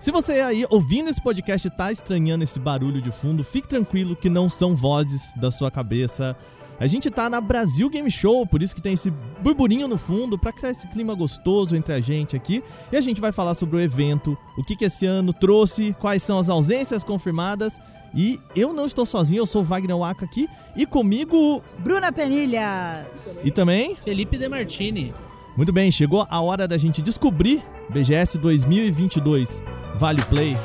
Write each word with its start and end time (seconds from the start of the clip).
Se 0.00 0.10
você 0.10 0.32
aí 0.40 0.66
ouvindo 0.70 1.08
esse 1.08 1.22
podcast 1.22 1.70
tá 1.70 1.90
estranhando 1.90 2.44
esse 2.44 2.58
barulho 2.58 3.00
de 3.00 3.10
fundo, 3.10 3.42
fique 3.42 3.66
tranquilo 3.66 4.14
que 4.14 4.28
não 4.28 4.48
são 4.48 4.74
vozes 4.74 5.32
da 5.36 5.50
sua 5.50 5.70
cabeça. 5.70 6.36
A 6.78 6.86
gente 6.86 7.08
tá 7.08 7.30
na 7.30 7.40
Brasil 7.40 7.88
Game 7.88 8.10
Show, 8.10 8.46
por 8.46 8.62
isso 8.62 8.74
que 8.74 8.82
tem 8.82 8.94
esse 8.94 9.10
burburinho 9.40 9.86
no 9.86 9.96
fundo, 9.96 10.36
pra 10.36 10.52
criar 10.52 10.70
esse 10.70 10.88
clima 10.88 11.14
gostoso 11.14 11.76
entre 11.76 11.94
a 11.94 12.00
gente 12.00 12.36
aqui. 12.36 12.62
E 12.90 12.96
a 12.96 13.00
gente 13.00 13.20
vai 13.20 13.32
falar 13.32 13.54
sobre 13.54 13.76
o 13.76 13.80
evento, 13.80 14.36
o 14.58 14.64
que, 14.64 14.76
que 14.76 14.84
esse 14.84 15.06
ano 15.06 15.32
trouxe, 15.32 15.94
quais 16.00 16.22
são 16.22 16.38
as 16.38 16.48
ausências 16.48 17.04
confirmadas. 17.04 17.78
E 18.14 18.40
eu 18.54 18.72
não 18.72 18.86
estou 18.86 19.06
sozinho, 19.06 19.40
eu 19.40 19.46
sou 19.46 19.62
o 19.62 19.64
Wagner 19.64 19.96
Waka 19.96 20.24
aqui. 20.24 20.48
E 20.76 20.84
comigo. 20.84 21.62
Bruna 21.78 22.12
Penilhas. 22.12 23.40
E 23.44 23.50
também. 23.50 23.96
Felipe 23.96 24.36
Demartini. 24.36 25.14
Muito 25.56 25.72
bem, 25.72 25.90
chegou 25.90 26.26
a 26.28 26.40
hora 26.40 26.66
da 26.66 26.76
gente 26.76 27.00
descobrir 27.00 27.62
BGS 27.90 28.38
2022. 28.38 29.62
Vale 29.98 30.22
Play. 30.24 30.56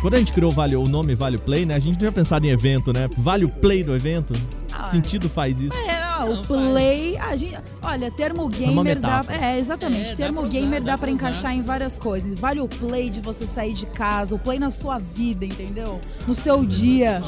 Quando 0.00 0.14
a 0.14 0.18
gente 0.18 0.32
criou 0.32 0.50
vale, 0.50 0.74
o 0.76 0.84
nome 0.84 1.14
Vale 1.14 1.36
Play, 1.36 1.66
né? 1.66 1.74
A 1.74 1.78
gente 1.78 1.92
não 1.92 1.98
tinha 1.98 2.12
pensado 2.12 2.46
em 2.46 2.50
evento, 2.50 2.90
né? 2.92 3.08
Vale 3.18 3.44
o 3.44 3.48
Play 3.50 3.82
do 3.84 3.94
evento? 3.94 4.32
Ah, 4.72 4.84
que 4.84 4.90
sentido 4.90 5.28
faz 5.28 5.60
isso? 5.60 5.76
É, 5.76 6.00
ó, 6.20 6.30
o 6.32 6.42
play, 6.46 7.18
a 7.18 7.34
gente, 7.36 7.58
olha, 7.82 8.10
termo 8.10 8.42
uma 8.42 8.50
gamer 8.50 8.98
dá, 8.98 9.18
metáfora. 9.18 9.36
é, 9.44 9.58
exatamente, 9.58 10.06
É, 10.08 10.10
dá 10.12 10.16
termo 10.16 10.38
pra 10.40 10.48
usar, 10.48 10.58
gamer 10.60 10.82
dá 10.82 10.96
dá 10.96 11.08
usar. 11.08 11.14
encaixar 11.14 11.54
em 11.54 11.60
várias 11.60 11.98
coisas. 11.98 12.38
Vale 12.38 12.60
o 12.60 12.68
play 12.68 13.10
de 13.10 13.20
você 13.20 13.44
sair 13.46 13.74
de 13.74 13.84
casa, 13.86 14.34
o 14.36 14.38
play 14.38 14.58
na 14.58 14.70
sua 14.70 14.98
vida, 14.98 15.44
entendeu? 15.44 16.00
No 16.26 16.34
seu 16.34 16.64
dia. 16.64 17.20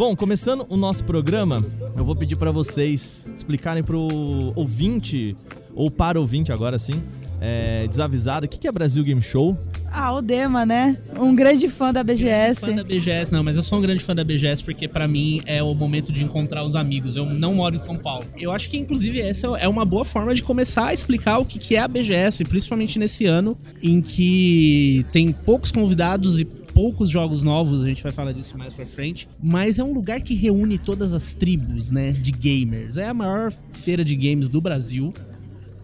Bom, 0.00 0.16
começando 0.16 0.64
o 0.70 0.78
nosso 0.78 1.04
programa, 1.04 1.60
eu 1.94 2.02
vou 2.06 2.16
pedir 2.16 2.34
para 2.34 2.50
vocês 2.50 3.26
explicarem 3.36 3.82
pro 3.82 4.08
ouvinte 4.56 5.36
ou 5.74 5.90
para 5.90 6.16
o 6.16 6.22
ouvinte 6.22 6.50
agora 6.50 6.78
sim, 6.78 7.02
é, 7.40 7.86
desavisado, 7.88 8.46
o 8.46 8.48
que 8.48 8.58
que 8.58 8.68
é 8.68 8.72
Brasil 8.72 9.02
Game 9.02 9.22
Show? 9.22 9.58
Ah, 9.90 10.12
o 10.12 10.22
Dema, 10.22 10.64
né? 10.64 10.98
Um 11.18 11.34
grande 11.34 11.68
fã 11.68 11.92
da 11.92 12.04
BGS. 12.04 12.60
Fã 12.60 12.74
da 12.74 12.84
BGS, 12.84 13.32
não, 13.32 13.42
mas 13.42 13.56
eu 13.56 13.62
sou 13.62 13.78
um 13.78 13.82
grande 13.82 14.04
fã 14.04 14.14
da 14.14 14.22
BGS 14.22 14.62
porque 14.62 14.86
pra 14.86 15.08
mim 15.08 15.40
é 15.46 15.62
o 15.62 15.74
momento 15.74 16.12
de 16.12 16.22
encontrar 16.22 16.62
os 16.64 16.76
amigos. 16.76 17.16
Eu 17.16 17.26
não 17.26 17.54
moro 17.54 17.74
em 17.74 17.82
São 17.82 17.96
Paulo. 17.96 18.24
Eu 18.38 18.52
acho 18.52 18.70
que 18.70 18.76
inclusive 18.76 19.20
essa 19.20 19.48
é 19.58 19.66
uma 19.66 19.84
boa 19.84 20.04
forma 20.04 20.34
de 20.34 20.42
começar 20.42 20.88
a 20.88 20.94
explicar 20.94 21.38
o 21.38 21.44
que 21.44 21.58
que 21.58 21.76
é 21.76 21.80
a 21.80 21.88
BGS, 21.88 22.44
principalmente 22.44 22.98
nesse 22.98 23.26
ano 23.26 23.56
em 23.82 24.00
que 24.00 25.04
tem 25.10 25.32
poucos 25.32 25.72
convidados 25.72 26.38
e 26.38 26.44
poucos 26.44 27.10
jogos 27.10 27.42
novos, 27.42 27.82
a 27.82 27.88
gente 27.88 28.02
vai 28.02 28.12
falar 28.12 28.32
disso 28.32 28.56
mais 28.56 28.72
pra 28.72 28.86
frente, 28.86 29.28
mas 29.42 29.78
é 29.78 29.84
um 29.84 29.92
lugar 29.92 30.22
que 30.22 30.34
reúne 30.34 30.78
todas 30.78 31.12
as 31.12 31.34
tribos, 31.34 31.90
né, 31.90 32.12
de 32.12 32.30
gamers. 32.30 32.96
É 32.96 33.08
a 33.08 33.14
maior 33.14 33.52
feira 33.72 34.04
de 34.04 34.14
games 34.14 34.48
do 34.48 34.60
Brasil 34.60 35.12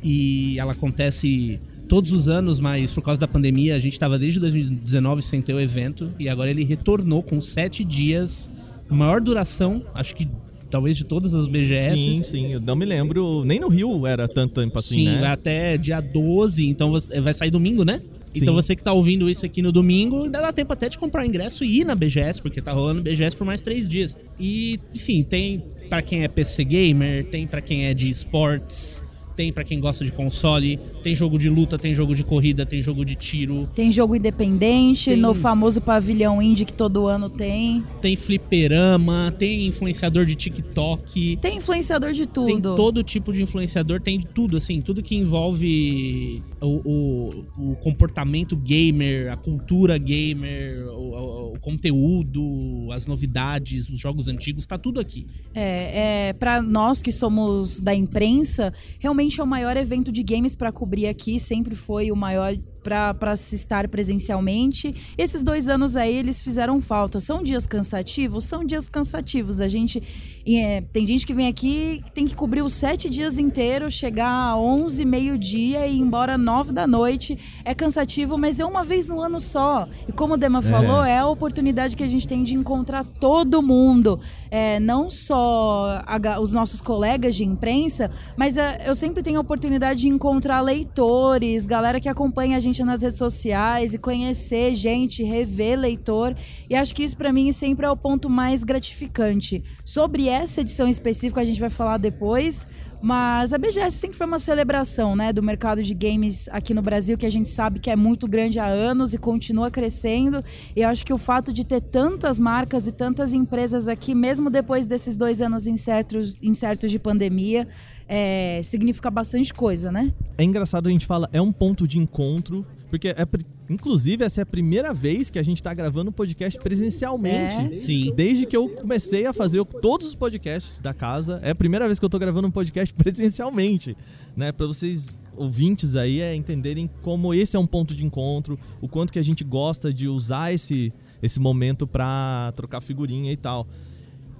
e 0.06 0.56
ela 0.56 0.70
acontece 0.70 1.58
todos 1.88 2.12
os 2.12 2.28
anos, 2.28 2.60
mas 2.60 2.92
por 2.92 3.02
causa 3.02 3.18
da 3.18 3.26
pandemia 3.26 3.74
a 3.74 3.78
gente 3.80 3.94
estava 3.94 4.16
desde 4.16 4.38
2019 4.38 5.20
sem 5.20 5.42
ter 5.42 5.52
o 5.52 5.60
evento 5.60 6.12
e 6.16 6.28
agora 6.28 6.48
ele 6.48 6.62
retornou 6.62 7.24
com 7.24 7.40
sete 7.40 7.82
dias, 7.82 8.48
maior 8.88 9.20
duração, 9.20 9.82
acho 9.92 10.14
que 10.14 10.28
talvez 10.70 10.96
de 10.96 11.04
todas 11.04 11.34
as 11.34 11.48
BGS. 11.48 11.96
Sim, 11.96 12.22
sim, 12.22 12.52
eu 12.52 12.60
não 12.60 12.76
me 12.76 12.84
lembro, 12.84 13.44
nem 13.44 13.58
no 13.58 13.68
Rio 13.68 14.06
era 14.06 14.28
tanto 14.28 14.60
tempo 14.60 14.78
assim, 14.78 14.94
Sim, 14.94 15.04
né? 15.06 15.20
vai 15.20 15.30
até 15.30 15.76
dia 15.76 16.00
12, 16.00 16.68
então 16.68 16.92
vai 17.20 17.34
sair 17.34 17.50
domingo, 17.50 17.84
né? 17.84 18.00
Então 18.32 18.54
Sim. 18.54 18.62
você 18.62 18.76
que 18.76 18.84
tá 18.84 18.92
ouvindo 18.92 19.28
isso 19.28 19.44
aqui 19.44 19.60
no 19.60 19.72
domingo, 19.72 20.24
ainda 20.24 20.40
dá 20.40 20.52
tempo 20.52 20.72
até 20.72 20.88
de 20.88 20.98
comprar 20.98 21.26
ingresso 21.26 21.64
e 21.64 21.80
ir 21.80 21.84
na 21.84 21.96
BGS, 21.96 22.40
porque 22.40 22.60
tá 22.62 22.70
rolando 22.70 23.02
BGS 23.02 23.34
por 23.34 23.44
mais 23.44 23.60
três 23.60 23.88
dias. 23.88 24.16
E, 24.38 24.78
enfim, 24.94 25.24
tem 25.24 25.64
pra 25.88 26.00
quem 26.02 26.22
é 26.22 26.28
PC 26.28 26.62
gamer, 26.64 27.24
tem 27.24 27.46
pra 27.46 27.60
quem 27.60 27.86
é 27.86 27.94
de 27.94 28.10
esportes, 28.10 29.02
tem 29.36 29.52
pra 29.52 29.62
quem 29.62 29.78
gosta 29.78 30.04
de 30.04 30.10
console, 30.10 30.78
tem 31.02 31.14
jogo 31.14 31.38
de 31.38 31.48
luta, 31.50 31.78
tem 31.78 31.94
jogo 31.94 32.14
de 32.14 32.24
corrida, 32.24 32.64
tem 32.64 32.80
jogo 32.80 33.04
de 33.04 33.14
tiro, 33.14 33.66
Tem 33.74 33.92
jogo 33.92 34.16
independente 34.16 35.10
Tem- 35.10 35.16
no 35.18 35.34
famoso 35.34 35.80
pavilhão 35.80 36.40
indie 36.42 36.64
que 36.64 36.72
todo 36.72 37.06
ano 37.06 37.28
tem. 37.28 37.84
tem 38.00 38.16
fliperama, 38.16 39.32
tem 39.38 39.66
influenciador 39.66 40.24
de 40.24 40.34
TikTok. 40.34 41.36
Tem 41.40 41.58
influenciador 41.58 42.12
de 42.12 42.26
tudo. 42.26 42.46
Tem 42.46 42.60
todo 42.60 43.02
tipo 43.02 43.32
de 43.32 43.42
influenciador, 43.42 44.00
tem 44.00 44.18
de 44.18 44.26
tudo, 44.26 44.56
assim, 44.56 44.80
tudo 44.80 45.02
que 45.02 45.14
envolve 45.16 46.42
o, 46.60 46.80
o- 46.84 47.44
o 47.72 47.76
comportamento 47.76 48.56
gamer, 48.56 49.30
a 49.30 49.36
cultura 49.36 49.98
gamer, 49.98 50.86
o, 50.88 51.10
o- 51.14 51.52
o 51.54 51.60
conteúdo, 51.60 52.88
as 52.92 53.06
novidades, 53.06 53.88
os 53.90 53.98
jogos 54.00 54.28
antigos, 54.28 54.66
tá 54.66 54.78
tudo 54.78 55.00
aqui. 55.00 55.26
É, 55.54 56.28
é 56.28 56.32
para 56.32 56.62
nós 56.62 57.02
que 57.02 57.12
somos 57.12 57.80
da 57.80 57.94
imprensa, 57.94 58.72
realmente 58.98 59.25
é 59.40 59.42
o 59.42 59.46
maior 59.46 59.76
evento 59.76 60.12
de 60.12 60.22
games 60.22 60.54
para 60.54 60.70
cobrir 60.70 61.08
aqui, 61.08 61.40
sempre 61.40 61.74
foi 61.74 62.12
o 62.12 62.16
maior 62.16 62.54
para 62.86 63.34
se 63.34 63.56
estar 63.56 63.88
presencialmente. 63.88 64.94
Esses 65.18 65.42
dois 65.42 65.68
anos 65.68 65.96
aí 65.96 66.14
eles 66.14 66.40
fizeram 66.40 66.80
falta. 66.80 67.18
São 67.18 67.42
dias 67.42 67.66
cansativos? 67.66 68.44
São 68.44 68.64
dias 68.64 68.88
cansativos. 68.88 69.60
A 69.60 69.66
gente 69.66 70.02
é, 70.46 70.82
tem 70.92 71.04
gente 71.04 71.26
que 71.26 71.34
vem 71.34 71.48
aqui 71.48 72.04
tem 72.14 72.24
que 72.24 72.36
cobrir 72.36 72.62
os 72.62 72.74
sete 72.74 73.10
dias 73.10 73.38
inteiros, 73.38 73.94
chegar 73.94 74.30
a 74.30 74.56
11, 74.56 75.04
meio-dia 75.04 75.86
e 75.86 75.96
ir 75.96 75.98
embora 75.98 76.38
nove 76.38 76.72
da 76.72 76.86
noite. 76.86 77.36
É 77.64 77.74
cansativo, 77.74 78.38
mas 78.38 78.60
é 78.60 78.64
uma 78.64 78.84
vez 78.84 79.08
no 79.08 79.20
ano 79.20 79.40
só. 79.40 79.88
E 80.06 80.12
como 80.12 80.34
o 80.34 80.36
Dema 80.36 80.62
falou, 80.62 81.02
é 81.04 81.18
a 81.18 81.26
oportunidade 81.26 81.96
que 81.96 82.04
a 82.04 82.08
gente 82.08 82.28
tem 82.28 82.44
de 82.44 82.54
encontrar 82.54 83.04
todo 83.04 83.60
mundo. 83.60 84.20
É, 84.50 84.78
não 84.78 85.10
só 85.10 86.02
a 86.06 86.16
os 86.40 86.52
nossos 86.52 86.80
colegas 86.80 87.36
de 87.36 87.44
imprensa, 87.44 88.10
mas 88.36 88.56
é, 88.56 88.82
eu 88.86 88.94
sempre 88.94 89.22
tenho 89.22 89.38
a 89.38 89.40
oportunidade 89.40 90.00
de 90.00 90.08
encontrar 90.08 90.60
leitores, 90.60 91.66
galera 91.66 92.00
que 92.00 92.08
acompanha 92.08 92.56
a 92.56 92.60
gente 92.60 92.75
nas 92.84 93.02
redes 93.02 93.18
sociais 93.18 93.94
e 93.94 93.98
conhecer 93.98 94.74
gente, 94.74 95.22
rever 95.22 95.78
leitor. 95.78 96.34
E 96.68 96.74
acho 96.74 96.94
que 96.94 97.04
isso 97.04 97.16
para 97.16 97.32
mim 97.32 97.50
sempre 97.52 97.86
é 97.86 97.90
o 97.90 97.96
ponto 97.96 98.28
mais 98.28 98.64
gratificante. 98.64 99.62
Sobre 99.84 100.28
essa 100.28 100.60
edição 100.60 100.88
específica 100.88 101.40
a 101.40 101.44
gente 101.44 101.60
vai 101.60 101.70
falar 101.70 101.98
depois, 101.98 102.66
mas 103.00 103.52
a 103.52 103.58
BGS 103.58 103.96
sempre 103.96 104.16
foi 104.16 104.26
uma 104.26 104.38
celebração, 104.38 105.14
né, 105.14 105.32
do 105.32 105.42
mercado 105.42 105.82
de 105.82 105.94
games 105.94 106.48
aqui 106.50 106.72
no 106.72 106.82
Brasil, 106.82 107.16
que 107.16 107.26
a 107.26 107.30
gente 107.30 107.48
sabe 107.48 107.78
que 107.78 107.90
é 107.90 107.96
muito 107.96 108.26
grande 108.26 108.58
há 108.58 108.66
anos 108.66 109.14
e 109.14 109.18
continua 109.18 109.70
crescendo. 109.70 110.42
E 110.74 110.82
acho 110.82 111.04
que 111.04 111.12
o 111.12 111.18
fato 111.18 111.52
de 111.52 111.64
ter 111.64 111.80
tantas 111.80 112.40
marcas 112.40 112.86
e 112.86 112.92
tantas 112.92 113.32
empresas 113.32 113.86
aqui, 113.88 114.14
mesmo 114.14 114.50
depois 114.50 114.86
desses 114.86 115.16
dois 115.16 115.40
anos 115.40 115.66
incertos, 115.66 116.38
incertos 116.42 116.90
de 116.90 116.98
pandemia, 116.98 117.68
é, 118.08 118.60
significa 118.62 119.10
bastante 119.10 119.52
coisa, 119.52 119.90
né? 119.90 120.12
É 120.38 120.44
engraçado 120.44 120.88
a 120.88 120.90
gente 120.90 121.06
fala, 121.06 121.28
é 121.32 121.40
um 121.40 121.52
ponto 121.52 121.86
de 121.86 121.98
encontro, 121.98 122.64
porque 122.88 123.08
é, 123.08 123.26
inclusive 123.68 124.24
essa 124.24 124.40
é 124.40 124.42
a 124.42 124.46
primeira 124.46 124.94
vez 124.94 125.28
que 125.28 125.38
a 125.38 125.42
gente 125.42 125.62
tá 125.62 125.74
gravando 125.74 126.10
um 126.10 126.12
podcast 126.12 126.58
presencialmente. 126.60 127.56
É. 127.56 127.72
Sim. 127.72 128.12
Desde 128.14 128.46
que 128.46 128.56
eu 128.56 128.68
comecei 128.68 129.26
a 129.26 129.32
fazer 129.32 129.64
todos 129.64 130.06
os 130.06 130.14
podcasts 130.14 130.78
da 130.80 130.94
casa, 130.94 131.40
é 131.42 131.50
a 131.50 131.54
primeira 131.54 131.86
vez 131.86 131.98
que 131.98 132.04
eu 132.04 132.10
tô 132.10 132.18
gravando 132.18 132.46
um 132.46 132.50
podcast 132.50 132.94
presencialmente, 132.94 133.96
né? 134.36 134.52
Pra 134.52 134.66
vocês 134.66 135.08
ouvintes 135.36 135.96
aí 135.96 136.20
é 136.20 136.34
entenderem 136.34 136.88
como 137.02 137.34
esse 137.34 137.56
é 137.56 137.58
um 137.58 137.66
ponto 137.66 137.94
de 137.94 138.06
encontro, 138.06 138.58
o 138.80 138.88
quanto 138.88 139.12
que 139.12 139.18
a 139.18 139.22
gente 139.22 139.44
gosta 139.44 139.92
de 139.92 140.08
usar 140.08 140.52
esse 140.52 140.92
esse 141.22 141.40
momento 141.40 141.86
pra 141.86 142.52
trocar 142.54 142.80
figurinha 142.80 143.32
e 143.32 143.36
tal. 143.36 143.66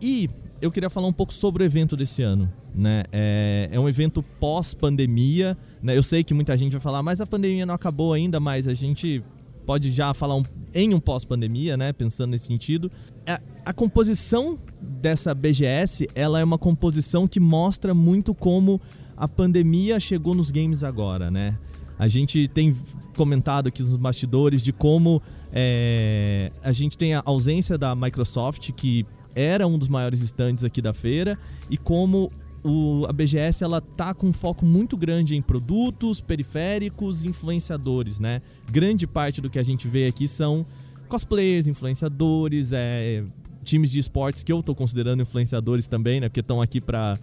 E 0.00 0.28
eu 0.60 0.70
queria 0.70 0.88
falar 0.90 1.06
um 1.06 1.12
pouco 1.12 1.32
sobre 1.32 1.62
o 1.62 1.66
evento 1.66 1.96
desse 1.96 2.22
ano, 2.22 2.50
né? 2.74 3.04
É, 3.12 3.68
é 3.72 3.80
um 3.80 3.88
evento 3.88 4.22
pós-pandemia, 4.40 5.56
né? 5.82 5.96
Eu 5.96 6.02
sei 6.02 6.22
que 6.24 6.34
muita 6.34 6.56
gente 6.56 6.72
vai 6.72 6.80
falar, 6.80 7.02
mas 7.02 7.20
a 7.20 7.26
pandemia 7.26 7.66
não 7.66 7.74
acabou 7.74 8.12
ainda, 8.12 8.40
mas 8.40 8.66
a 8.68 8.74
gente 8.74 9.22
pode 9.64 9.90
já 9.92 10.12
falar 10.14 10.36
um- 10.36 10.42
em 10.74 10.94
um 10.94 11.00
pós-pandemia, 11.00 11.76
né? 11.76 11.92
Pensando 11.92 12.30
nesse 12.30 12.46
sentido. 12.46 12.90
A, 13.26 13.40
a 13.66 13.72
composição 13.72 14.58
dessa 14.80 15.34
BGS, 15.34 16.08
ela 16.14 16.40
é 16.40 16.44
uma 16.44 16.58
composição 16.58 17.26
que 17.26 17.40
mostra 17.40 17.92
muito 17.94 18.34
como 18.34 18.80
a 19.16 19.26
pandemia 19.26 19.98
chegou 19.98 20.34
nos 20.34 20.50
games 20.50 20.84
agora, 20.84 21.30
né? 21.30 21.58
A 21.98 22.08
gente 22.08 22.46
tem 22.48 22.74
comentado 23.16 23.68
aqui 23.68 23.82
nos 23.82 23.96
bastidores 23.96 24.62
de 24.62 24.70
como 24.72 25.22
é, 25.50 26.52
a 26.62 26.70
gente 26.70 26.98
tem 26.98 27.14
a 27.14 27.22
ausência 27.24 27.78
da 27.78 27.94
Microsoft, 27.94 28.70
que 28.72 29.06
era 29.36 29.66
um 29.66 29.78
dos 29.78 29.88
maiores 29.88 30.22
stands 30.22 30.64
aqui 30.64 30.82
da 30.82 30.92
feira, 30.92 31.38
e 31.70 31.76
como 31.76 32.32
o, 32.64 33.06
a 33.06 33.12
BGS 33.12 33.62
ela 33.62 33.80
tá 33.80 34.12
com 34.12 34.26
um 34.26 34.32
foco 34.32 34.64
muito 34.64 34.96
grande 34.96 35.36
em 35.36 35.42
produtos, 35.42 36.20
periféricos, 36.20 37.22
influenciadores, 37.22 38.18
né? 38.18 38.42
Grande 38.68 39.06
parte 39.06 39.40
do 39.40 39.48
que 39.48 39.58
a 39.58 39.62
gente 39.62 39.86
vê 39.86 40.06
aqui 40.06 40.26
são 40.26 40.66
cosplayers, 41.08 41.68
influenciadores, 41.68 42.72
é, 42.72 43.22
times 43.62 43.92
de 43.92 44.00
esportes 44.00 44.42
que 44.42 44.52
eu 44.52 44.62
tô 44.62 44.74
considerando 44.74 45.22
influenciadores 45.22 45.86
também, 45.86 46.20
né? 46.20 46.28
Porque 46.28 46.40
estão 46.40 46.60
aqui 46.60 46.80
para 46.80 47.16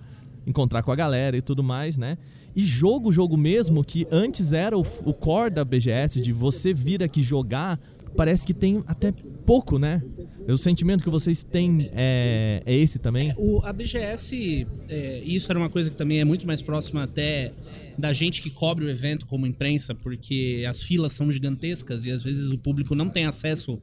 encontrar 0.48 0.83
com 0.83 0.92
a 0.92 0.95
galera 0.95 1.36
e 1.36 1.42
tudo 1.42 1.63
mais, 1.63 1.98
né? 1.98 2.18
E 2.56 2.63
jogo, 2.63 3.12
jogo 3.12 3.36
mesmo, 3.36 3.83
que 3.83 4.06
antes 4.12 4.54
era 4.54 4.77
o, 4.77 4.86
o 5.06 5.13
core 5.13 5.50
da 5.50 5.66
BGS, 5.66 6.21
de 6.21 6.31
você 6.31 6.74
vir 6.74 7.01
aqui 7.01 7.24
jogar, 7.24 7.80
parece 8.15 8.45
que 8.45 8.54
tem 8.54 8.83
até 8.88 9.12
pouco, 9.45 9.77
né? 9.77 10.01
O 10.48 10.57
sentimento 10.57 11.04
que 11.04 11.10
vocês 11.10 11.44
têm 11.44 11.89
é, 11.94 12.62
é 12.65 12.75
esse 12.75 13.00
também? 13.00 13.31
É, 13.31 13.36
o, 13.38 13.62
a 13.63 13.74
BGS, 13.74 14.68
é, 14.89 15.19
isso 15.19 15.51
era 15.51 15.60
uma 15.60 15.69
coisa 15.69 15.89
que 15.89 15.95
também 15.95 16.19
é 16.19 16.25
muito 16.25 16.45
mais 16.48 16.62
próxima 16.62 17.04
até 17.04 17.51
da 17.98 18.12
gente 18.12 18.42
que 18.42 18.50
cobre 18.50 18.86
o 18.86 18.89
evento 18.89 19.25
como 19.25 19.45
imprensa, 19.45 19.94
porque 19.94 20.65
as 20.68 20.83
filas 20.83 21.13
são 21.13 21.31
gigantescas 21.31 22.06
e 22.06 22.12
às 22.12 22.24
vezes 22.24 22.51
o 22.51 22.57
público 22.57 22.95
não 22.95 23.10
tem 23.10 23.25
acesso 23.25 23.81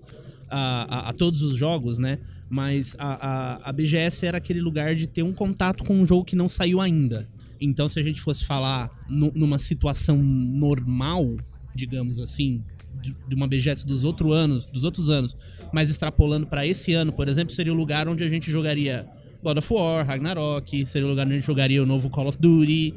a, 0.48 0.96
a, 0.98 1.08
a 1.10 1.12
todos 1.12 1.42
os 1.42 1.56
jogos, 1.56 1.98
né? 1.98 2.18
Mas 2.48 2.96
a, 2.98 3.68
a, 3.68 3.72
BGS 3.72 4.26
era 4.26 4.38
aquele 4.38 4.60
lugar 4.60 4.94
de 4.96 5.06
ter 5.06 5.22
um 5.22 5.32
contato 5.32 5.84
com 5.84 5.94
um 5.94 6.06
jogo 6.06 6.24
que 6.24 6.34
não 6.34 6.48
saiu 6.48 6.80
ainda. 6.80 7.28
Então, 7.60 7.88
se 7.88 8.00
a 8.00 8.02
gente 8.02 8.20
fosse 8.20 8.44
falar 8.44 8.90
numa 9.08 9.58
situação 9.58 10.16
normal, 10.16 11.36
digamos 11.74 12.18
assim, 12.18 12.64
de 13.00 13.34
uma 13.34 13.46
BGS 13.46 13.86
dos 13.86 14.04
outros 14.04 14.32
anos, 14.32 14.66
dos 14.66 14.84
outros 14.84 15.08
anos, 15.10 15.36
mas 15.72 15.90
extrapolando 15.90 16.46
para 16.46 16.66
esse 16.66 16.92
ano, 16.92 17.12
por 17.12 17.28
exemplo, 17.28 17.54
seria 17.54 17.72
o 17.72 17.76
lugar 17.76 18.08
onde 18.08 18.22
a 18.24 18.28
gente 18.28 18.50
jogaria 18.50 19.06
God 19.42 19.58
of 19.58 19.72
War, 19.72 20.06
Ragnarok, 20.06 20.84
seria 20.86 21.06
o 21.06 21.10
lugar 21.10 21.26
onde 21.26 21.34
a 21.34 21.36
gente 21.38 21.46
jogaria 21.46 21.82
o 21.82 21.86
novo 21.86 22.10
Call 22.10 22.28
of 22.28 22.38
Duty, 22.38 22.94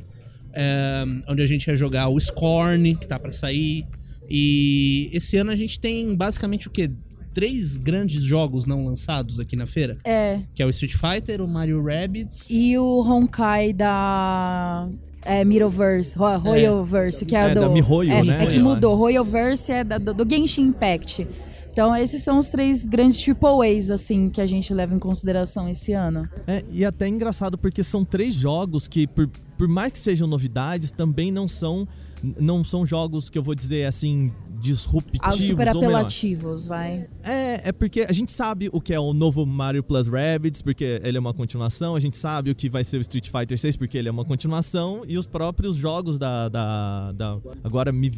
é, 0.53 1.03
onde 1.27 1.41
a 1.41 1.45
gente 1.45 1.67
ia 1.67 1.75
jogar 1.75 2.09
o 2.09 2.19
Scorn, 2.19 2.95
que 2.95 3.07
tá 3.07 3.17
para 3.17 3.31
sair. 3.31 3.85
E 4.29 5.09
esse 5.13 5.37
ano 5.37 5.51
a 5.51 5.55
gente 5.55 5.79
tem 5.79 6.15
basicamente 6.15 6.67
o 6.67 6.71
quê? 6.71 6.89
Três 7.33 7.77
grandes 7.77 8.21
jogos 8.23 8.65
não 8.65 8.85
lançados 8.85 9.39
aqui 9.39 9.55
na 9.55 9.65
feira. 9.65 9.97
É. 10.03 10.39
Que 10.53 10.61
é 10.61 10.65
o 10.65 10.69
Street 10.69 10.93
Fighter, 10.93 11.41
o 11.41 11.47
Mario 11.47 11.83
Rabbids. 11.83 12.47
E 12.49 12.77
o 12.77 13.01
Honkai 13.01 13.73
da 13.73 14.87
é, 15.25 15.43
Middleverse, 15.43 16.15
Royalverse, 16.17 17.23
é. 17.23 17.27
que 17.27 17.35
é, 17.35 17.49
é 17.49 17.53
do. 17.53 17.61
Da 17.61 17.69
Mihoyo, 17.69 18.11
é, 18.11 18.23
né? 18.23 18.43
É 18.43 18.47
que 18.47 18.59
mudou. 18.59 18.95
Royalverse 18.95 19.71
é 19.71 19.83
da, 19.83 19.97
do, 19.97 20.13
do 20.13 20.29
Genshin 20.29 20.63
Impact. 20.63 21.27
Então, 21.73 21.95
esses 21.95 22.21
são 22.21 22.37
os 22.37 22.49
três 22.49 22.85
grandes 22.85 23.19
triple 23.19 23.65
A's, 23.65 23.89
assim, 23.89 24.29
que 24.29 24.39
a 24.39 24.45
gente 24.45 24.71
leva 24.71 24.93
em 24.93 24.99
consideração 24.99 25.67
esse 25.67 25.91
ano. 25.91 26.29
É, 26.45 26.63
e 26.71 26.85
até 26.85 27.07
engraçado 27.07 27.57
porque 27.57 27.83
são 27.83 28.05
três 28.05 28.35
jogos 28.35 28.87
que, 28.87 29.07
por, 29.07 29.27
por 29.63 29.69
mais 29.69 29.93
que 29.93 29.99
sejam 29.99 30.27
novidades, 30.27 30.91
também 30.91 31.31
não 31.31 31.47
são 31.47 31.87
não 32.37 32.65
são 32.65 32.85
jogos 32.85 33.29
que 33.29 33.37
eu 33.37 33.43
vou 33.43 33.55
dizer 33.55 33.85
assim 33.85 34.29
disruptivos 34.59 35.35
super 35.35 35.69
apelativos, 35.69 36.65
vai. 36.65 37.07
É, 37.23 37.69
é 37.69 37.71
porque 37.71 38.01
a 38.01 38.11
gente 38.11 38.29
sabe 38.31 38.69
o 38.73 38.81
que 38.81 38.93
é 38.93 38.99
o 38.99 39.13
novo 39.13 39.45
Mario 39.45 39.81
Plus 39.81 40.07
Rabbids, 40.07 40.61
porque 40.61 40.99
ele 41.01 41.15
é 41.17 41.19
uma 41.19 41.33
continuação, 41.33 41.95
a 41.95 41.99
gente 41.99 42.17
sabe 42.17 42.49
o 42.51 42.55
que 42.55 42.69
vai 42.69 42.83
ser 42.83 42.97
o 42.97 43.01
Street 43.01 43.29
Fighter 43.29 43.57
6 43.57 43.77
porque 43.77 43.97
ele 43.97 44.09
é 44.09 44.11
uma 44.11 44.25
continuação 44.25 45.03
e 45.07 45.17
os 45.17 45.25
próprios 45.25 45.77
jogos 45.77 46.19
da 46.19 46.49
da, 46.49 47.11
da 47.13 47.37
agora 47.63 47.93
Mi, 47.93 48.11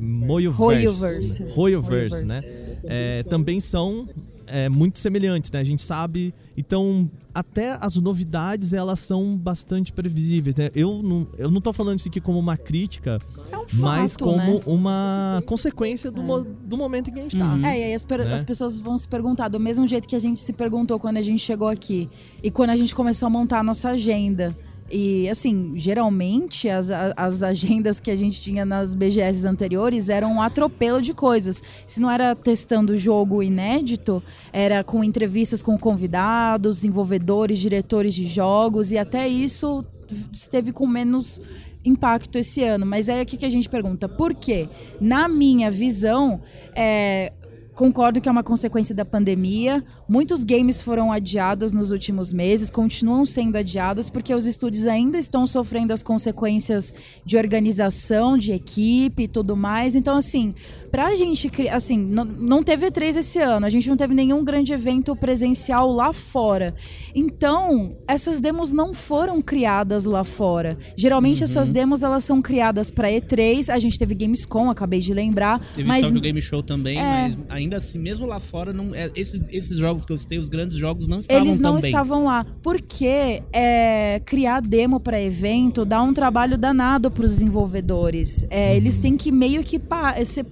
Moyoverse, 0.00 1.44
Royoverse, 1.50 2.24
né? 2.24 2.40
É, 2.84 3.24
também 3.24 3.58
são 3.58 4.08
é, 4.52 4.68
muito 4.68 4.98
semelhantes, 4.98 5.50
né? 5.50 5.60
A 5.60 5.64
gente 5.64 5.82
sabe. 5.82 6.34
Então, 6.56 7.10
até 7.34 7.78
as 7.80 7.96
novidades 7.96 8.74
elas 8.74 9.00
são 9.00 9.34
bastante 9.36 9.92
previsíveis, 9.92 10.54
né? 10.54 10.70
Eu 10.74 11.02
não, 11.02 11.26
eu 11.38 11.50
não 11.50 11.60
tô 11.60 11.72
falando 11.72 11.98
isso 11.98 12.08
aqui 12.08 12.20
como 12.20 12.38
uma 12.38 12.58
crítica, 12.58 13.18
é 13.50 13.56
um 13.56 13.64
mas 13.74 14.12
fato, 14.12 14.24
como 14.24 14.54
né? 14.54 14.60
uma 14.66 15.42
consequência 15.46 16.10
do, 16.10 16.22
mo, 16.22 16.40
do 16.44 16.76
momento 16.76 17.08
em 17.08 17.14
que 17.14 17.18
a 17.18 17.22
gente 17.22 17.38
tá. 17.38 17.46
Uhum. 17.46 17.66
É, 17.66 17.80
e 17.80 17.82
aí 17.84 17.94
as, 17.94 18.04
né? 18.04 18.34
as, 18.34 18.42
pessoas 18.42 18.78
vão 18.78 18.98
se 18.98 19.08
perguntar, 19.08 19.48
do 19.48 19.58
mesmo 19.58 19.88
jeito 19.88 20.06
que 20.06 20.14
a 20.14 20.18
gente 20.18 20.38
se 20.38 20.52
perguntou 20.52 21.00
quando 21.00 21.16
a 21.16 21.22
gente 21.22 21.42
chegou 21.42 21.68
aqui 21.68 22.10
e 22.42 22.50
quando 22.50 22.70
a 22.70 22.76
gente 22.76 22.94
começou 22.94 23.26
a 23.26 23.30
montar 23.30 23.60
a 23.60 23.62
nossa 23.62 23.88
agenda. 23.90 24.54
E, 24.94 25.26
assim, 25.30 25.72
geralmente 25.74 26.68
as, 26.68 26.90
as 27.16 27.42
agendas 27.42 27.98
que 27.98 28.10
a 28.10 28.16
gente 28.16 28.38
tinha 28.42 28.62
nas 28.62 28.94
BGS 28.94 29.48
anteriores 29.48 30.10
eram 30.10 30.34
um 30.34 30.42
atropelo 30.42 31.00
de 31.00 31.14
coisas. 31.14 31.62
Se 31.86 31.98
não 31.98 32.10
era 32.10 32.36
testando 32.36 32.94
jogo 32.94 33.42
inédito, 33.42 34.22
era 34.52 34.84
com 34.84 35.02
entrevistas 35.02 35.62
com 35.62 35.78
convidados, 35.78 36.76
desenvolvedores, 36.76 37.58
diretores 37.58 38.14
de 38.14 38.26
jogos, 38.26 38.92
e 38.92 38.98
até 38.98 39.26
isso 39.26 39.82
esteve 40.30 40.72
com 40.72 40.86
menos 40.86 41.40
impacto 41.82 42.38
esse 42.38 42.62
ano. 42.62 42.84
Mas 42.84 43.08
aí 43.08 43.22
aqui 43.22 43.38
que 43.38 43.46
a 43.46 43.50
gente 43.50 43.70
pergunta, 43.70 44.06
por 44.10 44.34
quê? 44.34 44.68
Na 45.00 45.26
minha 45.26 45.70
visão, 45.70 46.42
é, 46.76 47.32
Concordo 47.74 48.20
que 48.20 48.28
é 48.28 48.32
uma 48.32 48.42
consequência 48.42 48.94
da 48.94 49.04
pandemia. 49.04 49.82
Muitos 50.06 50.44
games 50.44 50.82
foram 50.82 51.10
adiados 51.10 51.72
nos 51.72 51.90
últimos 51.90 52.32
meses, 52.32 52.70
continuam 52.70 53.24
sendo 53.24 53.56
adiados 53.56 54.10
porque 54.10 54.34
os 54.34 54.46
estúdios 54.46 54.86
ainda 54.86 55.18
estão 55.18 55.46
sofrendo 55.46 55.92
as 55.92 56.02
consequências 56.02 56.92
de 57.24 57.36
organização, 57.36 58.36
de 58.36 58.52
equipe 58.52 59.22
e 59.22 59.28
tudo 59.28 59.56
mais. 59.56 59.96
Então, 59.96 60.16
assim, 60.16 60.54
pra 60.90 61.14
gente, 61.14 61.50
assim, 61.70 61.96
não, 61.96 62.24
não 62.24 62.62
teve 62.62 62.90
E3 62.90 63.16
esse 63.16 63.38
ano, 63.38 63.64
a 63.64 63.70
gente 63.70 63.88
não 63.88 63.96
teve 63.96 64.14
nenhum 64.14 64.44
grande 64.44 64.72
evento 64.74 65.16
presencial 65.16 65.90
lá 65.90 66.12
fora. 66.12 66.74
Então, 67.14 67.96
essas 68.06 68.38
demos 68.38 68.72
não 68.72 68.92
foram 68.92 69.40
criadas 69.40 70.04
lá 70.04 70.24
fora. 70.24 70.76
Geralmente 70.96 71.38
uhum. 71.38 71.44
essas 71.44 71.70
demos 71.70 72.02
elas 72.02 72.24
são 72.24 72.42
criadas 72.42 72.90
para 72.90 73.08
E3, 73.08 73.72
a 73.72 73.78
gente 73.78 73.98
teve 73.98 74.14
Gamescom, 74.14 74.70
acabei 74.70 75.00
de 75.00 75.14
lembrar, 75.14 75.58
teve 75.74 75.88
mas 75.88 76.06
Tokyo 76.06 76.20
Game 76.20 76.42
Show 76.42 76.62
também, 76.62 76.98
é... 76.98 77.02
mas 77.48 77.61
ainda 77.62 77.76
assim, 77.78 77.98
mesmo 77.98 78.26
lá 78.26 78.38
fora, 78.38 78.72
não, 78.72 78.94
é, 78.94 79.10
esses, 79.14 79.40
esses 79.50 79.76
jogos 79.76 80.04
que 80.04 80.12
eu 80.12 80.18
citei, 80.18 80.38
os 80.38 80.48
grandes 80.48 80.76
jogos 80.76 81.06
não 81.06 81.20
estavam 81.20 81.44
Eles 81.44 81.58
não 81.58 81.78
estavam 81.78 82.24
lá, 82.24 82.46
porque 82.62 83.42
é, 83.52 84.20
criar 84.24 84.60
demo 84.60 85.00
para 85.00 85.20
evento 85.20 85.84
dá 85.84 86.02
um 86.02 86.12
trabalho 86.12 86.58
danado 86.58 87.10
para 87.10 87.24
os 87.24 87.30
desenvolvedores. 87.30 88.44
É, 88.50 88.70
uhum. 88.70 88.76
Eles 88.76 88.98
têm 88.98 89.16
que 89.16 89.32
meio 89.32 89.62
que 89.62 89.80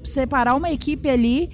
separar 0.05 0.55
uma 0.57 0.71
equipe 0.71 1.09
ali 1.09 1.51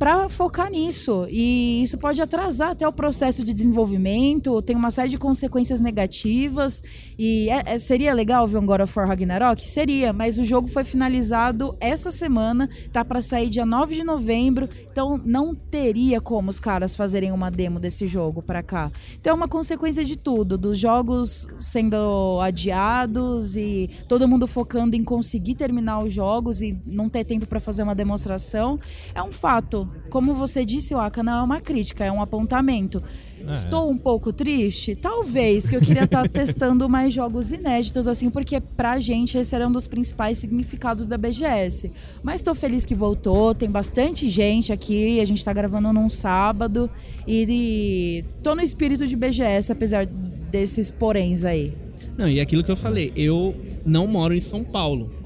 para 0.00 0.30
focar 0.30 0.70
nisso. 0.70 1.26
E 1.28 1.82
isso 1.82 1.98
pode 1.98 2.22
atrasar 2.22 2.70
até 2.70 2.88
o 2.88 2.92
processo 2.92 3.44
de 3.44 3.52
desenvolvimento, 3.52 4.62
tem 4.62 4.74
uma 4.74 4.90
série 4.90 5.10
de 5.10 5.18
consequências 5.18 5.78
negativas. 5.78 6.82
E 7.18 7.50
é, 7.50 7.74
é, 7.74 7.78
seria 7.78 8.14
legal 8.14 8.48
ver 8.48 8.56
um 8.56 8.64
God 8.64 8.80
of 8.80 8.98
War 8.98 9.06
Ragnarok? 9.06 9.68
Seria, 9.68 10.10
mas 10.10 10.38
o 10.38 10.42
jogo 10.42 10.68
foi 10.68 10.84
finalizado 10.84 11.76
essa 11.78 12.10
semana, 12.10 12.66
tá 12.90 13.04
para 13.04 13.20
sair 13.20 13.50
dia 13.50 13.66
9 13.66 13.94
de 13.94 14.02
novembro, 14.02 14.70
então 14.90 15.20
não 15.22 15.54
teria 15.54 16.18
como 16.18 16.48
os 16.48 16.58
caras 16.58 16.96
fazerem 16.96 17.30
uma 17.30 17.50
demo 17.50 17.78
desse 17.78 18.06
jogo 18.06 18.40
para 18.40 18.62
cá. 18.62 18.90
Então 19.20 19.32
é 19.32 19.34
uma 19.34 19.48
consequência 19.48 20.02
de 20.02 20.16
tudo, 20.16 20.56
dos 20.56 20.78
jogos 20.78 21.46
sendo 21.54 22.40
adiados 22.40 23.54
e 23.54 23.90
todo 24.08 24.26
mundo 24.26 24.46
focando 24.46 24.96
em 24.96 25.04
conseguir 25.04 25.56
terminar 25.56 26.02
os 26.02 26.10
jogos 26.10 26.62
e 26.62 26.74
não 26.86 27.10
ter 27.10 27.22
tempo 27.24 27.46
para 27.46 27.60
fazer 27.60 27.82
uma 27.82 27.94
demonstração. 27.94 28.80
É 29.14 29.22
um 29.22 29.30
fato 29.30 29.89
como 30.10 30.34
você 30.34 30.64
disse, 30.64 30.94
Waka, 30.94 31.22
não 31.22 31.38
é 31.38 31.42
uma 31.42 31.60
crítica, 31.60 32.04
é 32.04 32.10
um 32.10 32.20
apontamento. 32.20 33.02
É. 33.46 33.50
Estou 33.50 33.90
um 33.90 33.96
pouco 33.96 34.32
triste? 34.32 34.94
Talvez, 34.94 35.68
que 35.68 35.76
eu 35.76 35.80
queria 35.80 36.04
estar 36.04 36.28
testando 36.28 36.88
mais 36.88 37.12
jogos 37.12 37.52
inéditos, 37.52 38.06
assim, 38.06 38.28
porque 38.28 38.60
pra 38.60 38.98
gente 38.98 39.38
esse 39.38 39.54
era 39.54 39.66
um 39.66 39.72
dos 39.72 39.86
principais 39.86 40.38
significados 40.38 41.06
da 41.06 41.16
BGS. 41.16 41.90
Mas 42.22 42.40
estou 42.40 42.54
feliz 42.54 42.84
que 42.84 42.94
voltou, 42.94 43.54
tem 43.54 43.70
bastante 43.70 44.28
gente 44.28 44.72
aqui, 44.72 45.20
a 45.20 45.24
gente 45.24 45.38
está 45.38 45.52
gravando 45.52 45.92
num 45.92 46.10
sábado 46.10 46.90
e, 47.26 47.46
e 47.48 48.24
tô 48.42 48.54
no 48.54 48.62
espírito 48.62 49.06
de 49.06 49.16
BGS, 49.16 49.72
apesar 49.72 50.06
desses 50.06 50.90
poréns 50.90 51.44
aí. 51.44 51.72
Não, 52.18 52.28
e 52.28 52.40
aquilo 52.40 52.62
que 52.62 52.70
eu 52.70 52.76
falei, 52.76 53.12
eu 53.16 53.54
não 53.86 54.06
moro 54.06 54.34
em 54.34 54.40
São 54.40 54.62
Paulo. 54.62 55.19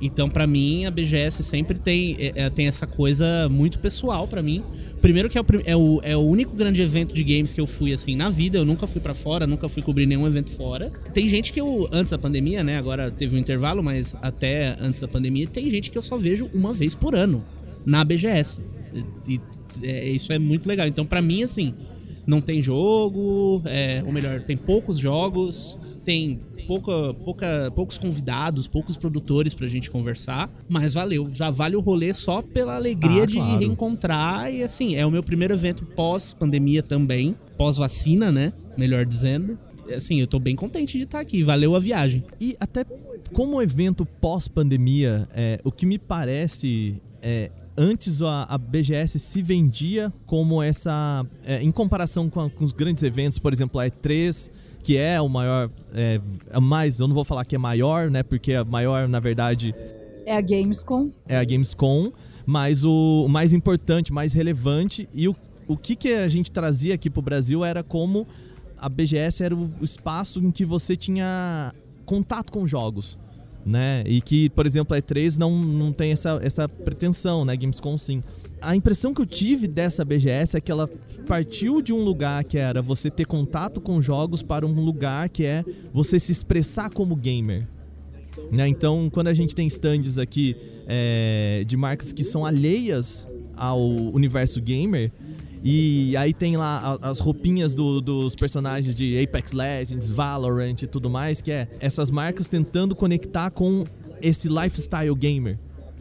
Então, 0.00 0.28
para 0.28 0.46
mim, 0.46 0.84
a 0.84 0.90
BGS 0.90 1.42
sempre 1.42 1.78
tem, 1.78 2.16
é, 2.18 2.32
é, 2.44 2.50
tem 2.50 2.66
essa 2.68 2.86
coisa 2.86 3.48
muito 3.48 3.78
pessoal 3.78 4.28
para 4.28 4.42
mim. 4.42 4.62
Primeiro 5.00 5.28
que 5.28 5.36
é 5.36 5.40
o, 5.40 5.44
é, 5.64 5.76
o, 5.76 6.00
é 6.02 6.16
o 6.16 6.20
único 6.20 6.54
grande 6.54 6.80
evento 6.80 7.14
de 7.14 7.24
games 7.24 7.52
que 7.52 7.60
eu 7.60 7.66
fui, 7.66 7.92
assim, 7.92 8.14
na 8.14 8.30
vida. 8.30 8.58
Eu 8.58 8.64
nunca 8.64 8.86
fui 8.86 9.00
para 9.00 9.14
fora, 9.14 9.46
nunca 9.46 9.68
fui 9.68 9.82
cobrir 9.82 10.06
nenhum 10.06 10.26
evento 10.26 10.52
fora. 10.52 10.92
Tem 11.12 11.26
gente 11.26 11.52
que 11.52 11.60
eu, 11.60 11.88
antes 11.90 12.10
da 12.10 12.18
pandemia, 12.18 12.62
né? 12.62 12.78
Agora 12.78 13.10
teve 13.10 13.34
um 13.36 13.38
intervalo, 13.38 13.82
mas 13.82 14.14
até 14.22 14.76
antes 14.80 15.00
da 15.00 15.08
pandemia, 15.08 15.46
tem 15.46 15.68
gente 15.68 15.90
que 15.90 15.98
eu 15.98 16.02
só 16.02 16.16
vejo 16.16 16.48
uma 16.54 16.72
vez 16.72 16.94
por 16.94 17.14
ano 17.14 17.44
na 17.84 18.04
BGS. 18.04 18.60
E, 19.26 19.40
é, 19.82 20.08
isso 20.08 20.32
é 20.32 20.38
muito 20.38 20.68
legal. 20.68 20.86
Então, 20.86 21.04
para 21.04 21.20
mim, 21.20 21.42
assim, 21.42 21.74
não 22.26 22.40
tem 22.40 22.62
jogo, 22.62 23.62
é, 23.64 24.02
ou 24.04 24.12
melhor, 24.12 24.42
tem 24.42 24.56
poucos 24.56 24.98
jogos, 24.98 25.78
tem 26.04 26.40
pouca, 26.68 27.14
pouca, 27.24 27.72
poucos 27.74 27.96
convidados, 27.98 28.68
poucos 28.68 28.96
produtores 28.96 29.54
pra 29.54 29.66
gente 29.66 29.90
conversar, 29.90 30.48
mas 30.68 30.92
valeu, 30.94 31.28
já 31.32 31.50
vale 31.50 31.74
o 31.74 31.80
rolê 31.80 32.12
só 32.14 32.42
pela 32.42 32.76
alegria 32.76 33.22
Ah, 33.22 33.26
de 33.26 33.34
claro. 33.36 33.58
reencontrar 33.58 34.52
e 34.54 34.62
assim, 34.62 34.94
é 34.94 35.04
o 35.06 35.10
meu 35.10 35.22
primeiro 35.22 35.54
evento 35.54 35.84
pós-pandemia 35.86 36.82
também, 36.82 37.34
pós-vacina, 37.56 38.30
né, 38.30 38.52
melhor 38.76 39.04
dizendo. 39.06 39.58
Assim, 39.94 40.20
eu 40.20 40.26
tô 40.26 40.38
bem 40.38 40.54
contente 40.54 40.98
de 40.98 41.04
estar 41.04 41.18
aqui, 41.20 41.42
valeu 41.42 41.74
a 41.74 41.78
viagem. 41.78 42.22
E 42.38 42.54
até 42.60 42.84
como 43.32 43.62
evento 43.62 44.04
pós-pandemia, 44.04 45.26
é, 45.34 45.58
o 45.64 45.72
que 45.72 45.86
me 45.86 45.98
parece 45.98 47.00
é. 47.22 47.50
Antes 47.80 48.22
a, 48.22 48.42
a 48.42 48.58
BGS 48.58 49.20
se 49.20 49.40
vendia 49.40 50.12
como 50.26 50.60
essa. 50.60 51.24
é, 51.44 51.62
em 51.62 51.70
comparação 51.70 52.28
com, 52.28 52.40
a- 52.40 52.50
com 52.50 52.64
os 52.64 52.72
grandes 52.72 53.04
eventos, 53.04 53.38
por 53.38 53.52
exemplo, 53.52 53.78
a 53.80 53.86
E3, 53.86 54.50
que 54.82 54.96
é 54.96 55.20
o 55.20 55.28
maior. 55.28 55.70
É, 55.94 56.20
a 56.50 56.60
mais, 56.60 56.98
eu 57.00 57.08
não 57.08 57.14
vou 57.14 57.24
falar 57.24 57.44
que 57.44 57.54
é 57.54 57.58
maior, 57.58 58.10
né? 58.10 58.22
Porque 58.22 58.54
a 58.54 58.64
maior, 58.64 59.08
na 59.08 59.20
verdade, 59.20 59.74
É 60.24 60.36
a 60.36 60.40
Gamescom. 60.40 61.10
é 61.28 61.36
a 61.36 61.44
Gamescom, 61.44 62.12
mas 62.46 62.84
o, 62.84 63.24
o 63.26 63.28
mais 63.28 63.52
importante, 63.52 64.12
mais 64.12 64.32
relevante 64.32 65.08
e 65.12 65.28
o, 65.28 65.36
o 65.66 65.76
que, 65.76 65.94
que 65.96 66.12
a 66.12 66.28
gente 66.28 66.50
trazia 66.50 66.94
aqui 66.94 67.10
pro 67.10 67.20
Brasil 67.22 67.64
era 67.64 67.82
como 67.82 68.26
a 68.78 68.88
BGS 68.88 69.42
era 69.42 69.54
o 69.56 69.70
espaço 69.82 70.38
em 70.40 70.50
que 70.50 70.64
você 70.64 70.94
tinha 70.96 71.74
contato 72.06 72.50
com 72.52 72.66
jogos, 72.66 73.18
né? 73.68 74.02
E 74.06 74.22
que, 74.22 74.48
por 74.48 74.66
exemplo, 74.66 74.96
a 74.96 75.00
E3 75.00 75.36
não, 75.36 75.54
não 75.62 75.92
tem 75.92 76.10
essa, 76.10 76.40
essa 76.42 76.66
pretensão, 76.66 77.44
né? 77.44 77.54
Gamescom 77.54 77.98
sim. 77.98 78.22
A 78.62 78.74
impressão 78.74 79.12
que 79.12 79.20
eu 79.20 79.26
tive 79.26 79.68
dessa 79.68 80.04
BGS 80.06 80.56
é 80.56 80.60
que 80.60 80.72
ela 80.72 80.88
partiu 81.26 81.82
de 81.82 81.92
um 81.92 82.02
lugar 82.02 82.42
que 82.44 82.56
era 82.56 82.80
você 82.80 83.10
ter 83.10 83.26
contato 83.26 83.78
com 83.78 84.00
jogos 84.00 84.42
para 84.42 84.66
um 84.66 84.72
lugar 84.72 85.28
que 85.28 85.44
é 85.44 85.62
você 85.92 86.18
se 86.18 86.32
expressar 86.32 86.90
como 86.90 87.14
gamer, 87.14 87.68
né? 88.50 88.66
Então, 88.66 89.10
quando 89.12 89.28
a 89.28 89.34
gente 89.34 89.54
tem 89.54 89.66
stands 89.66 90.16
aqui 90.16 90.56
é, 90.86 91.62
de 91.66 91.76
marcas 91.76 92.10
que 92.10 92.24
são 92.24 92.46
alheias 92.46 93.26
ao 93.54 93.80
universo 93.80 94.62
gamer, 94.62 95.12
e 95.62 96.16
aí 96.16 96.32
tem 96.32 96.56
lá 96.56 96.98
as 97.02 97.18
roupinhas 97.18 97.74
do- 97.74 98.00
dos 98.00 98.34
personagens 98.34 98.94
de 98.94 99.18
Apex 99.22 99.52
Legends, 99.52 100.08
Valorant 100.10 100.82
e 100.82 100.86
tudo 100.86 101.08
mais, 101.10 101.40
que 101.40 101.50
é 101.50 101.68
essas 101.80 102.10
marcas 102.10 102.46
tentando 102.46 102.94
conectar 102.94 103.50
com 103.50 103.84
esse 104.22 104.48
lifestyle 104.48 105.14
gamer. 105.14 105.58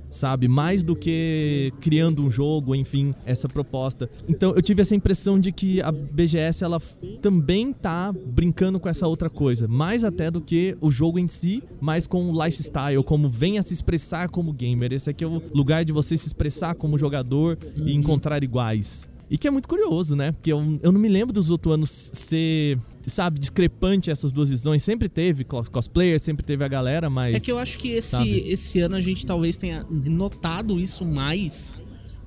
Sabe? 0.09 0.47
Mais 0.47 0.83
do 0.83 0.95
que 0.95 1.73
criando 1.81 2.23
um 2.23 2.31
jogo, 2.31 2.73
enfim, 2.73 3.13
essa 3.25 3.49
proposta. 3.49 4.09
Então 4.27 4.53
eu 4.55 4.61
tive 4.61 4.81
essa 4.81 4.95
impressão 4.95 5.37
de 5.37 5.51
que 5.51 5.81
a 5.81 5.91
BGS 5.91 6.63
ela 6.63 6.79
também 7.21 7.73
tá 7.73 8.13
brincando 8.13 8.79
com 8.79 8.87
essa 8.87 9.05
outra 9.05 9.29
coisa. 9.29 9.67
Mais 9.67 10.05
até 10.05 10.31
do 10.31 10.39
que 10.39 10.77
o 10.79 10.89
jogo 10.89 11.19
em 11.19 11.27
si, 11.27 11.61
mas 11.81 12.07
com 12.07 12.31
o 12.31 12.45
lifestyle, 12.45 13.03
como 13.03 13.27
venha 13.27 13.61
se 13.61 13.73
expressar 13.73 14.29
como 14.29 14.53
gamer. 14.53 14.93
Esse 14.93 15.09
aqui 15.09 15.25
é 15.25 15.27
o 15.27 15.41
lugar 15.53 15.83
de 15.83 15.91
você 15.91 16.15
se 16.15 16.25
expressar 16.27 16.73
como 16.73 16.97
jogador 16.97 17.57
e 17.75 17.93
encontrar 17.93 18.41
iguais. 18.45 19.09
E 19.29 19.37
que 19.37 19.47
é 19.47 19.51
muito 19.51 19.67
curioso, 19.67 20.15
né? 20.15 20.31
Porque 20.31 20.51
eu, 20.51 20.79
eu 20.81 20.91
não 20.91 20.99
me 20.99 21.09
lembro 21.09 21.33
dos 21.33 21.49
outros 21.49 21.73
anos 21.73 22.11
ser, 22.13 22.79
sabe, 23.05 23.39
discrepante 23.39 24.09
essas 24.09 24.31
duas 24.31 24.49
visões. 24.49 24.81
Sempre 24.83 25.09
teve 25.09 25.43
cos- 25.43 25.67
cosplayer, 25.67 26.17
sempre 26.19 26.45
teve 26.45 26.63
a 26.63 26.67
galera, 26.67 27.09
mas. 27.09 27.35
É 27.35 27.39
que 27.39 27.51
eu 27.51 27.59
acho 27.59 27.77
que 27.77 27.89
esse, 27.89 28.09
sabe? 28.09 28.43
esse 28.49 28.79
ano 28.79 28.95
a 28.95 29.01
gente 29.01 29.25
talvez 29.25 29.57
tenha 29.57 29.85
notado 29.89 30.79
isso 30.79 31.03
mais, 31.05 31.77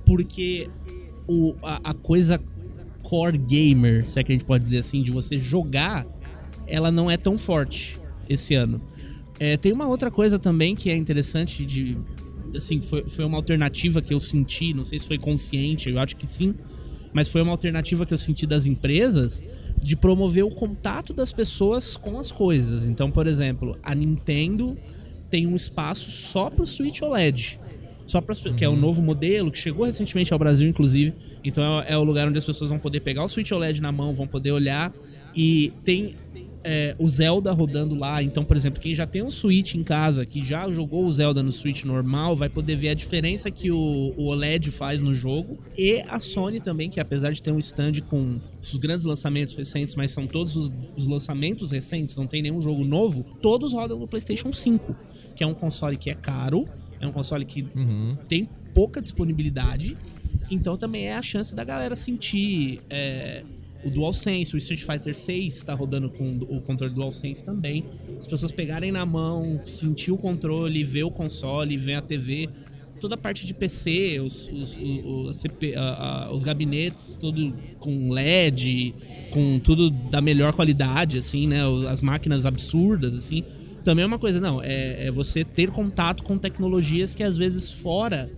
porque 0.05 0.69
o, 1.27 1.55
a, 1.63 1.89
a 1.89 1.93
coisa 1.93 2.39
core 3.01 3.37
gamer, 3.37 4.07
se 4.07 4.19
é 4.19 4.23
que 4.23 4.31
a 4.31 4.35
gente 4.35 4.45
pode 4.45 4.63
dizer 4.63 4.77
assim, 4.79 5.01
de 5.01 5.11
você 5.11 5.39
jogar, 5.39 6.05
ela 6.67 6.91
não 6.91 7.09
é 7.09 7.17
tão 7.17 7.35
forte 7.35 7.99
esse 8.29 8.53
ano. 8.53 8.79
É, 9.39 9.57
tem 9.57 9.73
uma 9.73 9.87
outra 9.87 10.11
coisa 10.11 10.37
também 10.37 10.75
que 10.75 10.91
é 10.91 10.95
interessante 10.95 11.65
de. 11.65 11.97
Assim, 12.55 12.79
foi, 12.79 13.05
foi 13.07 13.25
uma 13.25 13.37
alternativa 13.37 14.01
que 14.03 14.13
eu 14.13 14.19
senti, 14.19 14.71
não 14.71 14.83
sei 14.83 14.99
se 14.99 15.07
foi 15.07 15.17
consciente, 15.17 15.89
eu 15.89 15.97
acho 15.97 16.15
que 16.15 16.27
sim, 16.27 16.53
mas 17.13 17.29
foi 17.29 17.41
uma 17.41 17.51
alternativa 17.51 18.05
que 18.05 18.13
eu 18.13 18.17
senti 18.17 18.45
das 18.45 18.65
empresas 18.65 19.43
de 19.77 19.95
promover 19.95 20.43
o 20.43 20.49
contato 20.49 21.13
das 21.13 21.31
pessoas 21.33 21.97
com 21.97 22.19
as 22.19 22.31
coisas. 22.31 22.85
Então, 22.85 23.09
por 23.09 23.27
exemplo, 23.27 23.77
a 23.81 23.93
Nintendo 23.95 24.77
tem 25.29 25.47
um 25.47 25.55
espaço 25.55 26.11
só 26.11 26.49
pro 26.49 26.65
Switch 26.65 27.01
OLED. 27.01 27.59
Só 28.05 28.19
para 28.19 28.35
que 28.35 28.65
é 28.65 28.67
o 28.67 28.75
novo 28.75 29.01
modelo 29.01 29.49
que 29.49 29.57
chegou 29.57 29.85
recentemente 29.85 30.33
ao 30.33 30.39
Brasil, 30.39 30.67
inclusive. 30.67 31.13
Então 31.43 31.81
é, 31.81 31.93
é 31.93 31.97
o 31.97 32.03
lugar 32.03 32.27
onde 32.27 32.37
as 32.37 32.43
pessoas 32.43 32.69
vão 32.69 32.77
poder 32.77 32.99
pegar 32.99 33.23
o 33.23 33.27
Switch 33.27 33.49
OLED 33.51 33.81
na 33.81 33.91
mão, 33.91 34.13
vão 34.13 34.27
poder 34.27 34.51
olhar 34.51 34.93
e 35.33 35.71
tem 35.83 36.15
é, 36.63 36.95
o 36.99 37.07
Zelda 37.07 37.51
rodando 37.51 37.95
lá. 37.95 38.21
Então, 38.21 38.43
por 38.43 38.55
exemplo, 38.55 38.79
quem 38.79 38.93
já 38.93 39.05
tem 39.07 39.21
um 39.23 39.31
Switch 39.31 39.75
em 39.75 39.83
casa, 39.83 40.25
que 40.25 40.43
já 40.43 40.69
jogou 40.71 41.05
o 41.05 41.11
Zelda 41.11 41.41
no 41.41 41.51
Switch 41.51 41.83
normal, 41.83 42.35
vai 42.35 42.49
poder 42.49 42.75
ver 42.75 42.89
a 42.89 42.93
diferença 42.93 43.49
que 43.49 43.71
o, 43.71 44.13
o 44.17 44.25
OLED 44.25 44.71
faz 44.71 44.99
no 45.01 45.15
jogo. 45.15 45.57
E 45.77 46.01
a 46.07 46.19
Sony 46.19 46.59
também, 46.59 46.89
que 46.89 46.99
apesar 46.99 47.31
de 47.31 47.41
ter 47.41 47.51
um 47.51 47.59
stand 47.59 47.93
com 48.07 48.39
os 48.61 48.75
grandes 48.77 49.05
lançamentos 49.05 49.53
recentes, 49.55 49.95
mas 49.95 50.11
são 50.11 50.27
todos 50.27 50.55
os, 50.55 50.71
os 50.95 51.07
lançamentos 51.07 51.71
recentes, 51.71 52.15
não 52.15 52.27
tem 52.27 52.41
nenhum 52.41 52.61
jogo 52.61 52.83
novo, 52.83 53.23
todos 53.41 53.73
rodam 53.73 53.97
no 53.99 54.07
PlayStation 54.07 54.53
5, 54.53 54.95
que 55.35 55.43
é 55.43 55.47
um 55.47 55.53
console 55.53 55.97
que 55.97 56.09
é 56.09 56.15
caro, 56.15 56.67
é 56.99 57.07
um 57.07 57.11
console 57.11 57.45
que 57.45 57.65
Uhum. 57.75 58.15
tem 58.27 58.47
pouca 58.73 59.01
disponibilidade. 59.01 59.97
Então 60.49 60.77
também 60.77 61.07
é 61.07 61.15
a 61.15 61.21
chance 61.21 61.53
da 61.55 61.63
galera 61.63 61.95
sentir 61.95 62.79
é, 62.89 63.43
o 63.83 63.89
DualSense, 63.89 64.53
o 64.55 64.57
Street 64.57 64.81
Fighter 64.83 65.15
6 65.15 65.55
está 65.55 65.73
rodando 65.73 66.09
com 66.09 66.37
o 66.49 66.61
controle 66.61 66.93
DualSense 66.93 67.43
também. 67.43 67.85
As 68.17 68.27
pessoas 68.27 68.51
pegarem 68.51 68.91
na 68.91 69.05
mão, 69.05 69.59
sentir 69.67 70.11
o 70.11 70.17
controle, 70.17 70.83
ver 70.83 71.03
o 71.03 71.11
console, 71.11 71.75
ver 71.77 71.95
a 71.95 72.01
TV. 72.01 72.47
Toda 72.99 73.15
a 73.15 73.17
parte 73.17 73.47
de 73.47 73.53
PC, 73.55 74.19
os, 74.19 74.47
os, 74.49 75.35
CP 75.37 75.73
a- 75.75 76.27
a- 76.27 76.31
os 76.31 76.43
gabinetes, 76.43 77.17
tudo 77.19 77.51
com 77.79 78.11
LED, 78.11 78.93
com 79.31 79.57
tudo 79.57 79.89
da 79.89 80.21
melhor 80.21 80.53
qualidade, 80.53 81.17
assim, 81.17 81.47
né? 81.47 81.61
As 81.89 81.99
máquinas 82.01 82.45
absurdas, 82.45 83.15
assim. 83.15 83.43
Também 83.83 84.03
é 84.03 84.05
uma 84.05 84.19
coisa, 84.19 84.39
não, 84.39 84.61
é, 84.61 85.07
é 85.07 85.11
você 85.11 85.43
ter 85.43 85.71
contato 85.71 86.21
com 86.21 86.37
tecnologias 86.37 87.15
que 87.15 87.23
às 87.23 87.35
vezes 87.35 87.71
fora 87.71 88.29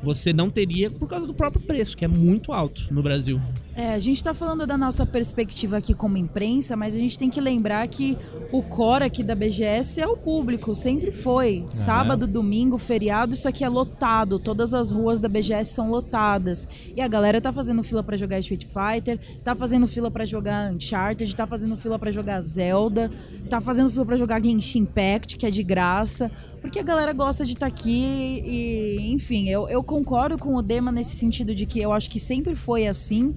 você 0.00 0.32
não 0.32 0.48
teria 0.48 0.88
por 0.88 1.08
causa 1.08 1.26
do 1.26 1.34
próprio 1.34 1.60
preço, 1.66 1.96
que 1.96 2.04
é 2.04 2.08
muito 2.08 2.52
alto 2.52 2.86
no 2.94 3.02
Brasil. 3.02 3.40
É, 3.76 3.92
a 3.92 3.98
gente 3.98 4.22
tá 4.22 4.32
falando 4.32 4.64
da 4.68 4.78
nossa 4.78 5.04
perspectiva 5.04 5.78
aqui 5.78 5.94
como 5.94 6.16
imprensa, 6.16 6.76
mas 6.76 6.94
a 6.94 6.98
gente 6.98 7.18
tem 7.18 7.28
que 7.28 7.40
lembrar 7.40 7.86
que 7.88 8.16
o 8.52 8.62
core 8.62 9.02
aqui 9.02 9.20
da 9.24 9.34
BGS 9.34 10.00
é 10.00 10.06
o 10.06 10.16
público, 10.16 10.76
sempre 10.76 11.10
foi. 11.10 11.64
Sábado, 11.70 12.24
domingo, 12.24 12.78
feriado, 12.78 13.34
isso 13.34 13.48
aqui 13.48 13.64
é 13.64 13.68
lotado. 13.68 14.38
Todas 14.38 14.74
as 14.74 14.92
ruas 14.92 15.18
da 15.18 15.28
BGS 15.28 15.72
são 15.72 15.90
lotadas. 15.90 16.68
E 16.94 17.00
a 17.00 17.08
galera 17.08 17.40
tá 17.40 17.52
fazendo 17.52 17.82
fila 17.82 18.00
pra 18.00 18.16
jogar 18.16 18.38
Street 18.38 18.64
Fighter, 18.64 19.18
tá 19.42 19.56
fazendo 19.56 19.88
fila 19.88 20.08
pra 20.08 20.24
jogar 20.24 20.72
Uncharted, 20.72 21.34
tá 21.34 21.44
fazendo 21.44 21.76
fila 21.76 21.98
pra 21.98 22.12
jogar 22.12 22.40
Zelda, 22.42 23.10
tá 23.50 23.60
fazendo 23.60 23.90
fila 23.90 24.06
pra 24.06 24.16
jogar 24.16 24.40
Genshin 24.40 24.80
Impact, 24.80 25.36
que 25.36 25.46
é 25.46 25.50
de 25.50 25.64
graça. 25.64 26.30
Porque 26.60 26.78
a 26.78 26.82
galera 26.82 27.12
gosta 27.12 27.44
de 27.44 27.54
estar 27.54 27.66
aqui 27.66 28.40
e, 28.46 29.12
enfim, 29.12 29.48
eu, 29.48 29.68
eu 29.68 29.82
concordo 29.82 30.38
com 30.38 30.54
o 30.54 30.62
Dema 30.62 30.92
nesse 30.92 31.16
sentido 31.16 31.54
de 31.54 31.66
que 31.66 31.80
eu 31.80 31.92
acho 31.92 32.08
que 32.08 32.20
sempre 32.20 32.54
foi 32.54 32.86
assim. 32.86 33.34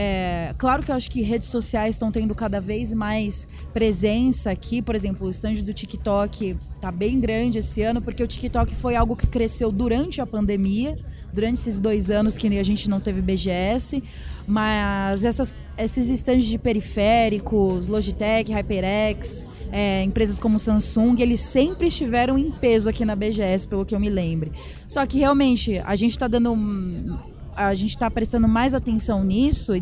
É, 0.00 0.54
claro 0.56 0.84
que 0.84 0.92
eu 0.92 0.94
acho 0.94 1.10
que 1.10 1.22
redes 1.22 1.48
sociais 1.48 1.96
estão 1.96 2.12
tendo 2.12 2.32
cada 2.32 2.60
vez 2.60 2.94
mais 2.94 3.48
presença 3.74 4.48
aqui. 4.48 4.80
Por 4.80 4.94
exemplo, 4.94 5.26
o 5.26 5.30
stand 5.30 5.54
do 5.54 5.74
TikTok 5.74 6.56
tá 6.80 6.92
bem 6.92 7.18
grande 7.18 7.58
esse 7.58 7.82
ano, 7.82 8.00
porque 8.00 8.22
o 8.22 8.26
TikTok 8.28 8.76
foi 8.76 8.94
algo 8.94 9.16
que 9.16 9.26
cresceu 9.26 9.72
durante 9.72 10.20
a 10.20 10.26
pandemia, 10.26 10.94
durante 11.32 11.54
esses 11.56 11.80
dois 11.80 12.12
anos 12.12 12.38
que 12.38 12.46
a 12.56 12.62
gente 12.62 12.88
não 12.88 13.00
teve 13.00 13.20
BGS. 13.20 14.00
Mas 14.46 15.24
essas, 15.24 15.52
esses 15.76 16.08
stands 16.10 16.46
de 16.46 16.58
periféricos, 16.58 17.88
Logitech, 17.88 18.52
HyperX, 18.52 19.44
é, 19.72 20.04
empresas 20.04 20.38
como 20.38 20.60
Samsung, 20.60 21.16
eles 21.20 21.40
sempre 21.40 21.88
estiveram 21.88 22.38
em 22.38 22.52
peso 22.52 22.88
aqui 22.88 23.04
na 23.04 23.16
BGS, 23.16 23.66
pelo 23.66 23.84
que 23.84 23.96
eu 23.96 23.98
me 23.98 24.08
lembre. 24.08 24.52
Só 24.86 25.04
que 25.04 25.18
realmente 25.18 25.76
a 25.80 25.96
gente 25.96 26.12
está 26.12 26.28
dando. 26.28 26.52
um- 26.52 27.37
A 27.58 27.74
gente 27.74 27.90
está 27.90 28.08
prestando 28.08 28.46
mais 28.46 28.72
atenção 28.72 29.24
nisso 29.24 29.72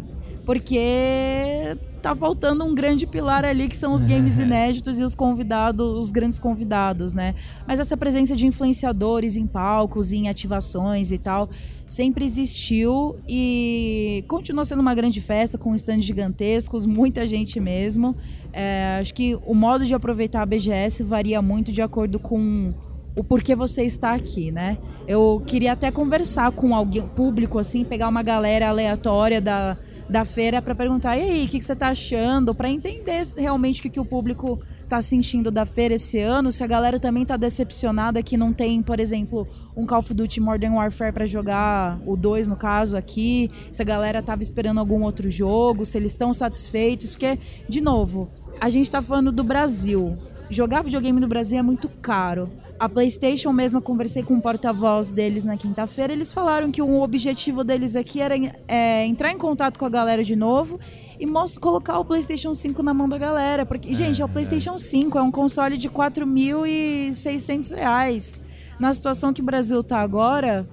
porque 0.47 1.77
tá 2.01 2.15
faltando 2.15 2.65
um 2.65 2.73
grande 2.73 3.05
pilar 3.05 3.45
ali 3.45 3.69
que 3.69 3.77
são 3.77 3.93
os 3.93 4.05
games 4.05 4.39
inéditos 4.39 4.99
e 4.99 5.03
os 5.03 5.15
convidados, 5.15 5.99
os 5.99 6.11
grandes 6.13 6.39
convidados, 6.39 7.13
né? 7.13 7.35
Mas 7.67 7.81
essa 7.81 7.97
presença 7.97 8.35
de 8.37 8.47
influenciadores 8.47 9.37
em 9.37 9.47
palcos, 9.47 10.13
em 10.13 10.29
ativações 10.29 11.11
e 11.11 11.19
tal, 11.19 11.51
sempre 11.89 12.25
existiu 12.25 13.17
e 13.29 14.25
continua 14.29 14.65
sendo 14.65 14.81
uma 14.81 14.95
grande 14.95 15.21
festa 15.21 15.59
com 15.59 15.75
stands 15.75 16.07
gigantescos, 16.07 16.87
muita 16.87 17.27
gente 17.27 17.61
mesmo. 17.61 18.17
É, 18.53 18.99
acho 19.01 19.13
que 19.13 19.37
o 19.45 19.55
modo 19.55 19.85
de 19.85 19.95
aproveitar 19.95 20.43
a 20.43 20.47
BGS 20.47 21.03
varia 21.03 21.43
muito 21.43 21.73
de 21.73 21.83
acordo 21.83 22.19
com 22.19 22.73
o 23.17 23.25
porquê 23.25 23.57
você 23.57 23.83
está 23.83 24.15
aqui, 24.15 24.53
né? 24.53 24.79
Eu 25.09 25.43
queria 25.47 25.73
até 25.73 25.91
conversar 25.91 26.53
com 26.53 26.75
alguém 26.75 27.03
público 27.03 27.59
assim, 27.59 27.85
pegar 27.85 28.09
uma 28.09 28.23
galera 28.23 28.69
aleatória 28.69 29.41
da 29.41 29.77
da 30.09 30.25
feira 30.25 30.63
para 30.63 30.75
perguntar: 30.75 31.17
e 31.17 31.23
aí, 31.23 31.45
o 31.45 31.49
que, 31.49 31.59
que 31.59 31.65
você 31.65 31.75
tá 31.75 31.89
achando? 31.89 32.55
Para 32.55 32.71
entender 32.71 33.23
realmente 33.37 33.81
o 33.81 33.83
que, 33.83 33.91
que 33.91 34.01
o 34.01 34.05
público 34.05 34.61
tá 34.89 35.03
sentindo 35.03 35.51
da 35.51 35.67
feira 35.67 35.95
esse 35.95 36.21
ano, 36.21 36.53
se 36.53 36.63
a 36.63 36.67
galera 36.67 37.01
também 37.01 37.25
tá 37.25 37.37
decepcionada 37.37 38.23
que 38.23 38.37
não 38.37 38.53
tem, 38.53 38.81
por 38.81 39.01
exemplo, 39.01 39.47
um 39.77 39.85
Call 39.85 39.99
of 39.99 40.15
Duty 40.15 40.41
Modern 40.41 40.75
Warfare 40.75 41.13
para 41.13 41.27
jogar, 41.27 41.99
o 42.07 42.17
2 42.17 42.47
no 42.47 42.55
caso 42.55 42.97
aqui, 42.97 43.51
se 43.73 43.83
a 43.83 43.85
galera 43.85 44.23
tava 44.23 44.43
esperando 44.43 44.79
algum 44.79 45.03
outro 45.03 45.29
jogo, 45.29 45.85
se 45.85 45.99
eles 45.99 46.13
estão 46.13 46.33
satisfeitos, 46.33 47.11
porque, 47.11 47.37
de 47.69 47.81
novo, 47.81 48.31
a 48.61 48.69
gente 48.69 48.89
tá 48.89 49.03
falando 49.03 49.33
do 49.33 49.43
Brasil. 49.43 50.17
Jogar 50.49 50.83
videogame 50.83 51.19
no 51.19 51.27
Brasil 51.27 51.59
é 51.59 51.63
muito 51.63 51.89
caro. 51.89 52.49
A 52.79 52.89
PlayStation 52.89 53.53
mesmo, 53.53 53.79
eu 53.79 53.83
conversei 53.83 54.23
com 54.23 54.35
o 54.35 54.41
porta-voz 54.41 55.11
deles 55.11 55.45
na 55.45 55.57
quinta-feira, 55.57 56.13
eles 56.13 56.33
falaram 56.33 56.71
que 56.71 56.83
o 56.83 57.01
objetivo 57.03 57.65
deles 57.65 57.97
aqui 57.97 58.21
era 58.21 58.35
é, 58.69 59.07
entrar 59.07 59.33
em 59.33 59.39
contato 59.39 59.79
com 59.79 59.87
a 59.87 59.89
galera 59.89 60.23
de 60.23 60.37
novo 60.37 60.79
e 61.19 61.27
colocar 61.59 61.99
o 61.99 62.05
PlayStation 62.05 62.55
5 62.55 62.83
na 62.83 62.93
mão 62.93 63.09
da 63.09 63.17
galera. 63.17 63.65
Porque, 63.65 63.91
é, 63.91 63.95
gente, 63.95 64.21
é 64.21 64.25
o 64.25 64.29
PlayStation 64.29 64.75
é. 64.75 64.79
5, 64.79 65.19
é 65.19 65.23
um 65.23 65.31
console 65.31 65.79
de 65.79 65.89
4.600 65.89 67.75
reais. 67.75 68.39
Na 68.79 68.93
situação 68.93 69.33
que 69.33 69.41
o 69.41 69.45
Brasil 69.45 69.83
tá 69.83 70.01
agora, 70.01 70.69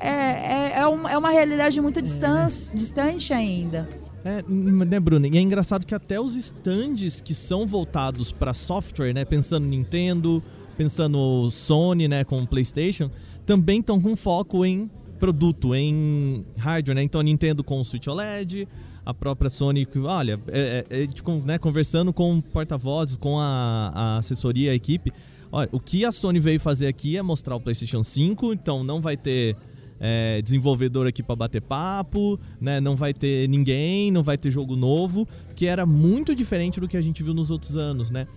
é, 0.00 0.08
é, 0.08 0.72
é, 0.76 0.86
uma, 0.86 1.10
é 1.10 1.18
uma 1.18 1.30
realidade 1.30 1.78
muito 1.80 2.00
distante, 2.00 2.70
distante 2.72 3.34
ainda. 3.34 3.86
É, 4.24 4.42
né, 4.48 4.98
Bruno? 4.98 5.26
E 5.26 5.36
é 5.36 5.40
engraçado 5.40 5.86
que 5.86 5.94
até 5.94 6.18
os 6.20 6.34
stands 6.34 7.20
que 7.20 7.34
são 7.34 7.66
voltados 7.66 8.32
para 8.32 8.52
software, 8.52 9.12
né? 9.12 9.24
Pensando 9.24 9.66
Nintendo, 9.66 10.42
pensando 10.78 11.50
Sony, 11.50 12.06
né, 12.06 12.22
com 12.22 12.46
PlayStation, 12.46 13.10
também 13.44 13.80
estão 13.80 14.00
com 14.00 14.14
foco 14.14 14.64
em 14.64 14.88
produto, 15.18 15.74
em 15.74 16.46
hardware, 16.56 16.94
né? 16.94 17.02
Então 17.02 17.20
a 17.20 17.24
Nintendo 17.24 17.64
com 17.64 17.80
o 17.80 17.84
Switch 17.84 18.06
OLED, 18.06 18.68
a 19.04 19.12
própria 19.12 19.50
Sony, 19.50 19.88
olha, 20.04 20.40
é, 20.46 20.86
é, 20.88 21.02
é, 21.02 21.44
né, 21.44 21.58
conversando 21.58 22.12
com 22.12 22.40
porta-vozes, 22.40 23.16
com 23.16 23.40
a, 23.40 23.90
a, 23.92 24.16
assessoria, 24.18 24.70
a 24.70 24.74
equipe, 24.74 25.12
olha, 25.50 25.68
o 25.72 25.80
que 25.80 26.04
a 26.04 26.12
Sony 26.12 26.38
veio 26.38 26.60
fazer 26.60 26.86
aqui 26.86 27.16
é 27.16 27.22
mostrar 27.22 27.56
o 27.56 27.60
PlayStation 27.60 28.04
5, 28.04 28.52
então 28.52 28.84
não 28.84 29.00
vai 29.00 29.16
ter 29.16 29.56
é, 29.98 30.40
desenvolvedor 30.42 31.08
aqui 31.08 31.24
para 31.24 31.34
bater 31.34 31.60
papo, 31.60 32.38
né? 32.60 32.80
Não 32.80 32.94
vai 32.94 33.12
ter 33.12 33.48
ninguém, 33.48 34.12
não 34.12 34.22
vai 34.22 34.38
ter 34.38 34.48
jogo 34.48 34.76
novo, 34.76 35.26
que 35.56 35.66
era 35.66 35.84
muito 35.84 36.36
diferente 36.36 36.78
do 36.78 36.86
que 36.86 36.96
a 36.96 37.00
gente 37.00 37.20
viu 37.24 37.34
nos 37.34 37.50
outros 37.50 37.74
anos, 37.74 38.12
né? 38.12 38.28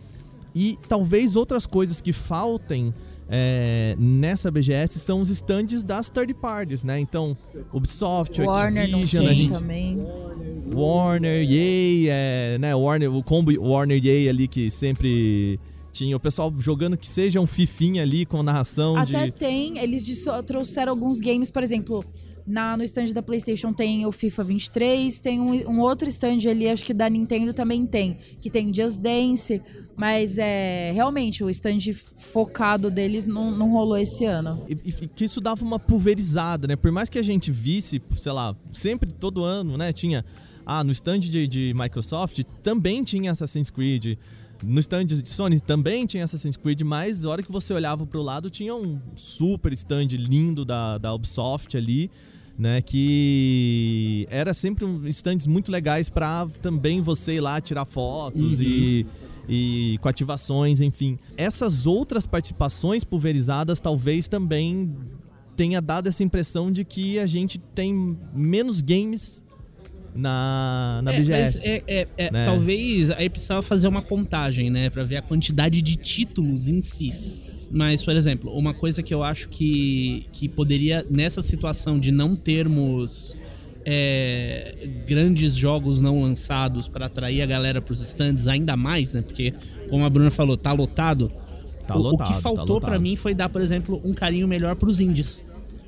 E 0.53 0.77
talvez 0.87 1.35
outras 1.35 1.65
coisas 1.65 2.01
que 2.01 2.11
faltem 2.11 2.93
é, 3.29 3.95
nessa 3.97 4.51
BGS 4.51 4.99
são 4.99 5.21
os 5.21 5.29
stands 5.29 5.83
das 5.83 6.09
third 6.09 6.33
parties, 6.33 6.83
né? 6.83 6.99
Então, 6.99 7.35
Ubisoft, 7.71 8.41
Warner 8.41 8.83
Activision, 8.83 9.27
a 9.27 9.33
gente 9.33 9.53
também. 9.53 10.05
Warner, 10.73 11.49
EA, 11.49 12.13
é, 12.13 12.57
né? 12.59 12.75
Warner, 12.75 13.13
o 13.13 13.23
combo 13.23 13.51
Warner 13.57 14.05
EA 14.05 14.29
ali 14.29 14.47
que 14.47 14.69
sempre 14.69 15.57
tinha 15.93 16.15
o 16.15 16.19
pessoal 16.19 16.53
jogando 16.57 16.97
que 16.97 17.07
seja 17.07 17.39
um 17.39 17.47
fifinha 17.47 18.01
ali 18.01 18.25
com 18.25 18.41
narração 18.41 18.97
Até 18.97 19.25
de... 19.25 19.31
tem, 19.31 19.77
eles 19.77 20.25
trouxeram 20.45 20.91
alguns 20.91 21.19
games, 21.19 21.51
por 21.51 21.63
exemplo, 21.63 22.03
na, 22.45 22.75
no 22.75 22.83
stand 22.83 23.13
da 23.13 23.21
PlayStation 23.21 23.73
tem 23.73 24.05
o 24.05 24.11
FIFA 24.11 24.43
23, 24.43 25.19
tem 25.19 25.39
um, 25.39 25.53
um, 25.69 25.79
outro 25.79 26.07
stand 26.09 26.39
ali, 26.49 26.67
acho 26.67 26.83
que 26.83 26.93
da 26.93 27.09
Nintendo 27.09 27.53
também 27.53 27.85
tem, 27.85 28.17
que 28.39 28.49
tem 28.49 28.73
Just 28.73 28.99
Dance, 28.99 29.61
mas 29.95 30.37
é 30.37 30.91
realmente 30.93 31.43
o 31.43 31.49
stand 31.49 31.79
focado 32.15 32.89
deles 32.89 33.27
não, 33.27 33.51
não 33.51 33.71
rolou 33.71 33.97
esse 33.97 34.25
ano. 34.25 34.63
E, 34.67 34.73
e, 34.73 35.07
que 35.07 35.25
isso 35.25 35.39
dava 35.39 35.63
uma 35.63 35.79
pulverizada, 35.79 36.67
né? 36.67 36.75
Por 36.75 36.91
mais 36.91 37.09
que 37.09 37.19
a 37.19 37.23
gente 37.23 37.51
visse, 37.51 38.01
sei 38.19 38.31
lá, 38.31 38.55
sempre 38.71 39.11
todo 39.11 39.43
ano, 39.43 39.77
né? 39.77 39.93
Tinha. 39.93 40.25
Ah, 40.63 40.83
no 40.83 40.91
stand 40.91 41.19
de, 41.19 41.47
de 41.47 41.73
Microsoft 41.75 42.43
também 42.61 43.03
tinha 43.03 43.31
Assassin's 43.31 43.69
Creed. 43.69 44.17
No 44.63 44.79
stand 44.79 45.05
de 45.05 45.27
Sony 45.27 45.59
também 45.59 46.05
tinha 46.05 46.23
Assassin's 46.23 46.55
Creed, 46.55 46.81
mas 46.81 47.23
na 47.23 47.31
hora 47.31 47.41
que 47.41 47.51
você 47.51 47.73
olhava 47.73 48.05
para 48.05 48.19
o 48.19 48.23
lado 48.23 48.49
tinha 48.49 48.75
um 48.75 48.99
super 49.15 49.73
stand 49.73 50.09
lindo 50.09 50.63
da, 50.63 50.99
da 50.99 51.13
Ubisoft 51.13 51.75
ali 51.75 52.11
né? 52.57 52.81
Que 52.81 54.27
era 54.29 54.53
sempre 54.53 54.85
um 54.85 55.07
stands 55.07 55.47
muito 55.47 55.71
legais 55.71 56.09
para 56.09 56.47
também 56.61 57.01
você 57.01 57.33
ir 57.33 57.41
lá 57.41 57.59
tirar 57.59 57.85
fotos 57.85 58.59
uhum. 58.59 58.65
e 58.65 59.05
e 59.49 59.97
com 60.01 60.07
ativações, 60.07 60.79
enfim. 60.79 61.19
Essas 61.35 61.85
outras 61.85 62.25
participações 62.25 63.03
pulverizadas 63.03 63.81
talvez 63.81 64.27
também 64.27 64.95
tenha 65.57 65.81
dado 65.81 66.07
essa 66.07 66.23
impressão 66.23 66.71
de 66.71 66.85
que 66.85 67.19
a 67.19 67.25
gente 67.25 67.57
tem 67.57 68.17
menos 68.33 68.81
games 68.81 69.43
na, 70.15 71.01
na 71.03 71.13
é, 71.13 71.19
BGS. 71.19 71.67
É, 71.67 71.83
é, 71.87 72.07
é, 72.17 72.31
né? 72.31 72.45
Talvez 72.45 73.11
aí 73.11 73.29
precisava 73.29 73.61
fazer 73.61 73.87
uma 73.87 74.01
contagem, 74.01 74.69
né? 74.69 74.89
Pra 74.89 75.03
ver 75.03 75.17
a 75.17 75.21
quantidade 75.21 75.81
de 75.81 75.95
títulos 75.95 76.67
em 76.67 76.81
si. 76.81 77.13
Mas, 77.71 78.03
por 78.03 78.15
exemplo, 78.15 78.51
uma 78.51 78.73
coisa 78.73 79.01
que 79.01 79.13
eu 79.13 79.23
acho 79.23 79.49
que, 79.49 80.25
que 80.31 80.49
poderia, 80.49 81.05
nessa 81.09 81.41
situação 81.41 81.99
de 81.99 82.11
não 82.11 82.35
termos 82.35 83.35
é, 83.85 84.89
grandes 85.07 85.55
jogos 85.55 86.01
não 86.01 86.21
lançados 86.21 86.87
para 86.87 87.05
atrair 87.05 87.41
a 87.41 87.45
galera 87.45 87.81
para 87.81 87.93
os 87.93 88.01
stands 88.01 88.47
ainda 88.47 88.75
mais, 88.75 89.13
né? 89.13 89.21
Porque, 89.21 89.53
como 89.89 90.05
a 90.05 90.09
Bruna 90.09 90.31
falou, 90.31 90.57
tá 90.57 90.73
lotado. 90.73 91.31
Tá 91.87 91.95
o, 91.95 91.99
lotado, 91.99 92.27
o 92.27 92.29
que 92.29 92.35
tá 92.35 92.41
faltou 92.41 92.79
tá 92.79 92.87
para 92.87 92.99
mim 92.99 93.15
foi 93.15 93.33
dar, 93.33 93.49
por 93.49 93.61
exemplo, 93.61 94.01
um 94.03 94.13
carinho 94.13 94.47
melhor 94.47 94.75
para 94.75 94.89
os 94.89 94.99
indies. 94.99 95.45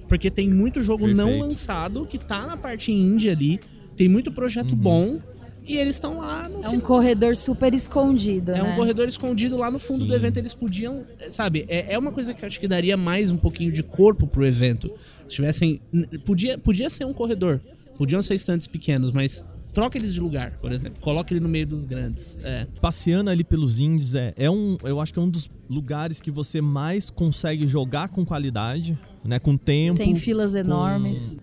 Porque 0.08 0.30
tem 0.30 0.50
muito 0.50 0.82
jogo 0.82 1.06
Perfeito. 1.06 1.18
não 1.18 1.40
lançado 1.40 2.06
que 2.06 2.18
tá 2.18 2.46
na 2.46 2.58
parte 2.58 2.92
indie 2.92 3.30
ali, 3.30 3.60
tem 3.96 4.08
muito 4.08 4.32
projeto 4.32 4.72
uhum. 4.72 4.78
bom 4.78 5.20
e 5.66 5.78
eles 5.78 5.96
estão 5.96 6.20
lá 6.20 6.48
no 6.50 6.64
É 6.64 6.70
um 6.70 6.80
corredor 6.80 7.36
super 7.36 7.74
escondido, 7.74 8.52
É 8.52 8.62
né? 8.62 8.74
um 8.74 8.76
corredor 8.76 9.08
escondido 9.08 9.58
lá 9.58 9.72
no 9.72 9.80
fundo 9.80 10.02
Sim. 10.04 10.08
do 10.08 10.16
evento. 10.16 10.38
Eles 10.38 10.54
podiam, 10.54 11.06
sabe? 11.30 11.66
É, 11.68 11.94
é 11.94 11.98
uma 11.98 12.12
coisa 12.12 12.34
que 12.34 12.44
eu 12.44 12.48
acho 12.48 12.60
que 12.60 12.68
daria 12.68 12.98
mais 12.98 13.32
um 13.32 13.38
pouquinho 13.38 13.72
de 13.72 13.84
corpo 13.84 14.28
pro 14.28 14.46
evento. 14.46 14.92
Se 15.28 15.36
tivessem. 15.36 15.82
Podia, 16.26 16.58
podia 16.58 16.90
ser 16.90 17.06
um 17.06 17.14
corredor. 17.14 17.62
Podiam 17.98 18.22
ser 18.22 18.36
estantes 18.36 18.68
pequenos, 18.68 19.12
mas 19.12 19.46
troca 19.74 19.98
eles 19.98 20.14
de 20.14 20.20
lugar, 20.20 20.58
por 20.62 20.72
exemplo. 20.72 21.00
Coloca 21.02 21.34
ele 21.34 21.40
no 21.40 21.50
meio 21.50 21.66
dos 21.66 21.84
grandes. 21.84 22.38
É. 22.44 22.68
Passeando 22.82 23.30
ali 23.30 23.44
pelos 23.44 23.80
indies 23.80 24.16
é, 24.16 24.34
é 24.38 24.50
um, 24.50 24.78
eu 24.84 25.00
acho 25.00 25.14
que 25.14 25.20
é 25.20 25.22
um 25.22 25.30
dos 25.30 25.50
lugares 25.70 26.22
que 26.22 26.30
você 26.32 26.62
mais 26.62 27.10
consegue 27.10 27.68
jogar 27.68 28.10
com 28.10 28.26
qualidade, 28.26 28.98
né, 29.24 29.40
com 29.40 29.58
tempo, 29.58 29.96
sem 29.96 30.16
filas 30.16 30.54
enormes, 30.54 31.38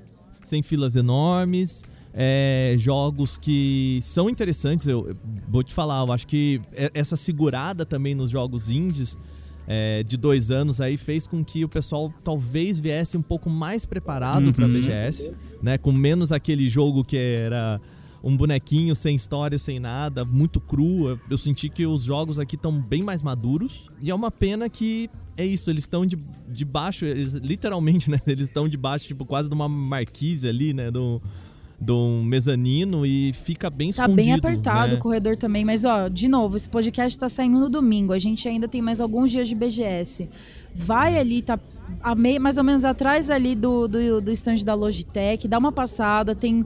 sem 0.45 0.63
filas 0.63 0.95
enormes 0.97 1.83
é, 2.13 2.75
jogos 2.79 3.39
que 3.39 3.99
são 4.03 4.29
interessantes. 4.29 4.87
Eu, 4.87 5.09
eu, 5.09 5.17
vou 5.49 5.63
te 5.63 5.73
falar, 5.73 6.07
eu 6.07 6.13
acho 6.13 6.27
que 6.27 6.61
essa 6.95 7.17
segurada 7.17 7.85
também 7.85 8.15
nos 8.15 8.31
jogos 8.31 8.71
indies 8.71 9.17
é, 9.67 10.03
de 10.03 10.17
dois 10.17 10.51
anos 10.51 10.81
aí 10.81 10.97
fez 10.97 11.27
com 11.27 11.45
que 11.45 11.65
o 11.65 11.69
pessoal 11.69 12.13
talvez 12.25 12.81
viesse 12.81 13.17
um 13.17 13.23
pouco 13.23 13.49
mais 13.49 13.87
preparado 13.87 14.49
uhum. 14.49 14.53
para 14.53 14.67
BGS, 14.67 15.33
né? 15.63 15.79
Com 15.79 15.93
menos 15.93 16.33
aquele 16.33 16.69
jogo 16.69 17.05
que 17.05 17.17
era 17.17 17.81
um 18.23 18.37
bonequinho 18.37 18.95
sem 18.95 19.15
história, 19.15 19.59
sem 19.59 19.79
nada, 19.79 20.25
muito 20.25 20.61
cru. 20.61 21.19
Eu 21.31 21.39
senti 21.39 21.69
que 21.69 21.87
os 21.87 22.03
jogos 22.03 22.39
aqui 22.39 22.57
estão 22.57 22.81
bem 22.81 23.03
mais 23.03 23.23
maduros. 23.23 23.89
E 24.03 24.11
é 24.11 24.15
uma 24.15 24.31
pena 24.31 24.69
que 24.69 25.09
é 25.37 25.47
isso, 25.47 25.71
eles 25.71 25.85
estão 25.85 26.05
de, 26.05 26.19
de 26.49 26.65
baixo, 26.65 27.05
eles 27.05 27.33
literalmente, 27.33 28.11
né? 28.11 28.21
Eles 28.27 28.49
estão 28.49 28.69
debaixo, 28.69 29.07
tipo, 29.07 29.25
quase 29.25 29.49
de 29.49 29.55
uma 29.55 29.69
marquise 29.69 30.47
ali, 30.47 30.75
né? 30.75 30.91
Do, 30.91 31.23
de 31.81 31.93
um 31.93 32.23
mezanino 32.23 33.07
e 33.07 33.33
fica 33.33 33.71
bem 33.71 33.91
tá 33.91 34.05
escondido. 34.05 34.17
Tá 34.17 34.23
bem 34.23 34.33
apertado 34.35 34.93
né? 34.93 34.99
o 34.99 34.99
corredor 34.99 35.37
também, 35.37 35.65
mas 35.65 35.87
ó, 35.87 36.09
de 36.09 36.29
novo, 36.29 36.57
esse 36.57 36.69
podcast 36.69 37.19
tá 37.19 37.29
saindo 37.29 37.59
no 37.59 37.71
domingo, 37.71 38.13
a 38.13 38.19
gente 38.19 38.47
ainda 38.47 38.69
tem 38.69 38.83
mais 38.83 39.01
alguns 39.01 39.31
dias 39.31 39.49
de 39.49 39.55
BGS. 39.55 40.29
Vai 40.75 41.19
ali, 41.19 41.41
tá 41.41 41.59
a 42.03 42.15
meio, 42.15 42.41
mais 42.41 42.59
ou 42.59 42.65
menos 42.65 42.85
atrás 42.85 43.31
ali 43.31 43.55
do, 43.55 43.89
do, 43.89 44.21
do 44.21 44.31
stand 44.31 44.59
da 44.65 44.75
Logitech, 44.75 45.49
dá 45.49 45.59
uma 45.59 45.73
passada, 45.73 46.35
tem 46.35 46.65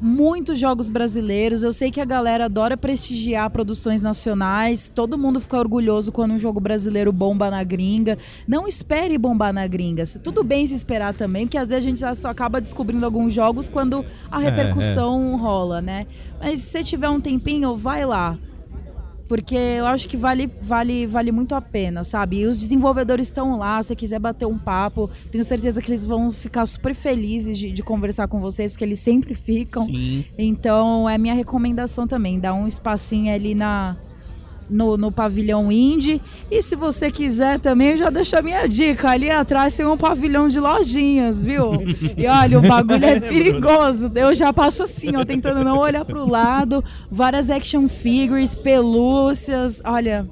muitos 0.00 0.58
jogos 0.58 0.88
brasileiros. 0.88 1.62
Eu 1.62 1.72
sei 1.72 1.90
que 1.90 2.00
a 2.00 2.04
galera 2.04 2.46
adora 2.46 2.76
prestigiar 2.76 3.48
produções 3.50 4.02
nacionais. 4.02 4.90
Todo 4.94 5.18
mundo 5.18 5.40
fica 5.40 5.58
orgulhoso 5.58 6.12
quando 6.12 6.32
um 6.32 6.38
jogo 6.38 6.60
brasileiro 6.60 7.12
bomba 7.12 7.50
na 7.50 7.62
gringa. 7.62 8.18
Não 8.46 8.66
espere 8.68 9.16
bombar 9.16 9.52
na 9.52 9.66
gringa. 9.66 10.04
Tudo 10.22 10.42
bem 10.42 10.66
se 10.66 10.74
esperar 10.74 11.14
também, 11.14 11.46
porque 11.46 11.58
às 11.58 11.68
vezes 11.68 11.84
a 11.84 11.88
gente 11.88 12.20
só 12.20 12.28
acaba 12.28 12.60
descobrindo 12.60 13.04
alguns 13.04 13.32
jogos 13.32 13.68
quando 13.68 14.04
a 14.30 14.38
repercussão 14.38 15.30
é, 15.30 15.32
é. 15.32 15.36
rola, 15.36 15.80
né? 15.80 16.06
Mas 16.40 16.60
se 16.60 16.70
você 16.70 16.82
tiver 16.82 17.08
um 17.08 17.20
tempinho, 17.20 17.76
vai 17.76 18.04
lá 18.04 18.38
porque 19.28 19.56
eu 19.56 19.86
acho 19.86 20.08
que 20.08 20.16
vale, 20.16 20.50
vale, 20.60 21.06
vale 21.06 21.32
muito 21.32 21.54
a 21.54 21.60
pena, 21.60 22.04
sabe? 22.04 22.40
E 22.40 22.46
os 22.46 22.58
desenvolvedores 22.58 23.26
estão 23.28 23.58
lá, 23.58 23.82
se 23.82 23.94
quiser 23.96 24.18
bater 24.18 24.46
um 24.46 24.58
papo, 24.58 25.10
tenho 25.30 25.44
certeza 25.44 25.80
que 25.80 25.90
eles 25.90 26.04
vão 26.04 26.32
ficar 26.32 26.66
super 26.66 26.94
felizes 26.94 27.58
de, 27.58 27.72
de 27.72 27.82
conversar 27.82 28.28
com 28.28 28.40
vocês, 28.40 28.72
porque 28.72 28.84
eles 28.84 29.00
sempre 29.00 29.34
ficam. 29.34 29.86
Sim. 29.86 30.24
Então, 30.36 31.08
é 31.08 31.16
minha 31.16 31.34
recomendação 31.34 32.06
também, 32.06 32.38
dar 32.38 32.54
um 32.54 32.66
espacinho 32.66 33.32
ali 33.32 33.54
na, 33.54 33.96
no, 34.74 34.96
no 34.96 35.12
pavilhão 35.12 35.70
indie. 35.70 36.20
E 36.50 36.60
se 36.60 36.74
você 36.74 37.10
quiser 37.10 37.60
também, 37.60 37.96
já 37.96 38.10
deixa 38.10 38.40
a 38.40 38.42
minha 38.42 38.66
dica. 38.66 39.08
Ali 39.10 39.30
atrás 39.30 39.74
tem 39.74 39.86
um 39.86 39.96
pavilhão 39.96 40.48
de 40.48 40.58
lojinhas, 40.58 41.44
viu? 41.44 41.72
E 42.16 42.26
olha, 42.26 42.58
o 42.58 42.62
bagulho 42.62 43.04
é 43.04 43.20
perigoso. 43.20 44.10
Eu 44.14 44.34
já 44.34 44.52
passo 44.52 44.82
assim, 44.82 45.14
ó, 45.16 45.24
tentando 45.24 45.64
não 45.64 45.78
olhar 45.78 46.04
pro 46.04 46.28
lado. 46.28 46.82
Várias 47.10 47.50
action 47.50 47.88
figures, 47.88 48.54
pelúcias. 48.54 49.80
Olha, 49.84 50.26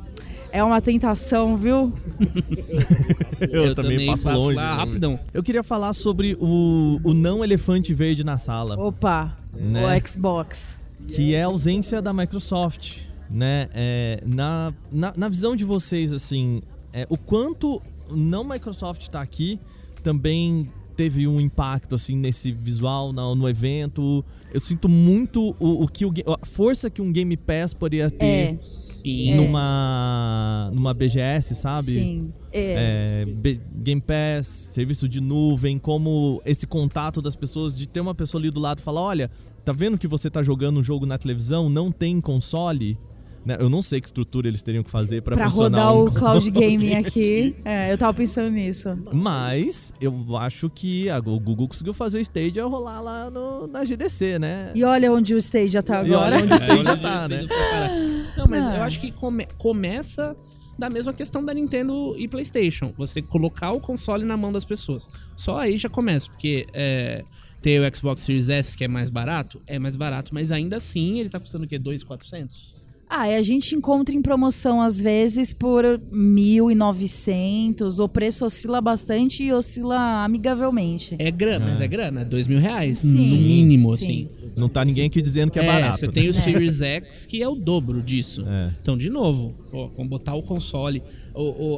é 0.51 0.63
uma 0.63 0.81
tentação, 0.81 1.57
viu? 1.57 1.93
Eu, 3.41 3.75
também, 3.75 4.07
passo, 4.07 4.29
longe. 4.31 4.57
lá 4.57 4.71
né? 4.73 4.77
rapidão. 4.77 5.21
Eu 5.33 5.43
queria 5.43 5.63
falar 5.63 5.93
sobre 5.93 6.37
o, 6.41 7.01
o 7.05 7.13
não 7.15 7.43
elefante 7.45 7.93
verde 7.95 8.23
na 8.25 8.39
sala, 8.39 8.79
Opa, 8.79 9.37
Né? 9.55 9.83
o 9.85 10.09
Xbox. 10.09 10.79
que 11.09 11.35
é 11.35 11.43
a 11.43 11.47
ausência 11.47 12.01
da 12.01 12.13
Microsoft, 12.13 12.99
né? 13.33 13.69
É, 13.73 14.23
na, 14.27 14.73
na, 14.91 15.13
na 15.17 15.29
visão 15.29 15.57
de 15.57 15.65
vocês, 15.65 16.13
assim, 16.13 16.61
é, 16.93 17.07
o 17.09 17.17
quanto 17.17 17.81
não 18.11 18.45
Microsoft 18.45 19.09
tá 19.09 19.21
aqui 19.21 19.59
também 20.03 20.69
teve 20.97 21.27
um 21.27 21.41
impacto, 21.41 21.95
assim, 21.95 22.17
nesse 22.17 22.53
visual, 22.53 23.13
no, 23.13 23.35
no 23.35 23.49
evento. 23.49 24.25
Eu 24.53 24.61
sinto 24.61 24.89
muito 24.89 25.57
o, 25.59 25.85
o 25.85 25.89
que 25.89 26.05
o, 26.05 26.13
a 26.41 26.47
força 26.47 26.91
que 26.91 27.01
um 27.01 27.11
Game 27.11 27.37
Pass 27.37 27.73
poderia 27.73 28.11
ter 28.11 28.27
É, 28.27 28.59
Sim. 28.61 29.35
numa, 29.35 30.71
numa 30.73 30.93
BGS, 30.95 31.55
sabe? 31.55 31.93
sim. 31.93 32.33
É. 32.53 33.25
É, 33.27 33.59
Game 33.77 34.01
Pass, 34.01 34.47
serviço 34.47 35.09
de 35.09 35.21
nuvem, 35.21 35.79
como 35.79 36.43
esse 36.45 36.67
contato 36.67 37.23
das 37.23 37.35
pessoas, 37.35 37.75
de 37.75 37.89
ter 37.89 38.01
uma 38.01 38.15
pessoa 38.15 38.41
ali 38.41 38.51
do 38.51 38.61
lado 38.61 38.81
e 38.81 38.83
falar, 38.83 39.01
olha, 39.01 39.31
tá 39.65 39.73
vendo 39.73 39.97
que 39.97 40.07
você 40.07 40.29
tá 40.29 40.43
jogando 40.43 40.79
um 40.81 40.83
jogo 40.83 41.07
na 41.07 41.17
televisão, 41.17 41.71
não 41.71 41.91
tem 41.91 42.21
console? 42.21 42.99
Né, 43.45 43.57
Eu 43.59 43.69
não 43.69 43.83
sei 43.83 44.01
que 44.01 44.07
estrutura 44.07 44.47
eles 44.47 44.63
teriam 44.63 44.85
que 44.85 44.91
fazer 44.91 45.21
pra, 45.23 45.35
Pra 45.37 45.51
funcionar 45.51 45.87
rodar 45.89 45.97
um 45.97 46.05
o 46.05 46.13
cloud 46.13 46.49
gaming 46.51 46.95
aqui. 46.95 47.57
É, 47.65 47.93
eu 47.93 47.99
tava 47.99 48.15
pensando 48.15 48.51
nisso. 48.51 48.89
Mas 49.13 49.93
eu 50.01 50.37
acho 50.37 50.71
que 50.71 51.09
a- 51.11 51.19
o 51.19 51.41
Google 51.41 51.67
conseguiu 51.67 51.93
fazer 51.93 52.19
o 52.19 52.21
Stadia 52.21 52.65
rolar 52.65 53.01
lá 53.01 53.31
no, 53.31 53.67
na 53.67 53.85
GDC, 53.85 54.39
né? 54.39 54.71
E 54.75 54.85
olha 54.85 55.13
onde 55.13 55.35
o 55.35 55.39
Stadia 55.39 55.83
tá 55.83 56.03
E 56.05 56.15
agora. 56.15 56.37
olha 56.37 56.45
onde 56.45 56.53
o 56.53 56.57
Stadia 56.57 56.75
olha, 56.79 56.97
tá, 56.97 57.29
né? 57.29 57.43
Stadia 57.43 57.49
pra 57.49 57.71
caralho. 57.71 58.27
Não, 58.37 58.47
mas 58.49 58.67
Ah. 58.69 58.77
eu 58.77 58.83
acho 58.83 59.01
que 59.01 59.11
come- 59.11 59.49
começa 59.59 60.37
da 60.79 60.89
mesma 60.89 61.13
questão 61.13 61.45
da 61.45 61.53
Nintendo 61.53 62.15
e 62.17 62.29
PlayStation. 62.29 62.93
Você 62.97 63.21
colocar 63.21 63.73
o 63.73 63.81
console 63.81 64.25
na 64.25 64.37
mão 64.37 64.53
das 64.53 64.65
pessoas. 64.65 65.11
Só 65.37 65.59
aí 65.59 65.77
já 65.79 65.89
começa, 65.89 66.29
porque 66.31 66.67
é, 66.73 67.25
ter 67.61 67.81
o 67.81 67.97
Xbox 67.97 68.23
Series 68.23 68.49
S 68.49 68.77
que 68.77 68.85
é 68.85 68.89
mais 68.89 69.11
barato, 69.11 69.61
é 69.67 69.79
mais 69.79 69.97
barato, 69.97 70.31
mas 70.33 70.51
ainda 70.53 70.77
assim 70.77 71.19
ele 71.19 71.29
tá 71.29 71.39
custando 71.41 71.65
o 71.65 71.69
quê? 71.69 71.79
2,400? 71.79 72.81
Ah, 73.15 73.29
e 73.29 73.37
a 73.37 73.43
gente 73.43 73.75
encontra 73.75 74.15
em 74.15 74.23
promoção 74.23 74.81
às 74.81 74.99
vezes 74.99 75.53
por 75.53 75.85
1.900. 75.85 78.03
O 78.03 78.09
preço 78.09 78.47
oscila 78.47 78.81
bastante 78.81 79.45
e 79.45 79.53
oscila 79.53 80.25
amigavelmente. 80.25 81.15
É 81.19 81.31
grana, 81.31 81.67
mas 81.67 81.83
é 81.83 81.87
grana, 81.87 82.23
é 82.23 82.25
dois 82.25 82.47
mil 82.47 82.59
reais, 82.59 83.01
Sim, 83.01 83.29
no 83.29 83.37
mínimo, 83.37 83.95
sim. 83.99 84.05
assim. 84.05 84.31
Não 84.57 84.67
tá 84.67 84.83
ninguém 84.83 85.09
aqui 85.09 85.21
dizendo 85.21 85.53
que 85.53 85.59
é, 85.59 85.67
barato. 85.67 86.01
Você 86.01 86.07
né? 86.07 86.13
tem 86.13 86.31
o 86.31 86.33
Series 86.33 86.81
X, 86.81 87.27
que 87.27 87.43
é 87.43 87.49
o 87.49 87.55
dobro 87.55 88.03
disso. 88.03 88.47
É. 88.49 88.71
Então, 88.81 88.97
de 88.97 89.11
novo, 89.11 89.55
pô, 89.71 89.91
com 89.91 90.09
botar 90.09 90.35
o 90.35 90.43
console. 90.43 91.03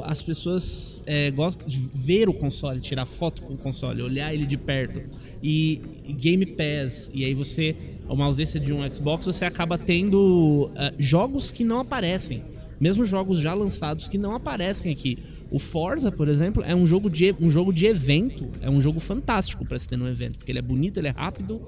As 0.05 0.21
pessoas 0.21 1.03
é, 1.07 1.31
gostam 1.31 1.69
de 1.69 1.79
ver 1.95 2.29
o 2.29 2.35
console, 2.35 2.81
tirar 2.81 3.07
foto 3.07 3.43
com 3.43 3.55
o 3.55 3.57
console, 3.57 4.03
olhar 4.03 4.35
ele 4.35 4.47
de 4.47 4.57
perto. 4.57 5.01
E, 5.43 5.81
Game 6.09 6.45
Pass. 6.47 7.11
E 7.15 7.25
aí 7.25 7.35
você, 7.35 7.77
uma 8.09 8.25
ausência 8.25 8.59
de 8.59 8.73
um 8.73 8.81
Xbox, 8.93 9.27
você 9.27 9.45
acaba 9.45 9.79
tendo 9.79 10.71
ah, 10.77 10.93
jogos 10.99 11.53
que 11.53 11.65
não 11.65 11.81
aparecem. 11.81 12.43
Mesmo 12.81 13.05
jogos 13.05 13.39
já 13.39 13.55
lançados 13.55 14.09
que 14.09 14.19
não 14.19 14.35
aparecem 14.35 14.93
aqui. 14.93 15.19
O 15.51 15.59
Forza, 15.59 16.11
por 16.11 16.29
exemplo, 16.29 16.63
é 16.67 16.75
um 16.75 16.87
jogo 16.87 17.09
de, 17.09 17.35
um 17.41 17.49
jogo 17.49 17.73
de 17.73 17.87
evento. 17.87 18.49
É 18.61 18.69
um 18.69 18.81
jogo 18.81 18.99
fantástico 18.99 19.65
pra 19.65 19.79
se 19.79 19.89
ter 19.89 19.97
no 19.97 20.09
evento. 20.09 20.39
Porque 20.39 20.51
ele 20.51 20.59
é 20.59 20.63
bonito, 20.63 20.99
ele 20.99 21.09
é 21.09 21.13
rápido. 21.13 21.63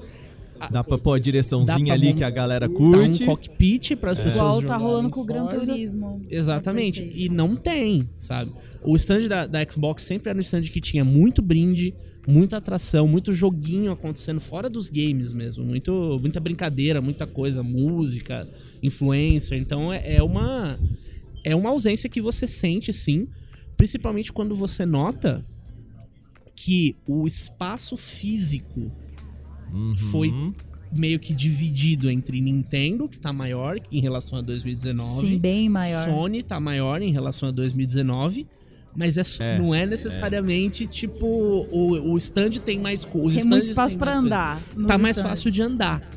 A- 0.60 0.68
Dá 0.68 0.84
pra 0.84 0.98
pôr 0.98 1.12
a 1.14 1.16
Dá 1.18 1.22
direçãozinha 1.24 1.86
pra 1.86 1.94
ali 1.94 2.14
que 2.14 2.24
a 2.24 2.30
galera 2.30 2.68
curte. 2.68 3.22
um 3.22 3.26
cockpit 3.26 3.96
para 3.96 4.12
as 4.12 4.18
pessoas 4.18 4.34
Igual 4.34 4.62
tá 4.62 4.76
rolando 4.76 5.10
com 5.10 5.20
o 5.20 5.24
Gran. 5.24 5.46
Turismo. 5.46 6.22
Exatamente. 6.30 7.10
E 7.14 7.28
não 7.28 7.54
tem, 7.56 8.08
sabe? 8.18 8.52
O 8.82 8.94
stand 8.96 9.28
da, 9.28 9.46
da 9.46 9.64
Xbox 9.68 10.04
sempre 10.04 10.30
era 10.30 10.36
um 10.38 10.40
stand 10.40 10.62
que 10.62 10.80
tinha 10.80 11.04
muito 11.04 11.40
brinde, 11.42 11.94
muita 12.26 12.56
atração, 12.56 13.06
muito 13.06 13.32
joguinho 13.32 13.92
acontecendo 13.92 14.40
fora 14.40 14.68
dos 14.68 14.88
games 14.88 15.32
mesmo. 15.32 15.64
Muito, 15.64 16.18
muita 16.20 16.40
brincadeira, 16.40 17.00
muita 17.00 17.26
coisa, 17.26 17.62
música, 17.62 18.48
influencer. 18.82 19.58
Então 19.58 19.92
é, 19.92 20.16
é 20.16 20.22
uma. 20.22 20.78
É 21.44 21.54
uma 21.54 21.70
ausência 21.70 22.08
que 22.10 22.20
você 22.20 22.46
sente, 22.46 22.92
sim. 22.92 23.28
Principalmente 23.76 24.32
quando 24.32 24.54
você 24.56 24.84
nota 24.84 25.44
que 26.56 26.96
o 27.06 27.26
espaço 27.26 27.96
físico 27.96 28.90
Uhum. 29.72 29.96
foi 29.96 30.32
meio 30.92 31.18
que 31.18 31.34
dividido 31.34 32.10
entre 32.10 32.40
Nintendo, 32.40 33.08
que 33.08 33.18
tá 33.18 33.32
maior 33.32 33.78
em 33.90 34.00
relação 34.00 34.38
a 34.38 34.42
2019. 34.42 35.26
Sim, 35.26 35.38
bem 35.38 35.68
maior. 35.68 36.04
Sony 36.04 36.42
tá 36.42 36.58
maior 36.60 37.02
em 37.02 37.12
relação 37.12 37.48
a 37.48 37.52
2019. 37.52 38.46
Mas 38.94 39.18
é, 39.18 39.22
É, 39.40 39.58
não 39.58 39.74
é 39.74 39.84
necessariamente 39.84 40.86
tipo 40.86 41.26
o, 41.26 42.12
o 42.12 42.16
stand 42.16 42.50
tem 42.64 42.78
mais 42.78 43.04
coisas. 43.04 43.42
Tem 43.42 43.50
muito 43.50 43.64
espaço 43.64 43.96
pra 43.96 44.16
andar. 44.16 44.60
Tá 44.86 44.96
mais 44.96 45.16
stands. 45.16 45.30
fácil 45.30 45.50
de 45.50 45.60
andar. 45.60 46.08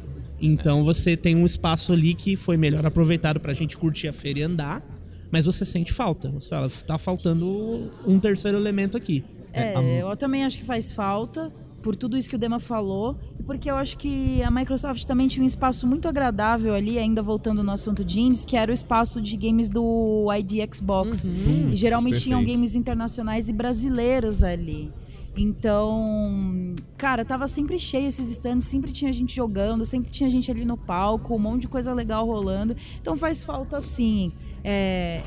Então 0.41 0.83
você 0.83 1.17
tem 1.17 1.35
um 1.35 1.45
espaço 1.45 1.91
ali 1.91 2.15
que 2.15 2.37
foi 2.37 2.55
melhor 2.55 2.85
aproveitado 2.85 3.39
pra 3.39 3.53
gente 3.53 3.75
curtir 3.75 4.07
a 4.07 4.13
feira 4.13 4.39
e 4.39 4.43
andar. 4.43 4.81
Mas 5.29 5.45
você 5.45 5.65
sente 5.65 5.91
falta. 5.91 6.31
Você 6.31 6.49
fala, 6.49 6.69
tá 6.87 6.97
faltando 6.97 7.91
um 8.07 8.17
terceiro 8.17 8.57
elemento 8.57 8.97
aqui. 8.97 9.25
É, 9.51 9.73
eu 10.01 10.15
também 10.15 10.45
acho 10.45 10.57
que 10.57 10.63
faz 10.63 10.91
falta 10.91 11.51
por 11.81 11.95
tudo 11.95 12.17
isso 12.17 12.29
que 12.29 12.35
o 12.35 12.39
Dema 12.39 12.59
falou 12.59 13.17
e 13.39 13.43
porque 13.43 13.69
eu 13.69 13.75
acho 13.75 13.97
que 13.97 14.41
a 14.43 14.51
Microsoft 14.51 15.05
também 15.05 15.27
tinha 15.27 15.43
um 15.43 15.47
espaço 15.47 15.87
muito 15.87 16.07
agradável 16.07 16.73
ali, 16.73 16.97
ainda 16.97 17.21
voltando 17.21 17.63
no 17.63 17.71
assunto 17.71 18.03
de 18.03 18.19
indies, 18.19 18.45
que 18.45 18.57
era 18.57 18.71
o 18.71 18.73
espaço 18.73 19.21
de 19.21 19.35
games 19.37 19.69
do 19.69 20.27
ID 20.33 20.73
Xbox. 20.73 21.25
Uhum. 21.25 21.69
E 21.71 21.75
geralmente 21.75 22.21
tinham 22.21 22.39
perfeito. 22.39 22.57
games 22.57 22.75
internacionais 22.75 23.49
e 23.49 23.53
brasileiros 23.53 24.43
ali. 24.43 24.91
Então, 25.37 26.75
cara, 26.97 27.23
tava 27.23 27.47
sempre 27.47 27.79
cheio 27.79 28.07
esses 28.07 28.29
stands, 28.31 28.65
sempre 28.65 28.91
tinha 28.91 29.13
gente 29.13 29.33
jogando, 29.33 29.85
sempre 29.85 30.11
tinha 30.11 30.29
gente 30.29 30.51
ali 30.51 30.65
no 30.65 30.75
palco, 30.75 31.33
um 31.33 31.39
monte 31.39 31.61
de 31.61 31.67
coisa 31.69 31.93
legal 31.93 32.25
rolando. 32.25 32.75
Então 32.99 33.15
faz 33.15 33.41
falta 33.41 33.79
sim. 33.79 34.33
É, 34.63 35.21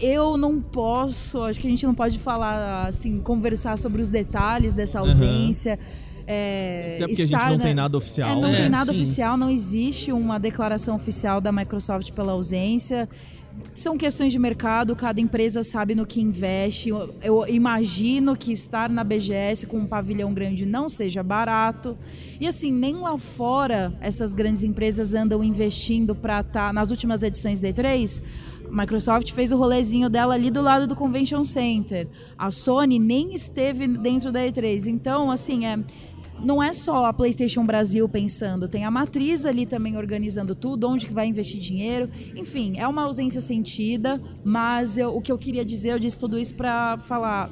eu 0.00 0.36
não 0.36 0.60
posso, 0.60 1.42
acho 1.44 1.60
que 1.60 1.66
a 1.66 1.70
gente 1.70 1.84
não 1.84 1.94
pode 1.94 2.18
falar 2.18 2.86
assim, 2.86 3.18
conversar 3.18 3.76
sobre 3.78 4.00
os 4.00 4.08
detalhes 4.08 4.72
dessa 4.72 5.00
ausência. 5.00 5.78
É, 6.26 6.96
Até 6.96 7.06
porque 7.06 7.22
a 7.22 7.26
gente 7.26 7.44
não 7.46 7.56
na- 7.56 7.64
tem 7.64 7.74
nada 7.74 7.96
oficial. 7.96 8.30
é, 8.30 8.34
não 8.34 8.50
né? 8.50 8.56
tem 8.56 8.68
nada 8.68 8.92
sim. 8.92 9.00
oficial, 9.00 9.36
não 9.36 9.50
existe 9.50 10.12
uma 10.12 10.38
declaração 10.38 10.94
oficial 10.94 11.40
da 11.40 11.50
Microsoft 11.50 12.12
pela 12.12 12.32
ausência. 12.32 13.08
São 13.74 13.96
questões 13.96 14.30
de 14.30 14.38
mercado, 14.38 14.94
cada 14.94 15.20
empresa 15.20 15.62
sabe 15.62 15.94
no 15.94 16.06
que 16.06 16.20
investe. 16.20 16.90
Eu, 16.90 17.44
imagino 17.48 18.36
que 18.36 18.52
estar 18.52 18.88
na 18.88 19.02
BGS 19.02 19.66
com 19.66 19.78
um 19.78 19.86
pavilhão 19.86 20.32
grande 20.32 20.64
não 20.66 20.88
seja 20.88 21.22
barato. 21.22 21.96
E 22.38 22.46
assim, 22.46 22.70
nem 22.70 22.94
lá 22.96 23.16
fora 23.18 23.92
essas 24.00 24.32
grandes 24.32 24.62
empresas 24.62 25.14
andam 25.14 25.42
investindo 25.42 26.14
para 26.14 26.40
estar 26.40 26.72
nas 26.72 26.90
últimas 26.90 27.22
edições 27.22 27.58
da 27.58 27.68
E3. 27.68 28.22
Microsoft 28.70 29.32
fez 29.32 29.52
o 29.52 29.56
rolezinho 29.56 30.08
dela 30.08 30.34
ali 30.34 30.50
do 30.50 30.60
lado 30.62 30.86
do 30.86 30.94
Convention 30.94 31.44
Center. 31.44 32.06
A 32.36 32.50
Sony 32.50 32.98
nem 32.98 33.32
esteve 33.34 33.86
dentro 33.88 34.30
da 34.32 34.40
E3. 34.40 34.86
Então, 34.86 35.30
assim, 35.30 35.66
é 35.66 35.78
não 36.40 36.62
é 36.62 36.72
só 36.72 37.06
a 37.06 37.12
PlayStation 37.12 37.66
Brasil 37.66 38.08
pensando, 38.08 38.68
tem 38.68 38.84
a 38.84 38.90
matriz 38.92 39.44
ali 39.44 39.66
também 39.66 39.96
organizando 39.96 40.54
tudo, 40.54 40.88
onde 40.88 41.04
que 41.04 41.12
vai 41.12 41.26
investir 41.26 41.58
dinheiro. 41.60 42.08
Enfim, 42.36 42.74
é 42.78 42.86
uma 42.86 43.02
ausência 43.02 43.40
sentida, 43.40 44.22
mas 44.44 44.96
eu- 44.96 45.16
o 45.16 45.20
que 45.20 45.32
eu 45.32 45.36
queria 45.38 45.64
dizer, 45.64 45.90
eu 45.94 45.98
disse 45.98 46.16
tudo 46.16 46.38
isso 46.38 46.54
pra 46.54 46.96
falar. 47.08 47.50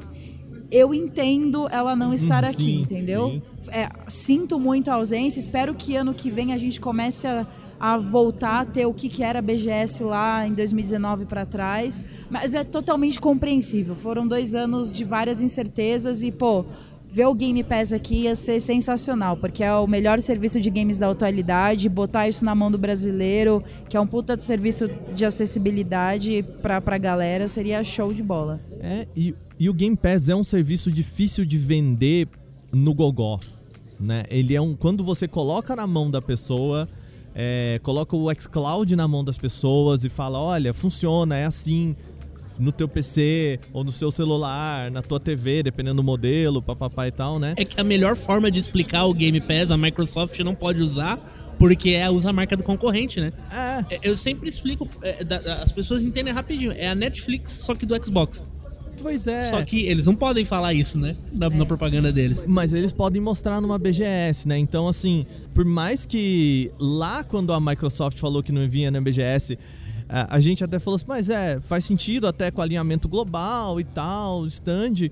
Eu 0.70 0.94
entendo 0.94 1.68
ela 1.70 1.96
não 1.96 2.14
estar 2.14 2.44
Uhum, 2.44 2.50
aqui, 2.50 2.62
sim, 2.62 2.80
entendeu? 2.82 3.42
É, 3.68 3.88
sinto 4.08 4.58
muito 4.58 4.88
a 4.88 4.94
ausência, 4.94 5.40
espero 5.40 5.74
que 5.74 5.96
ano 5.96 6.14
que 6.14 6.30
vem 6.30 6.52
a 6.52 6.58
gente 6.58 6.80
comece 6.80 7.26
a, 7.26 7.44
a 7.78 7.96
voltar 7.98 8.60
a 8.60 8.64
ter 8.64 8.86
o 8.86 8.94
que, 8.94 9.22
era 9.22 9.38
a 9.38 9.42
BGS 9.42 10.02
lá 10.04 10.46
em 10.46 10.52
2019 10.52 11.26
para 11.26 11.44
trás. 11.44 12.04
Mas 12.30 12.54
é 12.54 12.64
totalmente 12.64 13.20
compreensível. 13.20 13.94
Foram 13.94 14.26
dois 14.26 14.54
anos 14.54 14.94
de 14.94 15.04
várias 15.04 15.42
incertezas 15.42 16.22
e, 16.22 16.30
pô, 16.30 16.64
ver 17.08 17.26
o 17.26 17.34
Game 17.34 17.62
Pass 17.62 17.92
aqui 17.92 18.22
ia 18.22 18.34
ser 18.34 18.60
sensacional, 18.60 19.36
porque 19.36 19.64
é 19.64 19.72
o 19.72 19.86
melhor 19.86 20.20
serviço 20.20 20.60
de 20.60 20.68
games 20.68 20.98
da 20.98 21.10
atualidade, 21.10 21.88
botar 21.88 22.28
isso 22.28 22.44
na 22.44 22.54
mão 22.54 22.70
do 22.70 22.76
brasileiro, 22.76 23.62
que 23.88 23.96
é 23.96 24.00
um 24.00 24.06
puta 24.06 24.36
de 24.36 24.44
serviço 24.44 24.88
de 25.14 25.24
acessibilidade 25.24 26.44
pra, 26.60 26.80
pra 26.80 26.98
galera, 26.98 27.48
seria 27.48 27.82
show 27.82 28.12
de 28.12 28.22
bola. 28.22 28.60
É, 28.80 29.06
e, 29.16 29.34
e 29.58 29.70
o 29.70 29.74
Game 29.74 29.96
Pass 29.96 30.28
é 30.28 30.34
um 30.34 30.44
serviço 30.44 30.90
difícil 30.90 31.44
de 31.44 31.56
vender 31.56 32.28
no 32.72 32.92
gogó, 32.92 33.40
né? 33.98 34.24
Ele 34.28 34.54
é 34.54 34.60
um 34.60 34.74
quando 34.74 35.02
você 35.02 35.26
coloca 35.26 35.74
na 35.74 35.86
mão 35.86 36.10
da 36.10 36.20
pessoa, 36.20 36.86
é, 37.38 37.78
coloca 37.82 38.16
o 38.16 38.32
xCloud 38.34 38.96
na 38.96 39.06
mão 39.06 39.22
das 39.22 39.36
pessoas 39.36 40.02
e 40.04 40.08
fala, 40.08 40.40
olha, 40.40 40.72
funciona, 40.72 41.36
é 41.36 41.44
assim 41.44 41.94
no 42.58 42.72
teu 42.72 42.88
PC 42.88 43.60
ou 43.70 43.84
no 43.84 43.92
seu 43.92 44.10
celular, 44.10 44.90
na 44.90 45.02
tua 45.02 45.20
TV, 45.20 45.62
dependendo 45.62 45.96
do 45.96 46.02
modelo, 46.02 46.62
papapá 46.62 47.06
e 47.06 47.12
tal, 47.12 47.38
né? 47.38 47.52
É 47.58 47.64
que 47.66 47.78
a 47.78 47.84
melhor 47.84 48.16
forma 48.16 48.50
de 48.50 48.58
explicar 48.58 49.04
o 49.04 49.12
Game 49.12 49.38
Pass 49.42 49.70
a 49.70 49.76
Microsoft 49.76 50.38
não 50.40 50.54
pode 50.54 50.80
usar 50.82 51.18
porque 51.58 51.90
é 51.90 52.08
usa 52.10 52.30
a 52.30 52.32
marca 52.32 52.56
do 52.56 52.62
concorrente, 52.62 53.20
né? 53.20 53.32
É. 53.52 53.96
É, 53.96 54.00
Eu 54.02 54.16
sempre 54.16 54.48
explico, 54.48 54.88
é, 55.02 55.22
da- 55.22 55.62
as 55.62 55.72
pessoas 55.72 56.02
entendem 56.02 56.32
rapidinho. 56.32 56.72
É 56.72 56.88
a 56.88 56.94
Netflix, 56.94 57.52
só 57.52 57.74
que 57.74 57.84
do 57.84 58.02
Xbox. 58.02 58.42
Pois 59.02 59.26
é. 59.26 59.50
Só 59.50 59.62
que 59.62 59.84
eles 59.84 60.06
não 60.06 60.16
podem 60.16 60.44
falar 60.44 60.72
isso, 60.72 60.98
né? 60.98 61.16
Na, 61.30 61.50
na 61.50 61.66
propaganda 61.66 62.10
deles. 62.10 62.44
Mas 62.46 62.72
eles 62.72 62.92
podem 62.92 63.20
mostrar 63.20 63.60
numa 63.60 63.78
BGS, 63.78 64.48
né? 64.48 64.56
Então, 64.58 64.88
assim, 64.88 65.26
por 65.56 65.64
mais 65.64 66.04
que 66.04 66.70
lá 66.78 67.24
quando 67.24 67.50
a 67.50 67.58
Microsoft 67.58 68.18
falou 68.18 68.42
que 68.42 68.52
não 68.52 68.68
vinha 68.68 68.90
na 68.90 69.00
BGS, 69.00 69.58
a 70.06 70.38
gente 70.38 70.62
até 70.62 70.78
falou 70.78 70.96
assim, 70.96 71.06
mas 71.08 71.30
é, 71.30 71.58
faz 71.62 71.82
sentido 71.86 72.26
até 72.28 72.50
com 72.50 72.60
alinhamento 72.60 73.08
global 73.08 73.80
e 73.80 73.84
tal, 73.84 74.46
stand. 74.48 75.10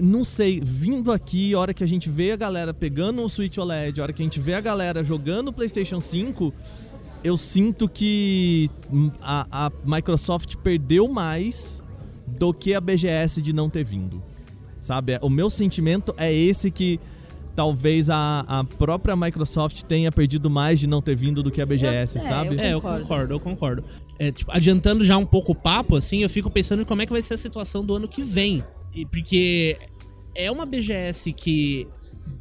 Não 0.00 0.24
sei, 0.24 0.60
vindo 0.62 1.10
aqui, 1.10 1.52
a 1.52 1.58
hora 1.58 1.74
que 1.74 1.82
a 1.82 1.86
gente 1.86 2.08
vê 2.08 2.30
a 2.30 2.36
galera 2.36 2.72
pegando 2.72 3.22
o 3.24 3.28
Switch 3.28 3.58
OLED, 3.58 4.00
a 4.00 4.04
hora 4.04 4.12
que 4.12 4.22
a 4.22 4.24
gente 4.24 4.38
vê 4.38 4.54
a 4.54 4.60
galera 4.60 5.02
jogando 5.02 5.48
o 5.48 5.52
PlayStation 5.52 6.00
5, 6.00 6.54
eu 7.24 7.36
sinto 7.36 7.88
que 7.88 8.70
hum, 8.88 9.10
a, 9.20 9.66
a 9.66 9.72
Microsoft 9.84 10.54
perdeu 10.58 11.08
mais 11.08 11.82
do 12.24 12.54
que 12.54 12.72
a 12.72 12.80
BGS 12.80 13.42
de 13.42 13.52
não 13.52 13.68
ter 13.68 13.82
vindo. 13.82 14.22
Sabe? 14.80 15.18
O 15.20 15.28
meu 15.28 15.50
sentimento 15.50 16.14
é 16.16 16.32
esse 16.32 16.70
que 16.70 17.00
talvez 17.54 18.08
a, 18.10 18.40
a 18.48 18.64
própria 18.64 19.14
Microsoft 19.14 19.82
tenha 19.82 20.10
perdido 20.10 20.48
mais 20.48 20.80
de 20.80 20.86
não 20.86 21.02
ter 21.02 21.14
vindo 21.14 21.42
do 21.42 21.50
que 21.50 21.60
a 21.60 21.66
BGS, 21.66 22.16
Eu- 22.18 22.22
é, 22.22 22.26
sabe? 22.26 22.54
eu- 22.56 22.60
É, 22.60 22.72
eu 22.72 22.80
concordo. 22.80 23.02
concordo, 23.02 23.34
eu 23.34 23.40
concordo. 23.40 23.84
É, 24.18 24.32
tipo, 24.32 24.50
adiantando 24.50 25.04
já 25.04 25.16
um 25.18 25.26
pouco 25.26 25.52
o 25.52 25.54
papo, 25.54 25.96
assim, 25.96 26.22
eu 26.22 26.28
fico 26.30 26.50
pensando 26.50 26.82
em 26.82 26.84
como 26.84 27.02
é 27.02 27.06
que 27.06 27.12
vai 27.12 27.22
ser 27.22 27.34
a 27.34 27.38
situação 27.38 27.84
do 27.84 27.94
ano 27.94 28.08
que 28.08 28.22
vem. 28.22 28.62
E 28.94 29.04
porque 29.06 29.76
é 30.34 30.50
uma 30.50 30.64
BGS 30.66 31.32
que, 31.32 31.86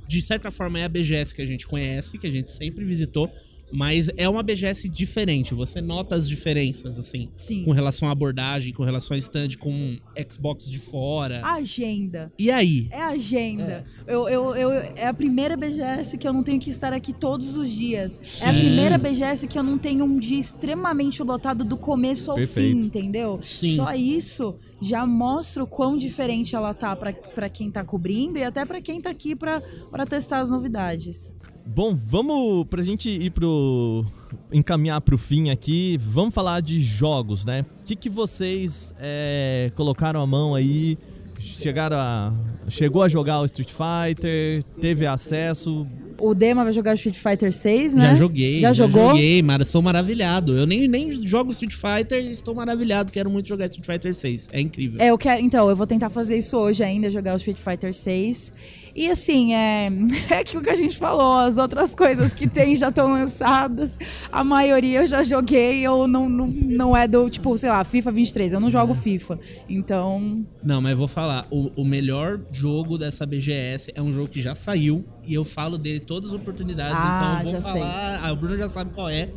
de 0.08 0.22
certa 0.22 0.52
forma, 0.52 0.80
é 0.80 0.86
a 0.86 0.90
BGS 0.90 1.34
que 1.36 1.42
a 1.42 1.46
gente 1.46 1.66
conhece, 1.68 2.18
que 2.18 2.28
a 2.28 2.32
gente 2.32 2.52
sempre 2.52 2.84
visitou, 2.86 3.30
mas 3.72 4.10
é 4.18 4.28
uma 4.28 4.44
BGS 4.44 4.90
diferente. 4.90 5.54
Você 5.54 5.82
nota 5.82 6.16
as 6.16 6.28
diferenças, 6.28 6.98
assim, 6.98 7.30
Sim. 7.38 7.64
com 7.64 7.72
relação 7.72 8.08
à 8.08 8.12
abordagem, 8.12 8.74
com 8.74 8.84
relação 8.84 9.16
ao 9.16 9.20
stand, 9.20 9.50
com 9.60 9.98
Xbox 10.30 10.70
de 10.70 10.80
fora. 10.80 11.42
Agenda. 11.44 12.32
E 12.38 12.52
aí? 12.52 12.88
É 12.92 13.02
agenda. 13.02 13.86
Eu, 14.08 14.28
eu, 14.28 14.56
eu, 14.56 14.72
é 14.72 15.08
a 15.08 15.14
primeira 15.14 15.56
BGS 15.56 16.18
que 16.18 16.28
eu 16.28 16.34
não 16.34 16.44
tenho 16.44 16.60
que 16.60 16.70
estar 16.70 16.94
aqui 16.94 17.14
todos 17.14 17.58
os 17.58 17.70
dias. 17.70 18.20
É 18.42 18.50
a 18.50 18.54
Sim. 18.54 18.60
primeira 18.60 18.98
BGS 18.98 19.48
que 19.48 19.58
eu 19.58 19.64
não 19.64 19.78
tenho 19.78 20.06
um 20.06 20.18
dia 20.20 20.40
extremamente 20.40 21.24
lotado 21.24 21.64
do 21.64 21.78
começo 21.78 22.32
ao 22.32 22.38
Perfeito. 22.38 22.78
fim, 22.82 22.86
entendeu? 22.86 23.40
Sim. 23.44 23.76
Só 23.76 23.94
isso 23.94 24.56
já 24.82 25.06
mostra 25.06 25.64
o 25.64 25.68
quão 25.68 25.96
diferente 25.96 26.56
ela 26.56 26.74
tá 26.74 26.96
pra, 26.96 27.14
pra 27.14 27.50
quem 27.50 27.70
tá 27.70 27.84
cobrindo 27.84 28.40
e 28.40 28.44
até 28.44 28.66
pra 28.66 28.82
quem 28.82 29.00
tá 29.00 29.10
aqui 29.12 29.36
pra 29.36 29.62
testar 30.10 30.40
as 30.40 30.50
novidades. 30.50 31.34
Bom, 31.74 31.96
vamos 31.96 32.66
pra 32.66 32.82
gente 32.82 33.10
ir 33.10 33.30
pro. 33.30 34.06
encaminhar 34.52 35.00
pro 35.00 35.18
fim 35.18 35.50
aqui, 35.50 35.98
vamos 36.02 36.34
falar 36.34 36.62
de 36.62 36.82
jogos, 36.82 37.46
né? 37.46 37.66
O 37.82 37.86
que, 37.86 37.96
que 37.96 38.10
vocês 38.10 38.94
é, 39.00 39.72
colocaram 39.74 40.20
a 40.20 40.28
mão 40.28 40.54
aí? 40.54 40.98
Chegaram 41.40 41.96
a. 41.96 42.34
Chegou 42.68 43.02
a 43.02 43.08
jogar 43.08 43.40
o 43.40 43.46
Street 43.46 43.72
Fighter, 43.72 44.62
teve 44.82 45.06
acesso. 45.06 45.88
O 46.20 46.36
Dema 46.36 46.66
vai 46.66 46.74
jogar 46.74 46.94
Street 46.96 47.16
Fighter 47.16 47.54
6, 47.54 47.96
né? 47.96 48.02
Já 48.10 48.16
joguei. 48.16 48.60
Já 48.60 48.74
jogou? 48.74 49.10
joguei, 49.12 49.42
mas 49.42 49.62
estou 49.62 49.82
maravilhado. 49.82 50.58
Eu 50.58 50.68
nem, 50.68 50.90
nem 50.90 51.10
jogo 51.26 51.52
Street 51.52 51.74
Fighter 51.74 52.22
e 52.22 52.34
estou 52.34 52.54
maravilhado. 52.54 53.14
Quero 53.14 53.30
muito 53.30 53.48
jogar 53.48 53.68
Street 53.68 53.86
Fighter 53.86 54.14
6. 54.14 54.50
É 54.52 54.60
incrível. 54.60 55.02
É, 55.02 55.08
eu 55.08 55.18
quero, 55.18 55.42
então, 55.42 55.70
eu 55.70 55.76
vou 55.76 55.88
tentar 55.88 56.10
fazer 56.10 56.38
isso 56.38 56.58
hoje 56.58 56.84
ainda, 56.84 57.10
jogar 57.10 57.34
o 57.34 57.38
Street 57.38 57.58
Fighter 57.58 57.94
6. 57.94 58.52
E 58.96 59.10
assim, 59.10 59.54
é, 59.54 59.90
é 60.30 60.38
aquilo 60.40 60.62
que 60.62 60.70
a 60.70 60.76
gente 60.76 60.98
falou, 60.98 61.34
as 61.40 61.58
outras 61.58 61.96
coisas 61.96 62.34
que 62.34 62.48
tem 62.48 62.76
já 62.76 62.90
estão 62.90 63.12
lançadas. 63.14 63.98
A 64.32 64.44
maioria 64.44 65.02
eu 65.02 65.08
já 65.08 65.24
joguei, 65.24 65.88
ou 65.88 66.08
não, 66.08 66.28
não, 66.30 66.48
não 66.48 66.98
é 66.98 67.08
do, 67.08 67.30
tipo, 67.30 67.58
sei 67.58 67.70
lá, 67.70 67.84
FIFA 67.84 68.12
23. 68.12 68.54
Eu 68.54 68.60
não 68.60 68.68
É. 68.68 68.72
jogo 68.72 68.94
FIFA. 68.94 69.40
Então, 69.70 70.46
Não, 70.64 70.82
mas 70.82 70.98
vou 70.98 71.08
falar. 71.08 71.46
O, 71.50 71.72
o 71.82 71.86
melhor 71.86 72.40
jogo 72.52 72.98
dessa 72.98 73.26
BGS 73.26 73.92
é 73.96 74.02
um 74.02 74.12
jogo 74.12 74.28
que 74.30 74.42
já 74.42 74.56
saiu. 74.56 75.04
E 75.26 75.34
eu 75.34 75.44
falo 75.44 75.78
dele 75.78 76.00
todas 76.00 76.30
as 76.30 76.36
oportunidades. 76.36 76.96
Ah, 76.98 77.38
então 77.40 77.52
eu 77.52 77.52
já 77.52 77.60
vou 77.62 77.72
sei. 77.72 77.82
falar. 77.82 78.20
Ah, 78.24 78.32
o 78.32 78.36
Bruno 78.36 78.58
já 78.58 78.68
sabe 78.70 78.92
qual 78.94 79.10
é. 79.10 79.30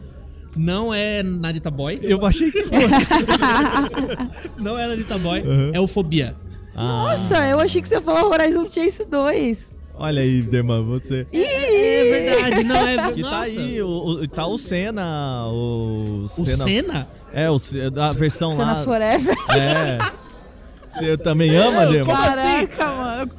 Não 0.57 0.95
é 0.95 1.23
Narita 1.23 1.71
Boy. 1.71 1.99
Eu 2.03 2.25
achei 2.25 2.51
que 2.51 2.63
fosse. 2.63 2.79
Não 4.59 4.79
é 4.79 4.87
Narita 4.87 5.19
Boy. 5.19 5.43
É 5.73 5.81
o 5.81 5.87
Fobia. 5.87 6.37
Ah, 6.77 6.83
nossa, 7.11 7.49
eu 7.49 7.61
achei 7.61 7.81
que 7.81 7.89
você 7.89 7.95
ia 7.95 8.01
falar 8.03 8.25
Horizon 8.27 8.69
Chase 8.69 9.05
2. 9.05 9.73
olha 9.97 10.23
aí, 10.23 10.43
Dema, 10.43 10.83
você. 10.83 11.27
É 11.33 12.11
verdade, 12.11 12.65
não 12.65 12.77
é 12.77 12.97
Que 13.13 13.23
Nossa. 13.23 13.35
tá 13.37 13.43
aí, 13.43 13.83
o, 13.83 13.89
o- 13.89 14.29
tá 14.29 14.47
o 14.47 14.59
Senna, 14.59 15.47
o 15.49 16.25
O 16.25 16.29
Senna. 16.29 16.65
Senna? 16.65 17.09
É, 17.33 17.51
o, 17.51 17.57
a 18.01 18.11
versão 18.13 18.51
Cena 18.53 18.73
lá. 18.75 18.85
Forever. 18.85 19.37
É. 19.55 19.99
Você 20.89 21.17
também 21.17 21.55
ama, 21.57 21.87
Dema? 21.87 22.13
Caraca, 22.13 22.87
mano. 22.93 23.33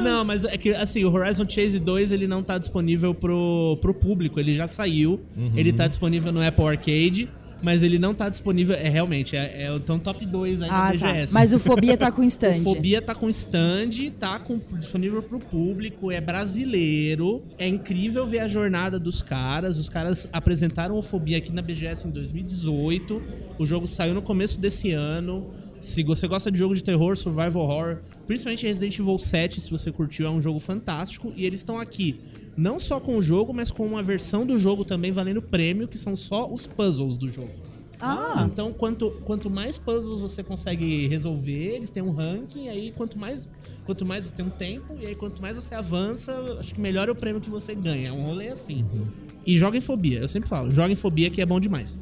Não, 0.00 0.24
mas 0.24 0.44
é 0.44 0.56
que 0.56 0.70
assim, 0.74 1.04
o 1.04 1.12
Horizon 1.12 1.44
Chase 1.48 1.78
2 1.78 2.10
ele 2.10 2.26
não 2.26 2.42
tá 2.42 2.56
disponível 2.56 3.12
pro, 3.14 3.76
pro 3.82 3.92
público, 3.92 4.40
ele 4.40 4.54
já 4.54 4.66
saiu. 4.66 5.20
Ele 5.54 5.72
tá 5.72 5.86
disponível 5.86 6.32
no 6.32 6.44
Apple 6.46 6.64
Arcade, 6.66 7.28
mas 7.62 7.82
ele 7.82 7.98
não 7.98 8.14
tá 8.14 8.28
disponível. 8.28 8.74
É 8.76 8.88
realmente, 8.88 9.36
é, 9.36 9.64
é 9.64 9.74
então, 9.74 9.98
top 9.98 10.24
2 10.24 10.62
aí 10.62 10.68
na 10.68 10.88
Ah, 10.88 10.98
tá. 10.98 11.12
BGS. 11.12 11.32
Mas 11.32 11.52
o 11.52 11.58
Fobia 11.58 11.96
tá 11.96 12.10
com 12.10 12.22
stand. 12.24 12.58
O 12.58 12.62
Fobia 12.62 13.02
tá 13.02 13.14
com 13.14 13.28
stand, 13.30 14.10
tá 14.18 14.38
com, 14.38 14.60
disponível 14.78 15.22
pro 15.22 15.38
público, 15.38 16.10
é 16.10 16.20
brasileiro. 16.20 17.42
É 17.58 17.66
incrível 17.66 18.26
ver 18.26 18.40
a 18.40 18.48
jornada 18.48 18.98
dos 18.98 19.22
caras. 19.22 19.78
Os 19.78 19.88
caras 19.88 20.28
apresentaram 20.32 20.96
o 20.96 21.02
Fobia 21.02 21.38
aqui 21.38 21.52
na 21.52 21.62
BGS 21.62 22.08
em 22.08 22.10
2018. 22.10 23.22
O 23.58 23.66
jogo 23.66 23.86
saiu 23.86 24.14
no 24.14 24.22
começo 24.22 24.60
desse 24.60 24.92
ano. 24.92 25.50
Se 25.78 26.02
você 26.02 26.26
gosta 26.26 26.50
de 26.50 26.58
jogo 26.58 26.74
de 26.74 26.82
terror, 26.82 27.14
survival 27.14 27.62
horror, 27.62 27.98
principalmente 28.26 28.64
Resident 28.64 28.98
Evil 28.98 29.18
7, 29.18 29.60
se 29.60 29.70
você 29.70 29.92
curtiu, 29.92 30.26
é 30.26 30.30
um 30.30 30.40
jogo 30.40 30.58
fantástico. 30.58 31.32
E 31.36 31.44
eles 31.44 31.60
estão 31.60 31.78
aqui 31.78 32.20
não 32.56 32.78
só 32.78 33.00
com 33.00 33.16
o 33.16 33.22
jogo, 33.22 33.52
mas 33.52 33.70
com 33.70 33.86
uma 33.86 34.02
versão 34.02 34.46
do 34.46 34.58
jogo 34.58 34.84
também 34.84 35.10
valendo 35.12 35.42
prêmio, 35.42 35.88
que 35.88 35.98
são 35.98 36.14
só 36.16 36.50
os 36.50 36.66
puzzles 36.66 37.16
do 37.16 37.28
jogo. 37.30 37.50
Ah, 38.00 38.46
Então, 38.50 38.72
quanto, 38.72 39.10
quanto 39.24 39.48
mais 39.48 39.78
puzzles 39.78 40.20
você 40.20 40.42
consegue 40.42 41.06
resolver, 41.08 41.76
eles 41.76 41.90
têm 41.90 42.02
um 42.02 42.10
ranking, 42.12 42.68
aí 42.68 42.92
quanto 42.96 43.18
mais, 43.18 43.48
quanto 43.86 44.04
mais 44.04 44.26
você 44.26 44.34
tem 44.34 44.44
um 44.44 44.50
tempo, 44.50 44.94
e 45.00 45.06
aí 45.06 45.14
quanto 45.14 45.40
mais 45.40 45.56
você 45.56 45.74
avança, 45.74 46.32
acho 46.58 46.74
que 46.74 46.80
melhor 46.80 47.08
é 47.08 47.12
o 47.12 47.14
prêmio 47.14 47.40
que 47.40 47.48
você 47.50 47.74
ganha. 47.74 48.08
É 48.08 48.12
um 48.12 48.22
rolê 48.24 48.48
assim. 48.48 48.84
E 49.46 49.56
joga 49.56 49.76
em 49.78 49.80
fobia, 49.80 50.18
eu 50.20 50.28
sempre 50.28 50.48
falo, 50.48 50.70
joga 50.70 50.92
em 50.92 50.96
fobia 50.96 51.30
que 51.30 51.40
é 51.40 51.46
bom 51.46 51.58
demais. 51.60 51.96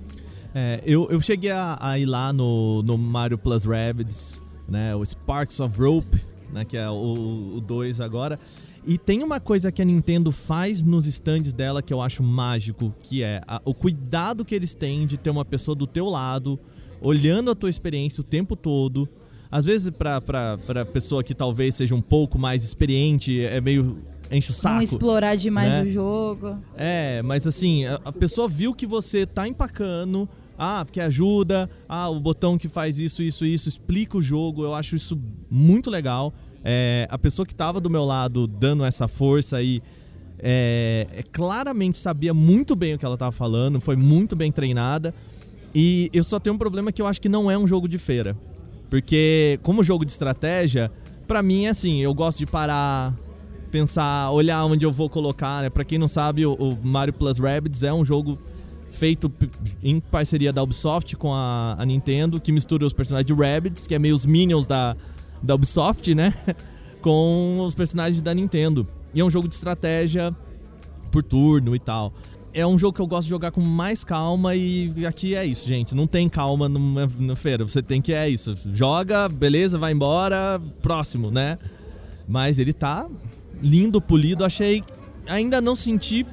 É, 0.55 0.83
eu, 0.85 1.09
eu 1.11 1.21
cheguei 1.21 1.51
a, 1.51 1.79
a 1.81 1.99
ir 1.99 2.07
lá 2.07 2.33
no, 2.33 2.83
no 2.83 2.99
Mario 2.99 3.39
Plus 3.39 3.65
Rabbids, 3.65 4.41
né? 4.69 4.95
O 4.95 5.05
Sparks 5.05 5.61
of 5.61 5.81
Rope, 5.81 6.21
né? 6.53 6.65
Que 6.65 6.77
é 6.77 6.89
o 6.91 7.63
2 7.67 8.01
agora. 8.01 8.39
E 8.85 8.99
tem 8.99 9.23
uma 9.23 9.39
coisa 9.39 9.71
que 9.71 9.81
a 9.81 9.85
Nintendo 9.85 10.33
faz 10.33 10.83
nos 10.83 11.07
stands 11.07 11.53
dela 11.53 11.83
que 11.83 11.93
eu 11.93 12.01
acho 12.01 12.23
mágico, 12.23 12.93
que 13.01 13.23
é 13.23 13.41
a- 13.47 13.61
o 13.65 13.73
cuidado 13.73 14.45
que 14.45 14.55
eles 14.55 14.75
têm 14.75 15.07
de 15.07 15.17
ter 15.17 15.31
uma 15.31 15.45
pessoa 15.45 15.75
do 15.75 15.87
teu 15.87 16.07
lado, 16.09 16.59
olhando 17.01 17.51
a 17.51 17.55
tua 17.55 17.71
experiência 17.71 18.21
o 18.21 18.25
tempo 18.25 18.57
todo. 18.57 19.09
Às 19.51 19.65
vezes, 19.67 19.91
pra, 19.91 20.21
pra, 20.21 20.59
pra 20.59 20.85
pessoa 20.85 21.23
que 21.23 21.35
talvez 21.35 21.77
seja 21.77 21.95
um 21.95 22.01
pouco 22.01 22.39
mais 22.39 22.65
experiente, 22.65 23.41
é 23.45 23.61
meio 23.61 23.99
enche 24.31 24.51
o 24.51 24.55
saco. 24.55 24.77
não 24.77 24.83
explorar 24.83 25.37
demais 25.37 25.75
né? 25.75 25.83
o 25.83 25.87
jogo. 25.89 26.57
É, 26.75 27.21
mas 27.23 27.47
assim, 27.47 27.85
a, 27.85 28.01
a 28.05 28.13
pessoa 28.13 28.49
viu 28.49 28.75
que 28.75 28.87
você 28.87 29.27
tá 29.27 29.47
empacando. 29.47 30.29
Ah, 30.59 30.85
porque 30.85 31.01
ajuda. 31.01 31.69
Ah, 31.89 32.09
o 32.09 32.19
botão 32.19 32.57
que 32.57 32.67
faz 32.69 32.99
isso, 32.99 33.23
isso, 33.23 33.45
isso, 33.45 33.69
explica 33.69 34.17
o 34.17 34.23
jogo. 34.23 34.65
Eu 34.65 34.75
acho 34.75 34.97
isso 34.97 35.21
muito 35.51 35.91
legal. 35.91 36.33
É, 36.65 37.07
a 37.11 37.19
pessoa 37.19 37.45
que 37.45 37.55
tava 37.55 37.81
do 37.81 37.91
meu 37.91 38.05
lado 38.05 38.47
dando 38.47 38.85
essa 38.85 39.09
força 39.09 39.57
aí. 39.57 39.83
É, 40.45 41.07
é, 41.13 41.23
claramente 41.23 41.99
sabia 41.99 42.35
muito 42.35 42.75
bem 42.75 42.95
o 42.95 42.99
que 42.99 43.05
ela 43.05 43.17
tava 43.17 43.31
falando, 43.31 43.81
foi 43.81 43.95
muito 43.95 44.35
bem 44.35 44.51
treinada. 44.51 45.15
E 45.75 46.11
eu 46.13 46.25
só 46.25 46.41
tenho 46.41 46.55
um 46.55 46.59
problema 46.59 46.91
que 46.91 47.01
eu 47.01 47.07
acho 47.07 47.21
que 47.21 47.29
não 47.29 47.51
é 47.51 47.57
um 47.57 47.67
jogo 47.67 47.87
de 47.87 47.97
feira. 47.97 48.37
Porque, 48.91 49.59
como 49.63 49.83
jogo 49.83 50.05
de 50.05 50.11
estratégia, 50.11 50.91
pra 51.27 51.43
mim 51.43 51.65
é 51.67 51.71
assim, 51.71 52.01
eu 52.01 52.13
gosto 52.13 52.39
de 52.39 52.47
parar, 52.47 53.17
pensar, 53.71 54.31
olhar 54.33 54.65
onde 54.67 54.85
eu 54.85 54.93
vou 54.93 55.09
colocar, 55.09 55.63
né? 55.63 55.71
Pra 55.71 55.85
quem 55.85 55.97
não 55.97 56.09
sabe, 56.09 56.45
o, 56.45 56.79
Mario 56.83 57.15
Plus 57.15 57.39
Rabbids 57.39 57.83
é 57.83 57.93
um 57.93 58.05
jogo 58.05 58.37
feito 58.91 59.33
em 59.83 59.99
parceria 59.99 60.53
da 60.53 60.63
Ubisoft 60.63 61.17
com 61.17 61.33
a, 61.33 61.75
a 61.79 61.87
Nintendo, 61.87 62.39
que 62.39 62.53
mistura 62.53 62.85
os 62.85 62.93
personagens 62.93 63.27
de 63.27 63.33
Rabbids, 63.33 63.87
que 63.87 63.95
é 63.95 63.99
meio 63.99 64.15
os 64.15 64.27
Minions 64.27 64.67
da, 64.67 64.95
da 65.43 65.55
Ubisoft, 65.55 66.15
né? 66.15 66.35
com 67.03 67.59
os 67.67 67.75
personagens 67.75 68.23
da 68.23 68.33
Nintendo. 68.33 68.87
E 69.13 69.21
é 69.21 69.25
um 69.25 69.31
jogo 69.31 69.49
de 69.49 69.55
estratégia 69.55 70.35
por 71.11 71.23
turno 71.23 71.75
e 71.75 71.79
tal. 71.79 72.13
é 72.55 72.67
um 72.67 72.79
jogo 72.79 72.95
que 72.95 73.01
eu 73.01 73.07
gosto 73.07 73.25
de 73.25 73.31
jogar 73.31 73.51
com 73.51 73.61
mais 73.61 74.05
calma 74.05 74.55
e 74.55 75.07
aqui 75.07 75.35
é 75.35 75.45
isso, 75.45 75.67
gente. 75.67 75.95
Não 75.95 76.07
tem 76.07 76.29
calma 76.29 76.69
numa 76.69 77.37
feira. 77.37 77.67
Você 77.67 77.83
tem 77.83 78.01
que 78.01 78.13
é 78.13 78.29
isso. 78.29 78.55
Joga, 78.73 79.29
beleza, 79.29 79.79
vai 79.79 79.93
embora, 79.93 80.61
próximo, 80.81 81.31
né? 81.31 81.59
Mas 82.29 82.59
ele 82.59 82.73
tá 82.73 83.09
lindo, 83.61 84.01
polido. 84.01 84.45
Achei. 84.45 84.83
Ainda 85.27 85.61
não 85.61 85.75
senti 85.75 86.27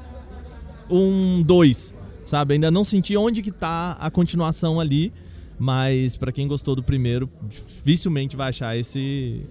um 0.89 1.41
2, 1.43 1.93
sabe? 2.25 2.55
Ainda 2.55 2.71
não 2.71 2.83
senti 2.83 3.15
onde 3.15 3.41
que 3.41 3.51
tá 3.51 3.97
a 3.99 4.09
continuação 4.09 4.79
ali. 4.79 5.13
Mas 5.59 6.15
para 6.15 6.31
quem 6.31 6.47
gostou 6.47 6.75
do 6.75 6.81
primeiro, 6.81 7.29
dificilmente 7.47 8.37
vai 8.37 8.49
achar 8.49 8.77
esse 8.77 9.45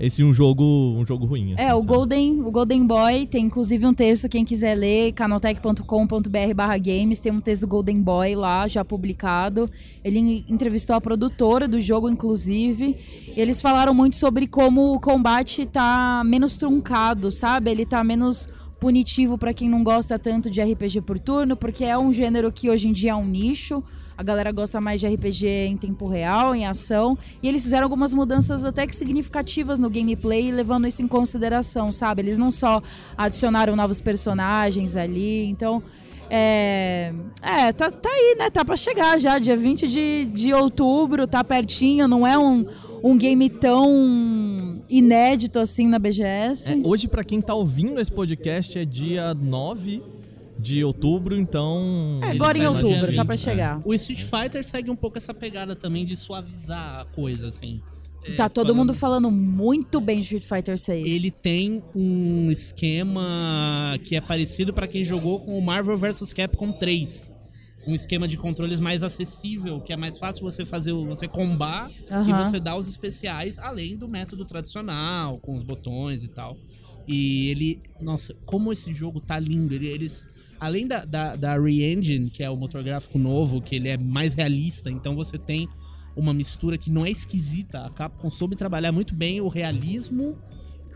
esse 0.00 0.24
um 0.24 0.32
jogo 0.32 0.64
um 0.64 1.04
jogo 1.04 1.26
ruim. 1.26 1.52
Assim, 1.52 1.62
é, 1.62 1.74
o 1.74 1.82
Golden, 1.82 2.40
o 2.40 2.50
Golden 2.50 2.86
Boy 2.86 3.26
tem 3.26 3.44
inclusive 3.44 3.86
um 3.86 3.92
texto, 3.92 4.30
quem 4.30 4.44
quiser 4.46 4.74
ler, 4.74 5.12
canaltech.com.br 5.12 6.54
barra 6.56 6.78
games, 6.78 7.20
tem 7.20 7.30
um 7.30 7.40
texto 7.40 7.62
do 7.62 7.68
Golden 7.68 8.00
Boy 8.00 8.34
lá, 8.34 8.66
já 8.66 8.82
publicado. 8.82 9.70
Ele 10.02 10.44
entrevistou 10.48 10.96
a 10.96 11.00
produtora 11.00 11.68
do 11.68 11.80
jogo, 11.80 12.08
inclusive. 12.08 12.96
Eles 13.36 13.60
falaram 13.60 13.92
muito 13.92 14.16
sobre 14.16 14.46
como 14.46 14.94
o 14.94 15.00
combate 15.00 15.66
tá 15.66 16.22
menos 16.24 16.54
truncado, 16.54 17.30
sabe? 17.30 17.70
Ele 17.70 17.84
tá 17.84 18.02
menos 18.02 18.48
punitivo 18.80 19.36
para 19.36 19.52
quem 19.52 19.68
não 19.68 19.84
gosta 19.84 20.18
tanto 20.18 20.50
de 20.50 20.62
RPG 20.62 21.02
por 21.02 21.18
turno, 21.18 21.54
porque 21.54 21.84
é 21.84 21.98
um 21.98 22.10
gênero 22.10 22.50
que 22.50 22.70
hoje 22.70 22.88
em 22.88 22.92
dia 22.92 23.10
é 23.10 23.14
um 23.14 23.26
nicho. 23.26 23.84
A 24.20 24.22
galera 24.22 24.52
gosta 24.52 24.82
mais 24.82 25.00
de 25.00 25.06
RPG 25.06 25.46
em 25.46 25.78
tempo 25.78 26.06
real, 26.06 26.54
em 26.54 26.66
ação. 26.66 27.16
E 27.42 27.48
eles 27.48 27.62
fizeram 27.62 27.84
algumas 27.84 28.12
mudanças 28.12 28.66
até 28.66 28.86
que 28.86 28.94
significativas 28.94 29.78
no 29.78 29.88
gameplay, 29.88 30.52
levando 30.52 30.86
isso 30.86 31.02
em 31.02 31.08
consideração, 31.08 31.90
sabe? 31.90 32.20
Eles 32.20 32.36
não 32.36 32.50
só 32.50 32.82
adicionaram 33.16 33.74
novos 33.74 33.98
personagens 34.02 34.94
ali. 34.94 35.46
Então, 35.46 35.82
é, 36.28 37.14
é 37.40 37.72
tá, 37.72 37.90
tá 37.90 38.10
aí, 38.10 38.36
né? 38.38 38.50
Tá 38.50 38.62
pra 38.62 38.76
chegar 38.76 39.18
já, 39.18 39.38
dia 39.38 39.56
20 39.56 39.88
de, 39.88 40.26
de 40.26 40.52
outubro, 40.52 41.26
tá 41.26 41.42
pertinho, 41.42 42.06
não 42.06 42.26
é 42.26 42.36
um, 42.36 42.66
um 43.02 43.16
game 43.16 43.48
tão 43.48 44.82
inédito 44.86 45.58
assim 45.58 45.88
na 45.88 45.98
BGS. 45.98 46.72
É, 46.72 46.76
hoje, 46.84 47.08
para 47.08 47.24
quem 47.24 47.40
tá 47.40 47.54
ouvindo 47.54 47.98
esse 47.98 48.12
podcast, 48.12 48.78
é 48.78 48.84
dia 48.84 49.32
9 49.32 50.19
de 50.60 50.84
outubro, 50.84 51.36
então. 51.36 52.20
É, 52.22 52.32
agora 52.32 52.58
em 52.58 52.66
outubro, 52.66 53.06
20, 53.06 53.16
tá 53.16 53.24
pra 53.24 53.36
chegar. 53.36 53.78
É. 53.78 53.82
O 53.84 53.94
Street 53.94 54.22
Fighter 54.22 54.64
segue 54.64 54.90
um 54.90 54.96
pouco 54.96 55.18
essa 55.18 55.32
pegada 55.32 55.74
também 55.74 56.04
de 56.04 56.16
suavizar 56.16 57.00
a 57.00 57.04
coisa, 57.06 57.48
assim. 57.48 57.80
É, 58.24 58.34
tá 58.34 58.48
todo 58.48 58.66
falando... 58.66 58.76
mundo 58.76 58.94
falando 58.94 59.30
muito 59.30 60.00
bem 60.00 60.16
de 60.16 60.22
Street 60.22 60.44
Fighter 60.44 60.78
6. 60.78 61.06
Ele 61.06 61.30
tem 61.30 61.82
um 61.94 62.50
esquema 62.50 63.98
que 64.04 64.14
é 64.14 64.20
parecido 64.20 64.74
para 64.74 64.86
quem 64.86 65.02
jogou 65.02 65.40
com 65.40 65.58
o 65.58 65.62
Marvel 65.62 65.96
vs 65.96 66.32
Capcom 66.32 66.72
3. 66.72 67.30
Um 67.86 67.94
esquema 67.94 68.28
de 68.28 68.36
controles 68.36 68.78
mais 68.78 69.02
acessível, 69.02 69.80
que 69.80 69.90
é 69.90 69.96
mais 69.96 70.18
fácil 70.18 70.42
você 70.42 70.66
fazer, 70.66 70.92
você 70.92 71.26
combar 71.26 71.90
uhum. 72.10 72.28
e 72.28 72.32
você 72.34 72.60
dar 72.60 72.76
os 72.76 72.86
especiais, 72.86 73.58
além 73.58 73.96
do 73.96 74.06
método 74.06 74.44
tradicional, 74.44 75.38
com 75.38 75.54
os 75.54 75.62
botões 75.62 76.22
e 76.22 76.28
tal. 76.28 76.58
E 77.08 77.48
ele, 77.48 77.80
nossa, 77.98 78.34
como 78.44 78.70
esse 78.70 78.92
jogo 78.92 79.18
tá 79.18 79.38
lindo. 79.38 79.74
Ele, 79.74 79.86
eles 79.86 80.28
além 80.60 80.86
da, 80.86 81.04
da, 81.04 81.34
da 81.34 81.58
Re-Engine, 81.58 82.28
que 82.28 82.42
é 82.42 82.50
o 82.50 82.56
motor 82.56 82.82
gráfico 82.82 83.18
novo, 83.18 83.60
que 83.60 83.74
ele 83.74 83.88
é 83.88 83.96
mais 83.96 84.34
realista, 84.34 84.90
então 84.90 85.16
você 85.16 85.38
tem 85.38 85.68
uma 86.14 86.34
mistura 86.34 86.76
que 86.76 86.90
não 86.90 87.06
é 87.06 87.10
esquisita. 87.10 87.86
A 87.86 87.90
Capcom 87.90 88.30
soube 88.30 88.54
trabalhar 88.54 88.92
muito 88.92 89.14
bem 89.14 89.40
o 89.40 89.48
realismo 89.48 90.36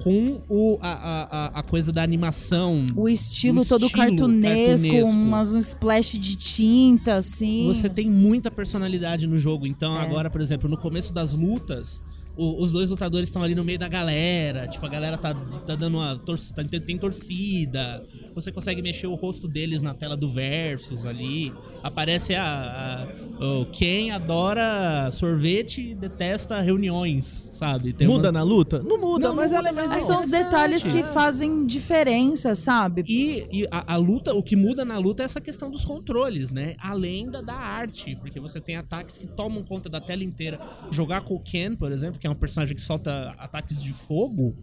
com 0.03 0.43
o, 0.49 0.79
a, 0.83 0.91
a, 0.91 1.61
a 1.61 1.63
coisa 1.63 1.93
da 1.93 2.03
animação. 2.03 2.87
O 2.97 3.09
estilo, 3.09 3.63
o 3.63 3.65
todo 3.65 3.87
estilo 3.87 4.07
cartunesco, 4.07 4.89
cartunesco, 4.89 5.19
umas, 5.19 5.55
um 5.55 5.59
splash 5.59 6.19
de 6.19 6.37
tinta, 6.37 7.17
assim. 7.17 7.65
Você 7.67 7.89
tem 7.89 8.11
muita 8.11 8.51
personalidade 8.51 9.27
no 9.27 9.39
jogo. 9.39 9.67
Então, 9.67 9.97
é. 9.97 10.03
agora, 10.03 10.29
por 10.29 10.41
exemplo, 10.41 10.69
no 10.69 10.77
começo 10.77 11.13
das 11.13 11.33
lutas, 11.33 12.03
o, 12.37 12.63
os 12.63 12.73
dois 12.73 12.91
lutadores 12.91 13.29
estão 13.29 13.43
ali 13.43 13.55
no 13.55 13.65
meio 13.65 13.79
da 13.79 13.89
galera. 13.89 14.67
Tipo, 14.67 14.87
a 14.87 14.89
galera 14.89 15.17
tá, 15.17 15.35
tá 15.65 15.77
dando 15.77 15.99
uma. 15.99 16.19
Torcida, 16.19 16.65
tem, 16.65 16.81
tem 16.81 16.99
torcida. 16.99 18.05
Você 18.35 18.51
consegue 18.51 18.83
mexer 18.83 19.07
o 19.07 19.15
rosto 19.15 19.47
deles 19.47 19.81
na 19.81 19.95
tela 19.95 20.17
do 20.17 20.29
Versus 20.29 21.07
ali. 21.07 21.53
Aparece 21.83 22.35
a. 22.35 22.45
a 22.45 23.25
o 23.41 23.67
quem 23.67 24.13
adora 24.13 25.11
sorvete 25.13 25.91
e 25.91 25.95
detesta 25.95 26.61
reuniões, 26.61 27.49
sabe? 27.53 27.93
Tem 27.93 28.07
muda 28.07 28.29
uma... 28.29 28.33
na 28.33 28.43
luta? 28.43 28.83
Não 28.83 28.99
muda, 28.99 29.29
Não, 29.29 29.35
mas 29.35 29.51
muda, 29.51 29.59
ela 29.59 29.69
é 29.69 29.73
mais 29.73 30.05
São 30.05 30.21
os 30.21 30.31
detalhes 30.31 30.87
que 30.87 31.03
fazem 31.03 31.67
diferença, 31.67 32.55
sabe? 32.55 33.05
E, 33.09 33.47
e 33.53 33.69
a, 33.71 33.95
a, 33.95 33.97
luta, 33.97 34.33
o 34.33 34.43
que 34.43 34.55
muda 34.55 34.85
na 34.85 34.99
luta 34.99 35.23
é 35.23 35.27
essa 35.27 35.41
questão 35.41 35.71
dos 35.71 35.85
controles, 35.85 36.51
né? 36.51 36.77
Além 36.79 37.29
da, 37.29 37.41
da 37.41 37.55
arte. 37.55 38.17
Porque 38.17 38.39
você 38.39 38.61
tem 38.61 38.77
ataques 38.77 39.19
que 39.19 39.27
tomam 39.27 39.63
conta 39.65 39.89
da 39.89 40.01
tela 40.01 40.23
inteira. 40.23 40.61
Jogar 40.91 41.23
com 41.23 41.35
o 41.35 41.41
Ken, 41.41 41.75
por 41.75 41.91
exemplo 41.91 42.19
que 42.25 42.29
é 42.29 42.31
um 42.31 42.35
personagem 42.35 42.75
que 42.75 42.81
solta 42.81 43.35
ataques 43.37 43.83
de 43.83 43.93
fogo, 43.93 44.57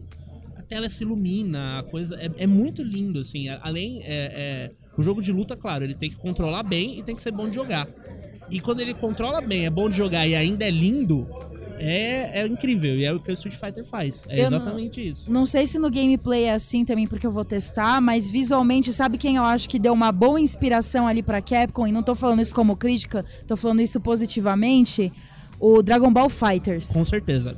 a 0.56 0.62
tela 0.62 0.88
se 0.88 1.04
ilumina, 1.04 1.78
a 1.78 1.84
coisa 1.84 2.16
é, 2.16 2.28
é 2.38 2.44
muito 2.44 2.82
lindo, 2.82 3.20
assim. 3.20 3.48
Além, 3.48 4.02
é, 4.02 4.08
é, 4.08 4.70
o 4.98 5.02
jogo 5.02 5.22
de 5.22 5.30
luta, 5.30 5.56
claro, 5.56 5.84
ele 5.84 5.94
tem 5.94 6.10
que 6.10 6.16
controlar 6.16 6.64
bem 6.64 6.98
e 6.98 7.04
tem 7.04 7.14
que 7.14 7.22
ser 7.22 7.30
bom 7.30 7.48
de 7.48 7.54
jogar. 7.54 7.86
E 8.50 8.58
quando 8.58 8.80
ele 8.80 8.92
controla 8.92 9.40
bem, 9.40 9.64
é 9.64 9.70
bom 9.70 9.88
de 9.88 9.96
jogar 9.96 10.26
e 10.26 10.34
ainda 10.34 10.64
é 10.64 10.72
lindo, 10.72 11.24
é, 11.78 12.40
é 12.40 12.46
incrível. 12.48 12.96
E 12.96 13.04
é 13.04 13.12
o 13.12 13.20
que 13.20 13.30
o 13.30 13.32
Street 13.32 13.54
Fighter 13.54 13.84
faz. 13.84 14.26
É 14.28 14.40
eu 14.40 14.46
exatamente 14.46 15.00
não, 15.00 15.06
isso. 15.06 15.32
Não 15.32 15.46
sei 15.46 15.64
se 15.64 15.78
no 15.78 15.88
gameplay 15.88 16.46
é 16.46 16.54
assim 16.54 16.84
também, 16.84 17.06
porque 17.06 17.24
eu 17.24 17.30
vou 17.30 17.44
testar, 17.44 18.00
mas 18.00 18.28
visualmente, 18.28 18.92
sabe 18.92 19.18
quem 19.18 19.36
eu 19.36 19.44
acho 19.44 19.68
que 19.68 19.78
deu 19.78 19.92
uma 19.92 20.10
boa 20.10 20.40
inspiração 20.40 21.06
ali 21.06 21.22
pra 21.22 21.40
Capcom? 21.40 21.86
E 21.86 21.92
não 21.92 22.02
tô 22.02 22.16
falando 22.16 22.42
isso 22.42 22.56
como 22.56 22.76
crítica, 22.76 23.24
tô 23.46 23.56
falando 23.56 23.82
isso 23.82 24.00
positivamente 24.00 25.12
o 25.62 25.80
Dragon 25.80 26.12
Ball 26.12 26.28
Fighters. 26.28 26.90
Com 26.90 27.04
certeza. 27.04 27.56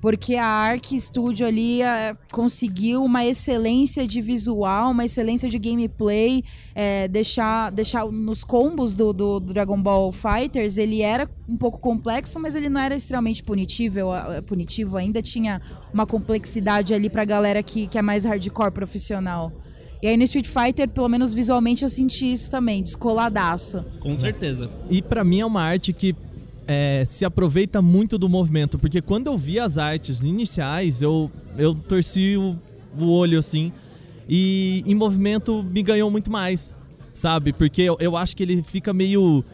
Porque 0.00 0.34
a 0.34 0.46
Arc 0.46 0.98
Studio 0.98 1.46
ali 1.46 1.80
é, 1.80 2.16
conseguiu 2.32 3.04
uma 3.04 3.24
excelência 3.24 4.04
de 4.04 4.20
visual, 4.20 4.90
uma 4.90 5.04
excelência 5.04 5.48
de 5.48 5.58
gameplay, 5.60 6.42
é, 6.74 7.06
deixar, 7.06 7.70
deixar 7.70 8.06
nos 8.06 8.42
combos 8.42 8.96
do, 8.96 9.12
do, 9.12 9.38
do, 9.38 9.52
Dragon 9.52 9.80
Ball 9.80 10.10
Fighters, 10.10 10.76
ele 10.76 11.02
era 11.02 11.30
um 11.48 11.56
pouco 11.56 11.78
complexo, 11.78 12.40
mas 12.40 12.56
ele 12.56 12.68
não 12.68 12.80
era 12.80 12.96
extremamente 12.96 13.44
punitivo, 13.44 14.00
punitivo 14.44 14.96
ainda 14.96 15.22
tinha 15.22 15.60
uma 15.94 16.04
complexidade 16.04 16.92
ali 16.92 17.08
pra 17.08 17.24
galera 17.24 17.62
que, 17.62 17.86
que 17.86 17.96
é 17.96 18.02
mais 18.02 18.24
hardcore 18.24 18.72
profissional. 18.72 19.52
E 20.02 20.08
aí 20.08 20.16
no 20.16 20.24
Street 20.24 20.48
Fighter, 20.48 20.88
pelo 20.88 21.08
menos 21.08 21.32
visualmente, 21.32 21.84
eu 21.84 21.88
senti 21.88 22.32
isso 22.32 22.50
também, 22.50 22.82
descoladaço. 22.82 23.84
Com 24.00 24.16
certeza. 24.16 24.68
E 24.90 25.00
para 25.00 25.22
mim 25.22 25.38
é 25.40 25.46
uma 25.46 25.62
arte 25.62 25.92
que 25.92 26.16
é, 26.66 27.04
se 27.06 27.24
aproveita 27.24 27.82
muito 27.82 28.18
do 28.18 28.28
movimento, 28.28 28.78
porque 28.78 29.00
quando 29.00 29.26
eu 29.26 29.36
vi 29.36 29.58
as 29.58 29.78
artes 29.78 30.20
iniciais, 30.20 31.02
eu, 31.02 31.30
eu 31.56 31.74
torci 31.74 32.36
o, 32.36 32.56
o 32.98 33.10
olho 33.10 33.38
assim, 33.38 33.72
e 34.28 34.82
em 34.86 34.94
movimento 34.94 35.62
me 35.62 35.82
ganhou 35.82 36.10
muito 36.10 36.30
mais, 36.30 36.74
sabe? 37.12 37.52
Porque 37.52 37.82
eu, 37.82 37.96
eu 38.00 38.16
acho 38.16 38.36
que 38.36 38.42
ele 38.42 38.62
fica 38.62 38.92
meio 38.92 39.44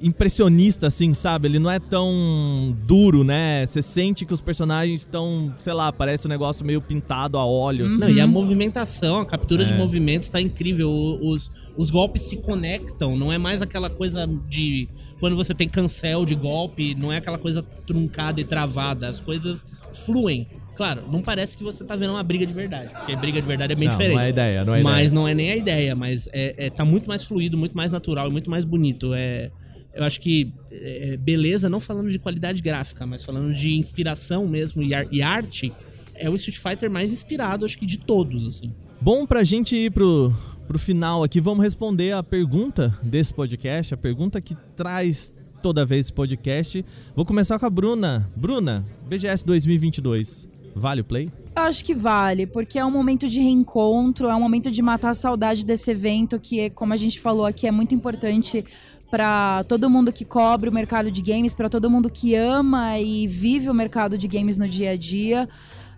impressionista, 0.00 0.86
assim, 0.86 1.12
sabe? 1.14 1.48
Ele 1.48 1.58
não 1.58 1.70
é 1.70 1.78
tão 1.78 2.76
duro, 2.86 3.22
né? 3.22 3.64
Você 3.66 3.82
sente 3.82 4.24
que 4.24 4.32
os 4.32 4.40
personagens 4.40 5.00
estão, 5.00 5.54
sei 5.60 5.72
lá, 5.72 5.92
parece 5.92 6.26
um 6.26 6.30
negócio 6.30 6.64
meio 6.64 6.80
pintado 6.80 7.36
a 7.36 7.44
óleo. 7.44 7.86
Assim. 7.86 7.98
Não, 7.98 8.08
e 8.08 8.20
a 8.20 8.26
movimentação, 8.26 9.18
a 9.18 9.26
captura 9.26 9.62
é. 9.62 9.66
de 9.66 9.74
movimentos 9.74 10.28
tá 10.28 10.40
incrível. 10.40 10.90
Os, 10.90 11.50
os 11.76 11.90
golpes 11.90 12.22
se 12.22 12.38
conectam, 12.38 13.16
não 13.16 13.32
é 13.32 13.38
mais 13.38 13.60
aquela 13.62 13.90
coisa 13.90 14.26
de. 14.48 14.88
Quando 15.18 15.36
você 15.36 15.54
tem 15.54 15.68
cancel 15.68 16.24
de 16.24 16.34
golpe, 16.34 16.94
não 16.94 17.12
é 17.12 17.18
aquela 17.18 17.38
coisa 17.38 17.62
truncada 17.86 18.40
e 18.40 18.44
travada. 18.44 19.08
As 19.08 19.20
coisas 19.20 19.64
fluem. 19.92 20.46
Claro, 20.76 21.02
não 21.12 21.20
parece 21.20 21.58
que 21.58 21.62
você 21.62 21.84
tá 21.84 21.94
vendo 21.94 22.14
uma 22.14 22.22
briga 22.22 22.46
de 22.46 22.54
verdade, 22.54 22.94
porque 22.94 23.14
briga 23.14 23.38
de 23.38 23.46
verdade 23.46 23.74
é 23.74 23.76
bem 23.76 23.86
não, 23.86 23.94
diferente. 23.94 24.16
Não 24.16 24.24
é 24.24 24.28
ideia, 24.30 24.64
não 24.64 24.74
é 24.74 24.82
mas 24.82 24.94
ideia. 24.94 25.12
não 25.12 25.28
é 25.28 25.34
nem 25.34 25.52
a 25.52 25.56
ideia, 25.56 25.94
mas 25.94 26.26
é, 26.32 26.54
é, 26.56 26.70
tá 26.70 26.86
muito 26.86 27.06
mais 27.06 27.22
fluido, 27.22 27.58
muito 27.58 27.76
mais 27.76 27.92
natural 27.92 28.28
e 28.28 28.32
muito 28.32 28.50
mais 28.50 28.64
bonito. 28.64 29.12
É, 29.12 29.50
eu 29.94 30.04
acho 30.04 30.20
que 30.20 30.52
é, 30.70 31.16
beleza, 31.16 31.68
não 31.68 31.80
falando 31.80 32.10
de 32.10 32.18
qualidade 32.18 32.62
gráfica, 32.62 33.06
mas 33.06 33.24
falando 33.24 33.52
de 33.52 33.74
inspiração 33.74 34.46
mesmo 34.46 34.82
e, 34.82 34.94
ar, 34.94 35.06
e, 35.10 35.22
arte, 35.22 35.72
é 36.14 36.28
o 36.30 36.34
Street 36.34 36.58
Fighter 36.58 36.90
mais 36.90 37.10
inspirado, 37.10 37.64
acho 37.64 37.78
que 37.78 37.86
de 37.86 37.98
todos, 37.98 38.46
assim. 38.46 38.72
Bom, 39.00 39.26
pra 39.26 39.42
gente 39.42 39.74
ir 39.74 39.90
pro, 39.90 40.32
pro 40.68 40.78
final 40.78 41.24
aqui, 41.24 41.40
vamos 41.40 41.64
responder 41.64 42.12
a 42.12 42.22
pergunta 42.22 42.96
desse 43.02 43.32
podcast, 43.32 43.94
a 43.94 43.96
pergunta 43.96 44.40
que 44.40 44.54
traz 44.76 45.32
toda 45.60 45.84
vez 45.84 46.06
esse 46.06 46.12
podcast. 46.12 46.84
Vou 47.14 47.24
começar 47.24 47.58
com 47.58 47.66
a 47.66 47.70
Bruna. 47.70 48.30
Bruna, 48.36 48.84
BGS 49.08 49.44
2022, 49.44 50.48
vale 50.74 51.00
o 51.00 51.04
play? 51.04 51.30
Eu 51.56 51.62
acho 51.62 51.84
que 51.84 51.94
vale, 51.94 52.46
porque 52.46 52.78
é 52.78 52.84
um 52.84 52.90
momento 52.90 53.28
de 53.28 53.40
reencontro, 53.40 54.28
é 54.28 54.34
um 54.34 54.40
momento 54.40 54.70
de 54.70 54.80
matar 54.80 55.10
a 55.10 55.14
saudade 55.14 55.64
desse 55.64 55.90
evento 55.90 56.38
que, 56.38 56.70
como 56.70 56.92
a 56.92 56.96
gente 56.96 57.20
falou 57.20 57.44
aqui, 57.44 57.66
é 57.66 57.70
muito 57.70 57.94
importante 57.94 58.64
para 59.10 59.64
todo 59.64 59.90
mundo 59.90 60.12
que 60.12 60.24
cobre 60.24 60.70
o 60.70 60.72
mercado 60.72 61.10
de 61.10 61.20
games, 61.20 61.52
para 61.52 61.68
todo 61.68 61.90
mundo 61.90 62.08
que 62.08 62.34
ama 62.34 62.98
e 62.98 63.26
vive 63.26 63.68
o 63.68 63.74
mercado 63.74 64.16
de 64.16 64.28
games 64.28 64.56
no 64.56 64.68
dia 64.68 64.92
a 64.92 64.96
dia. 64.96 65.48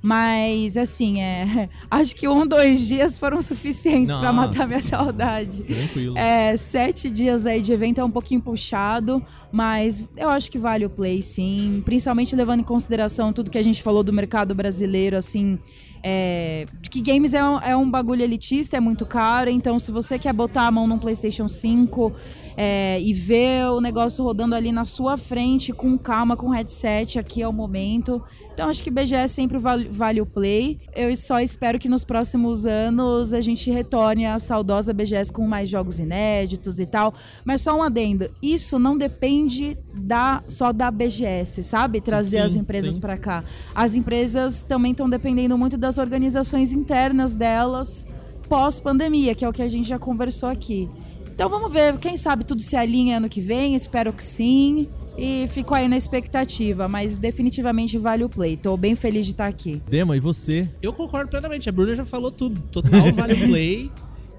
Mas, 0.02 0.76
assim, 0.76 1.22
é. 1.22 1.68
Acho 1.88 2.16
que 2.16 2.26
um, 2.26 2.44
dois 2.44 2.88
dias 2.88 3.16
foram 3.16 3.40
suficientes 3.40 4.12
pra 4.16 4.32
matar 4.32 4.66
minha 4.66 4.82
saudade. 4.82 5.62
Tranquilo. 5.62 6.18
É, 6.18 6.56
sete 6.56 7.08
dias 7.08 7.46
aí 7.46 7.60
de 7.60 7.72
evento 7.72 8.00
é 8.00 8.04
um 8.04 8.10
pouquinho 8.10 8.40
puxado, 8.40 9.24
mas 9.52 10.04
eu 10.16 10.28
acho 10.28 10.50
que 10.50 10.58
vale 10.58 10.84
o 10.84 10.90
play, 10.90 11.22
sim. 11.22 11.80
Principalmente 11.84 12.34
levando 12.34 12.60
em 12.60 12.64
consideração 12.64 13.32
tudo 13.32 13.48
que 13.48 13.58
a 13.58 13.62
gente 13.62 13.80
falou 13.80 14.02
do 14.02 14.12
mercado 14.12 14.54
brasileiro, 14.56 15.16
assim. 15.16 15.56
É, 16.04 16.66
que 16.90 17.00
games 17.00 17.32
é 17.32 17.44
um, 17.44 17.58
é 17.60 17.76
um 17.76 17.88
bagulho 17.88 18.22
elitista, 18.22 18.76
é 18.76 18.80
muito 18.80 19.06
caro, 19.06 19.48
então 19.48 19.78
se 19.78 19.92
você 19.92 20.18
quer 20.18 20.32
botar 20.32 20.66
a 20.66 20.70
mão 20.70 20.84
num 20.84 20.98
PlayStation 20.98 21.46
5 21.46 22.12
é, 22.56 23.00
e 23.00 23.12
ver 23.12 23.66
o 23.66 23.80
negócio 23.80 24.24
rodando 24.24 24.54
ali 24.54 24.72
na 24.72 24.84
sua 24.84 25.16
frente, 25.16 25.72
com 25.72 25.96
calma, 25.98 26.36
com 26.36 26.48
headset, 26.50 27.18
aqui 27.18 27.42
é 27.42 27.48
o 27.48 27.52
momento. 27.52 28.22
Então 28.52 28.68
acho 28.68 28.82
que 28.82 28.90
BGS 28.90 29.34
sempre 29.34 29.58
vale, 29.58 29.88
vale 29.88 30.20
o 30.20 30.26
play. 30.26 30.78
Eu 30.94 31.14
só 31.16 31.40
espero 31.40 31.78
que 31.78 31.88
nos 31.88 32.04
próximos 32.04 32.66
anos 32.66 33.32
a 33.32 33.40
gente 33.40 33.70
retorne 33.70 34.26
à 34.26 34.38
saudosa 34.38 34.92
BGS 34.92 35.32
com 35.32 35.46
mais 35.46 35.68
jogos 35.68 35.98
inéditos 35.98 36.78
e 36.78 36.86
tal. 36.86 37.14
Mas 37.44 37.62
só 37.62 37.76
um 37.76 37.82
adendo, 37.82 38.30
isso 38.42 38.78
não 38.78 38.96
depende 38.96 39.76
da 39.94 40.42
só 40.48 40.72
da 40.72 40.90
BGS, 40.90 41.62
sabe? 41.62 42.00
Trazer 42.00 42.38
Sim, 42.38 42.44
as 42.44 42.56
empresas 42.56 42.98
para 42.98 43.16
cá. 43.16 43.42
As 43.74 43.96
empresas 43.96 44.62
também 44.62 44.92
estão 44.92 45.08
dependendo 45.08 45.56
muito 45.56 45.78
das 45.78 45.98
organizações 45.98 46.72
internas 46.72 47.34
delas 47.34 48.06
pós-pandemia, 48.48 49.34
que 49.34 49.46
é 49.46 49.48
o 49.48 49.52
que 49.52 49.62
a 49.62 49.68
gente 49.68 49.88
já 49.88 49.98
conversou 49.98 50.48
aqui. 50.48 50.90
Então 51.34 51.48
vamos 51.48 51.72
ver, 51.72 51.96
quem 51.98 52.16
sabe 52.16 52.44
tudo 52.44 52.60
se 52.60 52.76
alinha 52.76 53.16
ano 53.16 53.28
que 53.28 53.40
vem, 53.40 53.74
espero 53.74 54.12
que 54.12 54.22
sim. 54.22 54.88
E 55.16 55.46
fico 55.48 55.74
aí 55.74 55.88
na 55.88 55.96
expectativa, 55.96 56.88
mas 56.88 57.18
definitivamente 57.18 57.98
vale 57.98 58.24
o 58.24 58.28
play. 58.30 58.56
Tô 58.56 58.76
bem 58.78 58.94
feliz 58.94 59.26
de 59.26 59.32
estar 59.32 59.46
aqui. 59.46 59.82
Dema, 59.88 60.16
e 60.16 60.20
você? 60.20 60.66
Eu 60.80 60.92
concordo 60.92 61.30
plenamente. 61.30 61.68
A 61.68 61.72
Bruna 61.72 61.94
já 61.94 62.04
falou 62.04 62.30
tudo. 62.30 62.58
Total 62.68 63.12
vale 63.12 63.34
o 63.34 63.44
play. 63.48 63.90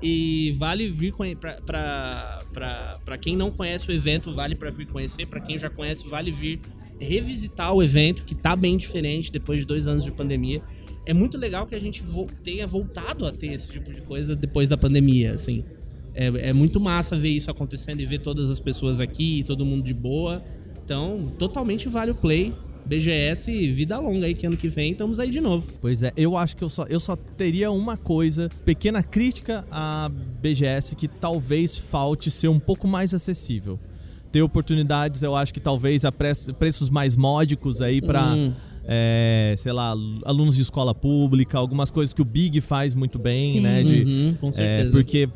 E 0.01 0.53
vale 0.57 0.89
vir 0.89 1.11
conhe- 1.13 1.35
pra, 1.35 1.53
pra, 1.65 2.39
pra, 2.51 2.99
pra 3.05 3.17
quem 3.17 3.37
não 3.37 3.51
conhece 3.51 3.87
o 3.89 3.93
evento, 3.93 4.33
vale 4.33 4.55
pra 4.55 4.71
vir 4.71 4.87
conhecer. 4.87 5.27
Pra 5.27 5.39
quem 5.39 5.59
já 5.59 5.69
conhece, 5.69 6.07
vale 6.07 6.31
vir 6.31 6.59
revisitar 6.99 7.71
o 7.73 7.81
evento, 7.83 8.23
que 8.23 8.33
tá 8.33 8.55
bem 8.55 8.75
diferente 8.75 9.31
depois 9.31 9.59
de 9.59 9.65
dois 9.65 9.87
anos 9.87 10.03
de 10.03 10.11
pandemia. 10.11 10.61
É 11.05 11.13
muito 11.13 11.37
legal 11.37 11.67
que 11.67 11.75
a 11.75 11.79
gente 11.79 12.01
vo- 12.01 12.27
tenha 12.43 12.65
voltado 12.65 13.25
a 13.27 13.31
ter 13.31 13.47
esse 13.53 13.69
tipo 13.69 13.93
de 13.93 14.01
coisa 14.01 14.35
depois 14.35 14.69
da 14.69 14.77
pandemia, 14.77 15.33
assim. 15.35 15.63
É, 16.15 16.49
é 16.49 16.53
muito 16.53 16.79
massa 16.79 17.17
ver 17.17 17.29
isso 17.29 17.49
acontecendo 17.49 18.01
e 18.01 18.05
ver 18.05 18.19
todas 18.19 18.49
as 18.49 18.59
pessoas 18.59 18.99
aqui, 18.99 19.43
todo 19.47 19.65
mundo 19.65 19.83
de 19.83 19.93
boa. 19.93 20.43
Então, 20.83 21.31
totalmente 21.39 21.87
vale 21.87 22.11
o 22.11 22.15
play. 22.15 22.53
BGS, 22.85 23.71
vida 23.71 23.97
longa 23.97 24.25
aí, 24.25 24.33
que 24.35 24.45
ano 24.45 24.57
que 24.57 24.67
vem 24.67 24.91
estamos 24.91 25.17
aí 25.17 25.29
de 25.29 25.39
novo. 25.39 25.65
Pois 25.79 26.03
é, 26.03 26.11
eu 26.17 26.35
acho 26.35 26.55
que 26.57 26.63
eu 26.63 26.67
só, 26.67 26.83
eu 26.89 26.99
só 26.99 27.15
teria 27.15 27.71
uma 27.71 27.95
coisa, 27.95 28.49
pequena 28.65 29.01
crítica 29.01 29.65
à 29.71 30.11
BGS 30.41 30.93
que 30.95 31.07
talvez 31.07 31.77
falte 31.77 32.29
ser 32.29 32.49
um 32.49 32.59
pouco 32.59 32.85
mais 32.85 33.13
acessível. 33.13 33.79
Ter 34.33 34.41
oportunidades, 34.41 35.23
eu 35.23 35.33
acho 35.33 35.53
que 35.53 35.61
talvez 35.61 36.03
a 36.03 36.11
pre- 36.11 36.33
preços 36.59 36.89
mais 36.89 37.15
módicos 37.15 37.81
aí 37.81 38.01
pra, 38.01 38.33
Hum. 38.35 38.51
é, 38.85 39.53
sei 39.57 39.71
lá, 39.71 39.95
alunos 40.25 40.55
de 40.57 40.61
escola 40.63 40.93
pública, 40.93 41.57
algumas 41.57 41.89
coisas 41.89 42.11
que 42.13 42.21
o 42.21 42.25
Big 42.25 42.59
faz 42.59 42.93
muito 42.93 43.17
bem, 43.17 43.53
Sim. 43.53 43.59
né? 43.61 43.81
De, 43.81 44.03
Uhum, 44.03 44.35
com 44.41 44.49
é, 44.49 44.53
certeza. 44.53 44.91
porque 44.91 45.29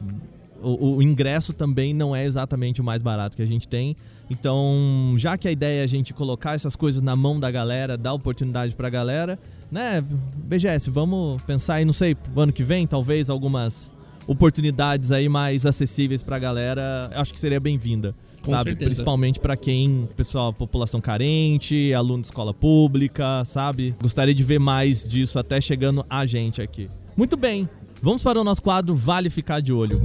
o, 0.67 0.97
o 0.97 1.01
ingresso 1.01 1.53
também 1.53 1.93
não 1.93 2.15
é 2.15 2.25
exatamente 2.25 2.81
o 2.81 2.83
mais 2.83 3.01
barato 3.01 3.37
que 3.37 3.43
a 3.43 3.47
gente 3.47 3.67
tem. 3.67 3.95
Então, 4.29 5.15
já 5.17 5.37
que 5.37 5.47
a 5.47 5.51
ideia 5.51 5.81
é 5.81 5.83
a 5.83 5.87
gente 5.87 6.13
colocar 6.13 6.53
essas 6.55 6.75
coisas 6.75 7.01
na 7.01 7.15
mão 7.15 7.39
da 7.39 7.49
galera, 7.49 7.97
dar 7.97 8.13
oportunidade 8.13 8.75
pra 8.75 8.89
galera, 8.89 9.39
né? 9.71 10.03
BGS, 10.35 10.89
vamos 10.89 11.41
pensar 11.43 11.75
aí, 11.75 11.85
não 11.85 11.93
sei, 11.93 12.15
ano 12.35 12.51
que 12.51 12.63
vem, 12.63 12.85
talvez 12.85 13.29
algumas 13.29 13.93
oportunidades 14.27 15.11
aí 15.11 15.29
mais 15.29 15.65
acessíveis 15.65 16.21
pra 16.21 16.37
galera. 16.37 17.09
Acho 17.13 17.33
que 17.33 17.39
seria 17.39 17.59
bem-vinda. 17.59 18.13
Com 18.41 18.51
sabe? 18.51 18.71
certeza. 18.71 18.89
Principalmente 18.89 19.39
pra 19.39 19.57
quem, 19.57 20.07
pessoal, 20.15 20.53
população 20.53 21.01
carente, 21.01 21.93
aluno 21.93 22.21
de 22.21 22.27
escola 22.27 22.53
pública, 22.53 23.43
sabe? 23.45 23.95
Gostaria 24.01 24.33
de 24.33 24.43
ver 24.43 24.59
mais 24.59 25.07
disso 25.07 25.39
até 25.39 25.59
chegando 25.59 26.05
a 26.09 26.25
gente 26.25 26.61
aqui. 26.61 26.89
Muito 27.15 27.35
bem. 27.35 27.67
Vamos 28.01 28.21
para 28.21 28.39
o 28.39 28.43
nosso 28.43 28.61
quadro 28.61 28.93
Vale 28.93 29.29
Ficar 29.29 29.59
de 29.59 29.73
Olho. 29.73 29.99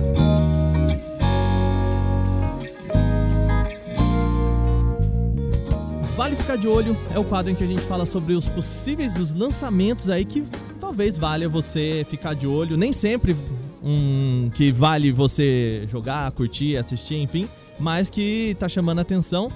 Vale 6.17 6.37
Ficar 6.37 6.57
de 6.57 6.67
Olho 6.67 6.97
é 7.15 7.19
o 7.19 7.25
quadro 7.25 7.53
em 7.53 7.55
que 7.55 7.65
a 7.65 7.67
gente 7.67 7.83
fala 7.83 8.07
sobre 8.07 8.35
os 8.35 8.49
possíveis 8.49 9.19
os 9.19 9.35
lançamentos 9.35 10.09
aí 10.09 10.25
que 10.25 10.43
talvez 10.81 11.19
valha 11.19 11.49
você 11.49 12.07
ficar 12.09 12.35
de 12.35 12.47
olho. 12.47 12.77
Nem 12.77 12.93
sempre 12.93 13.37
um 13.83 14.51
que 14.55 14.73
vale 14.73 15.13
você 15.13 15.85
jogar, 15.89 16.31
curtir, 16.33 16.77
assistir, 16.77 17.17
enfim, 17.17 17.49
mas 17.79 18.09
que 18.09 18.57
tá 18.59 18.69
chamando 18.69 19.01
a 19.01 19.03
atenção. 19.03 19.51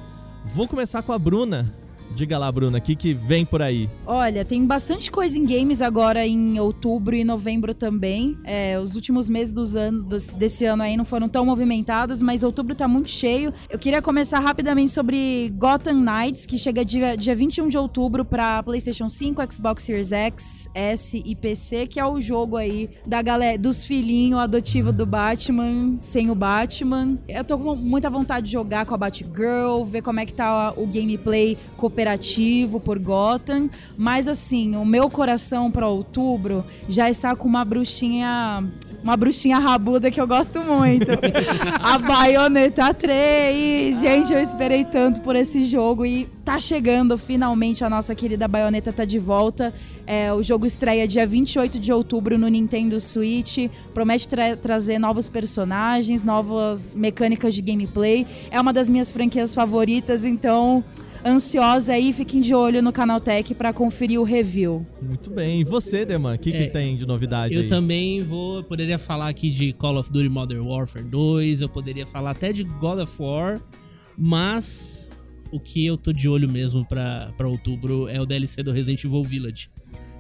Vou 0.45 0.69
começar 0.69 1.03
com 1.03 1.13
a 1.13 1.19
Bruna. 1.19 1.73
Diga 2.15 2.39
lá, 2.39 2.51
Bruna, 2.51 2.79
o 2.79 2.81
que, 2.81 2.95
que 2.95 3.13
vem 3.13 3.45
por 3.45 3.61
aí? 3.61 3.89
Olha, 4.07 4.45
tem 4.45 4.65
bastante 4.65 5.11
coisa 5.11 5.39
em 5.39 5.45
games 5.45 5.83
agora 5.83 6.27
em 6.27 6.59
outubro 6.59 7.15
e 7.15 7.25
novembro 7.25 7.75
também. 7.75 8.39
É, 8.45 8.79
os 8.79 8.95
últimos 8.95 9.29
meses 9.29 9.53
dos 9.53 9.77
anos, 9.77 10.33
desse 10.33 10.65
ano 10.65 10.83
aí 10.83 10.97
não 10.97 11.05
foram 11.05 11.29
tão 11.29 11.45
movimentados, 11.45 12.23
mas 12.23 12.43
outubro 12.43 12.75
tá 12.75 12.89
muito 12.89 13.11
cheio. 13.11 13.53
Eu 13.69 13.79
queria 13.79 14.01
começar 14.01 14.41
rapidamente 14.41 14.91
sobre 14.93 15.53
Gotham 15.57 16.03
Knights, 16.03 16.47
que 16.47 16.59
chega 16.59 16.85
dia, 16.85 17.17
dia 17.17 17.35
21 17.35 17.69
de 17.69 17.77
outubro 17.77 18.25
pra 18.25 18.63
PlayStation 18.63 19.09
5, 19.09 19.53
Xbox 19.53 19.83
Series 19.83 20.13
X, 20.13 20.69
S 20.75 21.23
e 21.25 21.35
PC, 21.35 21.87
que 21.87 22.01
é 22.01 22.07
o 22.07 22.21
jogo 22.21 22.57
aí 22.57 22.91
da 23.07 23.21
galera, 23.21 23.59
dos 23.59 23.85
filhinhos 23.85 24.41
adotivos 24.41 24.95
do 24.95 25.05
Batman, 25.05 25.97
sem 26.01 26.31
o 26.31 26.35
Batman. 26.35 27.19
Eu 27.29 27.45
tô 27.45 27.59
com 27.59 27.77
muita 27.77 28.09
vontade 28.09 28.47
de 28.47 28.53
jogar 28.53 28.87
com 28.87 28.95
a 28.95 28.99
Batgirl, 28.99 29.85
ver 29.85 30.03
como 30.03 30.21
é 30.21 30.27
que 30.27 30.33
tá 30.33 30.73
o 30.77 30.87
gameplay 30.87 31.59
cooperativo 32.07 32.79
por 32.79 32.99
Gotham, 32.99 33.71
mas 33.97 34.29
assim, 34.29 34.77
o 34.77 34.85
meu 34.85 35.09
coração 35.09 35.71
pra 35.71 35.89
outubro 35.89 36.63
já 36.89 37.09
está 37.09 37.35
com 37.35 37.49
uma 37.49 37.65
bruxinha, 37.65 38.63
uma 39.03 39.17
bruxinha 39.17 39.59
rabuda 39.59 40.11
que 40.11 40.21
eu 40.21 40.27
gosto 40.27 40.61
muito. 40.63 41.07
a 41.83 41.99
Bayonetta 41.99 42.93
3. 42.93 43.99
Gente, 43.99 44.31
eu 44.31 44.41
esperei 44.41 44.85
tanto 44.85 45.23
por 45.23 45.35
esse 45.35 45.65
jogo 45.65 46.05
e 46.05 46.27
tá 46.45 46.61
chegando 46.61 47.17
finalmente 47.17 47.83
a 47.83 47.89
nossa 47.89 48.15
querida 48.15 48.47
Bayonetta 48.47 48.93
tá 48.93 49.07
de 49.07 49.19
volta. 49.19 49.73
É, 50.07 50.31
o 50.35 50.43
jogo 50.43 50.67
estreia 50.67 51.09
dia 51.09 51.27
28 51.27 51.79
de 51.79 51.93
outubro 51.93 52.37
no 52.37 52.47
Nintendo 52.47 53.01
Switch. 53.01 53.71
Promete 53.95 54.29
tra- 54.29 54.55
trazer 54.55 54.99
novos 54.99 55.31
personagens, 55.31 56.23
novas 56.23 56.95
mecânicas 56.95 57.55
de 57.55 57.63
gameplay. 57.63 58.27
É 58.51 58.61
uma 58.61 58.73
das 58.73 58.91
minhas 58.91 59.11
franquias 59.11 59.55
favoritas, 59.55 60.25
então 60.27 60.85
ansiosa 61.27 61.93
aí, 61.95 62.13
fiquem 62.13 62.41
de 62.41 62.55
olho 62.55 62.81
no 62.81 62.93
Canal 62.93 63.19
Tech 63.21 63.53
pra 63.55 63.73
conferir 63.73 64.21
o 64.21 64.25
review. 64.25 64.87
Muito 65.03 65.29
bem. 65.31 65.61
E 65.61 65.65
você, 65.65 66.05
Deman, 66.07 66.35
o 66.35 66.39
que, 66.39 66.53
que 66.53 66.59
É, 66.59 66.67
tem 66.69 66.97
de 66.97 67.05
novidade 67.05 67.55
Eu 67.55 67.63
aí? 67.63 67.67
também 67.67 68.23
vou. 68.23 68.63
Poderia 68.63 68.99
falar 68.99 69.29
aqui 69.29 69.51
de 69.51 69.73
Call 69.73 69.97
of 69.99 70.11
Duty 70.13 70.29
Modern 70.29 70.61
Warfare 70.67 71.05
2, 71.05 71.61
eu 71.63 71.69
poderia 71.69 72.07
falar 72.07 72.31
até 72.31 72.53
de 72.53 72.63
God 72.63 73.01
of 73.01 73.21
War, 73.21 73.61
mas 74.17 75.11
o 75.51 75.61
que 75.61 75.85
eu 75.85 75.97
tô 75.97 76.13
de 76.13 76.29
olho 76.29 76.49
mesmo 76.49 76.85
pra, 76.87 77.33
pra 77.37 77.49
outubro 77.49 78.09
é 78.09 78.21
o 78.21 78.27
DLC 78.27 78.63
do 78.63 78.73
Resident 78.73 79.05
Evil 79.05 79.23
Village. 79.25 79.69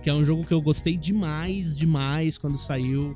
Que 0.02 0.10
é 0.10 0.14
um 0.14 0.24
jogo 0.24 0.44
que 0.44 0.54
eu 0.54 0.60
gostei 0.60 0.96
demais, 0.96 1.76
demais 1.76 2.38
quando 2.38 2.56
saiu. 2.58 3.14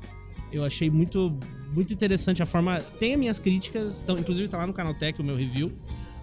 Eu 0.51 0.65
achei 0.65 0.89
muito, 0.89 1.37
muito 1.73 1.93
interessante 1.93 2.43
a 2.43 2.45
forma. 2.45 2.79
Tem 2.99 3.13
as 3.13 3.19
minhas 3.19 3.39
críticas, 3.39 4.01
então, 4.03 4.17
inclusive 4.17 4.47
tá 4.49 4.57
lá 4.57 4.67
no 4.67 4.73
canal 4.73 4.93
Tech 4.93 5.19
o 5.21 5.23
meu 5.23 5.35
review. 5.35 5.71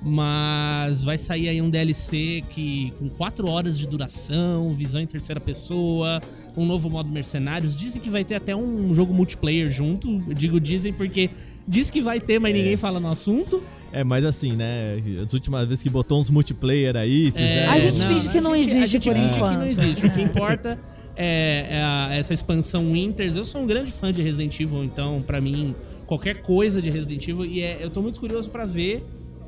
Mas 0.00 1.02
vai 1.02 1.18
sair 1.18 1.48
aí 1.48 1.60
um 1.60 1.68
DLC 1.68 2.42
que 2.50 2.92
com 2.98 3.08
4 3.08 3.48
horas 3.48 3.76
de 3.78 3.86
duração, 3.86 4.72
visão 4.72 5.00
em 5.00 5.06
terceira 5.06 5.40
pessoa, 5.40 6.20
um 6.56 6.64
novo 6.64 6.88
modo 6.88 7.10
mercenários. 7.10 7.76
Dizem 7.76 8.00
que 8.00 8.08
vai 8.08 8.24
ter 8.24 8.36
até 8.36 8.54
um 8.54 8.94
jogo 8.94 9.12
multiplayer 9.12 9.68
junto. 9.70 10.22
Eu 10.28 10.34
digo 10.34 10.60
dizem 10.60 10.92
porque 10.92 11.30
diz 11.66 11.90
que 11.90 12.00
vai 12.00 12.20
ter, 12.20 12.38
mas 12.38 12.54
ninguém 12.54 12.76
fala 12.76 13.00
no 13.00 13.08
assunto. 13.08 13.62
É, 13.92 14.04
mas 14.04 14.24
assim, 14.24 14.52
né? 14.52 14.98
As 15.24 15.32
últimas 15.32 15.66
vezes 15.66 15.82
que 15.82 15.88
botou 15.90 16.20
uns 16.20 16.28
multiplayer 16.30 16.94
aí, 16.96 17.30
fizeram... 17.30 17.72
A 17.72 17.78
gente 17.78 18.06
finge 18.06 18.28
que 18.28 18.40
não 18.40 18.52
a 18.52 18.56
gente- 18.58 18.68
existe 18.70 18.82
a 18.82 18.86
gente 19.00 19.04
por 19.08 19.14
finge 19.14 19.36
enquanto. 19.36 19.50
que 19.52 19.56
não 19.56 19.66
existe. 19.66 20.06
O 20.06 20.12
que 20.12 20.20
importa 20.22 20.78
é, 21.16 21.66
é 21.70 21.80
a- 21.82 22.08
essa 22.12 22.34
expansão 22.34 22.92
Winters. 22.92 23.34
Eu 23.34 23.44
sou 23.44 23.62
um 23.62 23.66
grande 23.66 23.90
fã 23.90 24.12
de 24.12 24.22
Resident 24.22 24.60
Evil, 24.60 24.84
então, 24.84 25.22
pra 25.22 25.40
mim, 25.40 25.74
qualquer 26.06 26.42
coisa 26.42 26.80
de 26.82 26.90
Resident 26.90 27.26
Evil. 27.26 27.46
E 27.46 27.62
é- 27.62 27.78
eu 27.82 27.88
tô 27.90 28.02
muito 28.02 28.20
curioso 28.20 28.50
pra 28.50 28.66
ver 28.66 29.04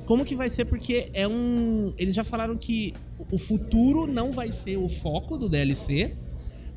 como 0.07 0.25
que 0.25 0.35
vai 0.35 0.51
ser, 0.51 0.65
porque 0.67 1.09
é 1.15 1.27
um. 1.29 1.93
Eles 1.99 2.15
já 2.15 2.25
falaram 2.25 2.57
que 2.57 2.93
o 3.31 3.39
futuro 3.39 4.07
não 4.07 4.33
vai 4.33 4.51
ser 4.53 4.77
o 4.77 4.89
foco 4.89 5.37
do 5.39 5.49
DLC. 5.49 6.15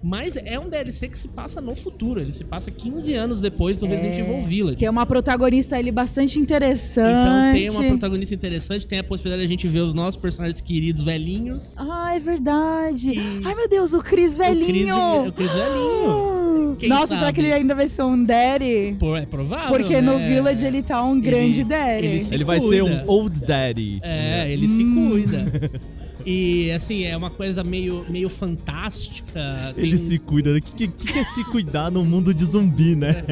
Mas 0.05 0.35
é 0.35 0.59
um 0.59 0.67
DLC 0.67 1.07
que 1.07 1.17
se 1.17 1.29
passa 1.29 1.61
no 1.61 1.73
futuro. 1.73 2.19
Ele 2.19 2.33
se 2.33 2.43
passa 2.43 2.69
15 2.69 3.13
anos 3.13 3.39
depois 3.39 3.77
do 3.77 3.85
Resident 3.85 4.17
É, 4.17 4.19
Evil 4.19 4.41
Village. 4.41 4.75
Tem 4.75 4.89
uma 4.89 5.05
protagonista 5.05 5.77
ali 5.77 5.91
bastante 5.93 6.37
interessante. 6.37 7.07
Então 7.09 7.51
tem 7.53 7.69
uma 7.69 7.83
protagonista 7.87 8.35
interessante, 8.35 8.85
tem 8.85 8.99
a 8.99 9.03
possibilidade 9.05 9.43
de 9.43 9.45
a 9.45 9.49
gente 9.49 9.65
ver 9.65 9.79
os 9.79 9.93
nossos 9.93 10.17
personagens 10.17 10.59
queridos 10.59 11.03
velhinhos. 11.03 11.73
Ah, 11.77 12.13
é 12.13 12.19
verdade. 12.19 13.11
E- 13.11 13.41
Ai, 13.45 13.55
meu 13.55 13.69
Deus, 13.69 13.93
o 13.93 14.01
Chris 14.01 14.35
velhinho. 14.35 14.67
Chris- 14.93 15.27
o 15.29 15.31
Chris 15.31 15.53
velhinho. 15.53 16.32
Quem 16.75 16.89
Nossa, 16.89 17.07
sabe? 17.07 17.19
será 17.19 17.33
que 17.33 17.41
ele 17.41 17.53
ainda 17.53 17.73
vai 17.75 17.87
ser 17.87 18.03
um 18.03 18.23
daddy? 18.23 18.95
Pô, 18.99 19.15
é 19.15 19.25
provável. 19.25 19.69
Porque 19.69 20.01
no 20.01 20.17
né? 20.17 20.27
Village 20.27 20.65
ele 20.65 20.81
tá 20.81 21.03
um 21.03 21.19
grande 21.19 21.63
daddy. 21.63 22.05
ele 22.05 22.21
se 22.21 22.33
Ele 22.33 22.43
vai 22.43 22.59
ser 22.59 22.83
um 22.83 23.03
old 23.07 23.39
daddy. 23.41 23.99
É, 24.03 24.51
ele 24.51 24.67
se 24.67 24.83
Hum. 24.83 25.09
cuida. 25.11 25.45
E 26.25 26.71
assim, 26.71 27.03
é 27.03 27.17
uma 27.17 27.29
coisa 27.29 27.65
meio, 27.65 28.05
meio 28.09 28.29
fantástica. 28.29 29.73
Ele 29.75 29.89
tem- 29.89 29.97
se 29.97 30.17
cuida. 30.17 30.55
O 30.55 30.61
que, 30.61 30.87
que, 30.87 31.11
que 31.11 31.19
é 31.19 31.23
se 31.25 31.43
cuidar 31.43 31.91
no 31.91 32.05
mundo 32.05 32.33
de 32.33 32.45
zumbi, 32.45 32.95
né? 32.95 33.23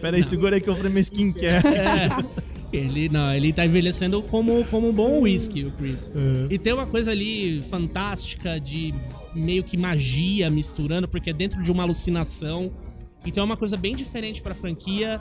Pera 0.00 0.16
aí, 0.16 0.24
segura 0.24 0.56
aí 0.56 0.60
que 0.60 0.68
eu 0.68 0.74
falei 0.74 0.90
minha 0.90 1.02
skincare. 1.02 1.62
Ele 2.72 3.08
não, 3.08 3.32
ele 3.32 3.52
tá 3.52 3.64
envelhecendo 3.64 4.20
como, 4.22 4.64
como 4.64 4.88
um 4.88 4.92
bom 4.92 5.20
whisky, 5.20 5.64
o 5.66 5.70
Chris. 5.70 6.10
É. 6.14 6.52
E 6.54 6.58
tem 6.58 6.72
uma 6.72 6.86
coisa 6.86 7.12
ali 7.12 7.62
fantástica 7.70 8.58
de 8.58 8.92
meio 9.36 9.62
que 9.62 9.76
magia 9.76 10.50
misturando, 10.50 11.06
porque 11.06 11.30
é 11.30 11.32
dentro 11.32 11.62
de 11.62 11.70
uma 11.70 11.82
alucinação. 11.82 12.72
Então 13.24 13.42
é 13.42 13.44
uma 13.44 13.56
coisa 13.56 13.76
bem 13.76 13.94
diferente 13.94 14.42
pra 14.42 14.54
franquia. 14.54 15.20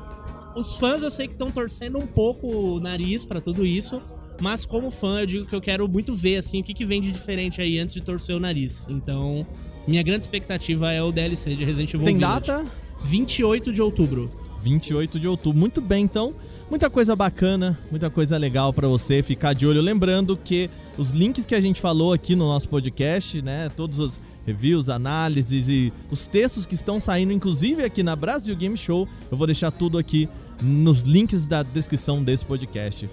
Os 0.55 0.77
fãs 0.77 1.03
eu 1.03 1.09
sei 1.09 1.27
que 1.27 1.33
estão 1.33 1.51
torcendo 1.51 1.97
um 1.97 2.07
pouco 2.07 2.47
o 2.47 2.79
nariz 2.79 3.25
pra 3.25 3.41
tudo 3.41 3.65
isso, 3.65 4.01
mas 4.39 4.65
como 4.65 4.89
fã 4.89 5.19
eu 5.19 5.25
digo 5.25 5.45
que 5.45 5.55
eu 5.55 5.61
quero 5.61 5.87
muito 5.87 6.15
ver 6.15 6.37
assim 6.37 6.61
o 6.61 6.63
que, 6.63 6.73
que 6.73 6.85
vem 6.85 7.01
de 7.01 7.11
diferente 7.11 7.61
aí 7.61 7.77
antes 7.77 7.93
de 7.95 8.01
torcer 8.01 8.35
o 8.35 8.39
nariz. 8.39 8.87
Então, 8.89 9.45
minha 9.87 10.01
grande 10.01 10.21
expectativa 10.21 10.91
é 10.91 11.01
o 11.01 11.11
DLC 11.11 11.55
de 11.55 11.63
Resident 11.65 11.93
Evil 11.93 12.05
Tem 12.05 12.17
Village. 12.17 12.47
data? 12.47 12.65
28 13.03 13.71
de 13.71 13.81
outubro. 13.81 14.31
28 14.65 15.19
de 15.19 15.27
outubro. 15.27 15.59
Muito 15.59 15.79
bem, 15.79 16.03
então. 16.03 16.33
Muita 16.67 16.89
coisa 16.89 17.15
bacana, 17.15 17.77
muita 17.91 18.09
coisa 18.09 18.35
legal 18.37 18.73
pra 18.73 18.87
você 18.87 19.21
ficar 19.21 19.53
de 19.53 19.67
olho. 19.67 19.79
Lembrando 19.79 20.35
que 20.35 20.67
os 20.97 21.11
links 21.11 21.45
que 21.45 21.53
a 21.53 21.61
gente 21.61 21.79
falou 21.79 22.11
aqui 22.11 22.35
no 22.35 22.47
nosso 22.47 22.67
podcast, 22.67 23.39
né, 23.43 23.69
todos 23.69 23.99
os 23.99 24.19
reviews, 24.43 24.89
análises 24.89 25.67
e 25.67 25.93
os 26.09 26.25
textos 26.25 26.65
que 26.65 26.73
estão 26.73 26.99
saindo, 26.99 27.31
inclusive 27.31 27.83
aqui 27.83 28.01
na 28.01 28.15
Brasil 28.15 28.55
Game 28.55 28.75
Show, 28.75 29.07
eu 29.29 29.37
vou 29.37 29.45
deixar 29.45 29.69
tudo 29.69 29.99
aqui 29.99 30.27
nos 30.59 31.01
links 31.01 31.45
da 31.45 31.61
descrição 31.61 32.23
desse 32.23 32.43
podcast. 32.43 33.07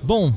Bom, 0.00 0.32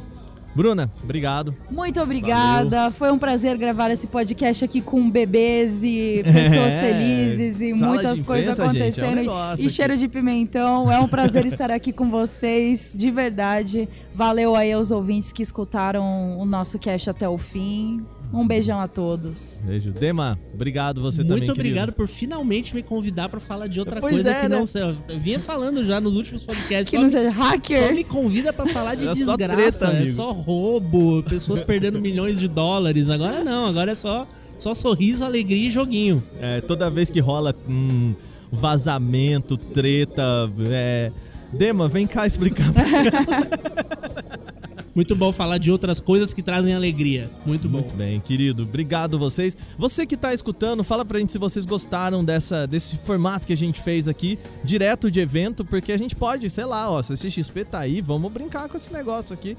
Bruna, 0.58 0.92
obrigado. 1.04 1.56
Muito 1.70 2.02
obrigada. 2.02 2.90
Foi 2.90 3.12
um 3.12 3.20
prazer 3.20 3.56
gravar 3.60 3.92
esse 3.92 4.08
podcast 4.08 4.66
aqui 4.66 4.82
com 4.82 5.08
bebês 5.08 5.84
e 5.84 6.24
pessoas 6.24 6.74
É, 6.78 6.82
felizes 6.82 7.62
e 7.62 7.74
muitas 7.74 8.24
coisas 8.24 8.58
imprensa, 8.58 8.74
gente, 8.74 9.00
é 9.00 9.06
um 9.06 9.12
acontecendo. 9.12 9.62
e 9.68 9.70
cheiro 9.70 9.96
de 9.96 10.08
pimentão. 10.08 10.92
É 10.92 11.00
um 11.00 11.08
prazer 11.08 11.46
estar 11.46 11.70
aqui 11.70 11.94
com 11.94 12.10
vocês, 12.10 12.96
de 12.98 13.12
verdade. 13.12 13.88
Valeu 14.16 14.56
aí 14.56 14.72
aos 14.72 14.90
ouvintes 14.90 15.32
que 15.32 15.44
escutaram 15.44 16.40
o 16.40 16.44
nosso 16.44 16.80
cast 16.80 17.08
até 17.08 17.30
o 17.30 17.38
fim. 17.38 18.04
Um 18.34 18.46
beijão 18.46 18.80
a 18.80 18.88
todos. 18.88 19.60
Beijo. 19.64 19.92
Dema, 19.92 20.38
obrigado 20.54 21.02
você 21.02 21.24
também, 21.24 21.38
Muito 21.38 21.54
querido. 21.54 21.62
obrigado 21.76 21.94
por 21.94 22.08
finalmente 22.08 22.76
me 22.76 22.84
convidar 22.84 23.30
pra 23.30 23.40
falar 23.40 23.68
de 23.68 23.80
outra 23.80 24.02
Pois 24.02 24.16
coisa 24.16 24.32
é, 24.32 24.42
que 24.42 24.50
né? 24.50 24.58
não 24.58 24.66
sei. 24.66 24.82
Eu 24.84 25.20
vinha 25.20 25.40
falando 25.40 25.86
já 25.86 26.02
nos 26.02 26.16
últimos 26.16 26.44
podcasts. 26.44 26.90
Que 26.90 26.98
só, 26.98 27.02
não 27.02 27.10
seja 27.10 27.32
só 27.32 27.40
me 27.40 27.46
hackers. 27.48 28.08
convida 28.08 28.52
pra 28.52 28.66
falar 28.68 28.96
de 28.96 29.04
Era 29.04 29.16
só 29.16 29.38
desgraça. 29.38 29.56
treta, 29.80 29.86
é 29.86 29.98
amigo. 30.02 30.16
só 30.16 30.32
roubo, 30.32 31.24
pessoas 31.24 31.62
perdendo 31.62 32.02
milhões 32.02 32.38
de 32.40 32.48
dólares. 32.48 33.10
Agora 33.10 33.44
não, 33.44 33.66
agora 33.66 33.92
é 33.92 33.96
só, 33.96 34.28
só 34.58 34.74
sorriso, 34.74 35.24
alegria 35.24 35.68
e 35.68 35.70
joguinho. 35.70 36.22
É, 36.40 36.60
toda 36.62 36.90
vez 36.90 37.10
que 37.10 37.20
rola 37.22 37.56
um 37.68 38.14
vazamento, 38.52 39.56
treta, 39.58 40.52
é... 40.70 41.12
Dema, 41.54 41.88
vem 41.88 42.06
cá 42.06 42.28
explicar. 42.28 42.74
Muito 44.98 45.16
bom 45.16 45.32
falar 45.32 45.60
de 45.60 45.70
outras 45.70 46.00
coisas 46.00 46.34
que 46.34 46.42
trazem 46.42 46.74
alegria. 46.74 47.30
Muito 47.46 47.70
bom. 47.70 47.82
Muito 47.82 47.94
bem, 47.94 48.20
querido. 48.20 48.64
Obrigado 48.64 49.20
vocês. 49.20 49.56
Você 49.78 50.08
que 50.08 50.18
tá 50.18 50.34
escutando, 50.34 50.84
fala 50.84 51.06
pra 51.06 51.20
gente 51.20 51.32
se 51.32 51.38
vocês 51.38 51.68
gostaram 51.68 52.26
dessa, 52.26 52.66
desse 52.66 52.98
formato 52.98 53.46
que 53.46 53.54
a 53.54 53.56
gente 53.56 53.80
fez 53.80 54.08
aqui, 54.08 54.40
direto 54.64 55.12
de 55.12 55.20
evento, 55.20 55.64
porque 55.64 55.92
a 55.92 55.98
gente 55.98 56.16
pode, 56.16 56.50
sei 56.50 56.66
lá, 56.66 56.90
ó, 56.90 57.00
se 57.04 57.14
a 57.14 57.16
CXP 57.16 57.66
tá 57.66 57.78
aí, 57.82 58.02
vamos 58.02 58.32
brincar 58.32 58.68
com 58.68 58.76
esse 58.76 58.92
negócio 58.92 59.36
aqui. 59.36 59.56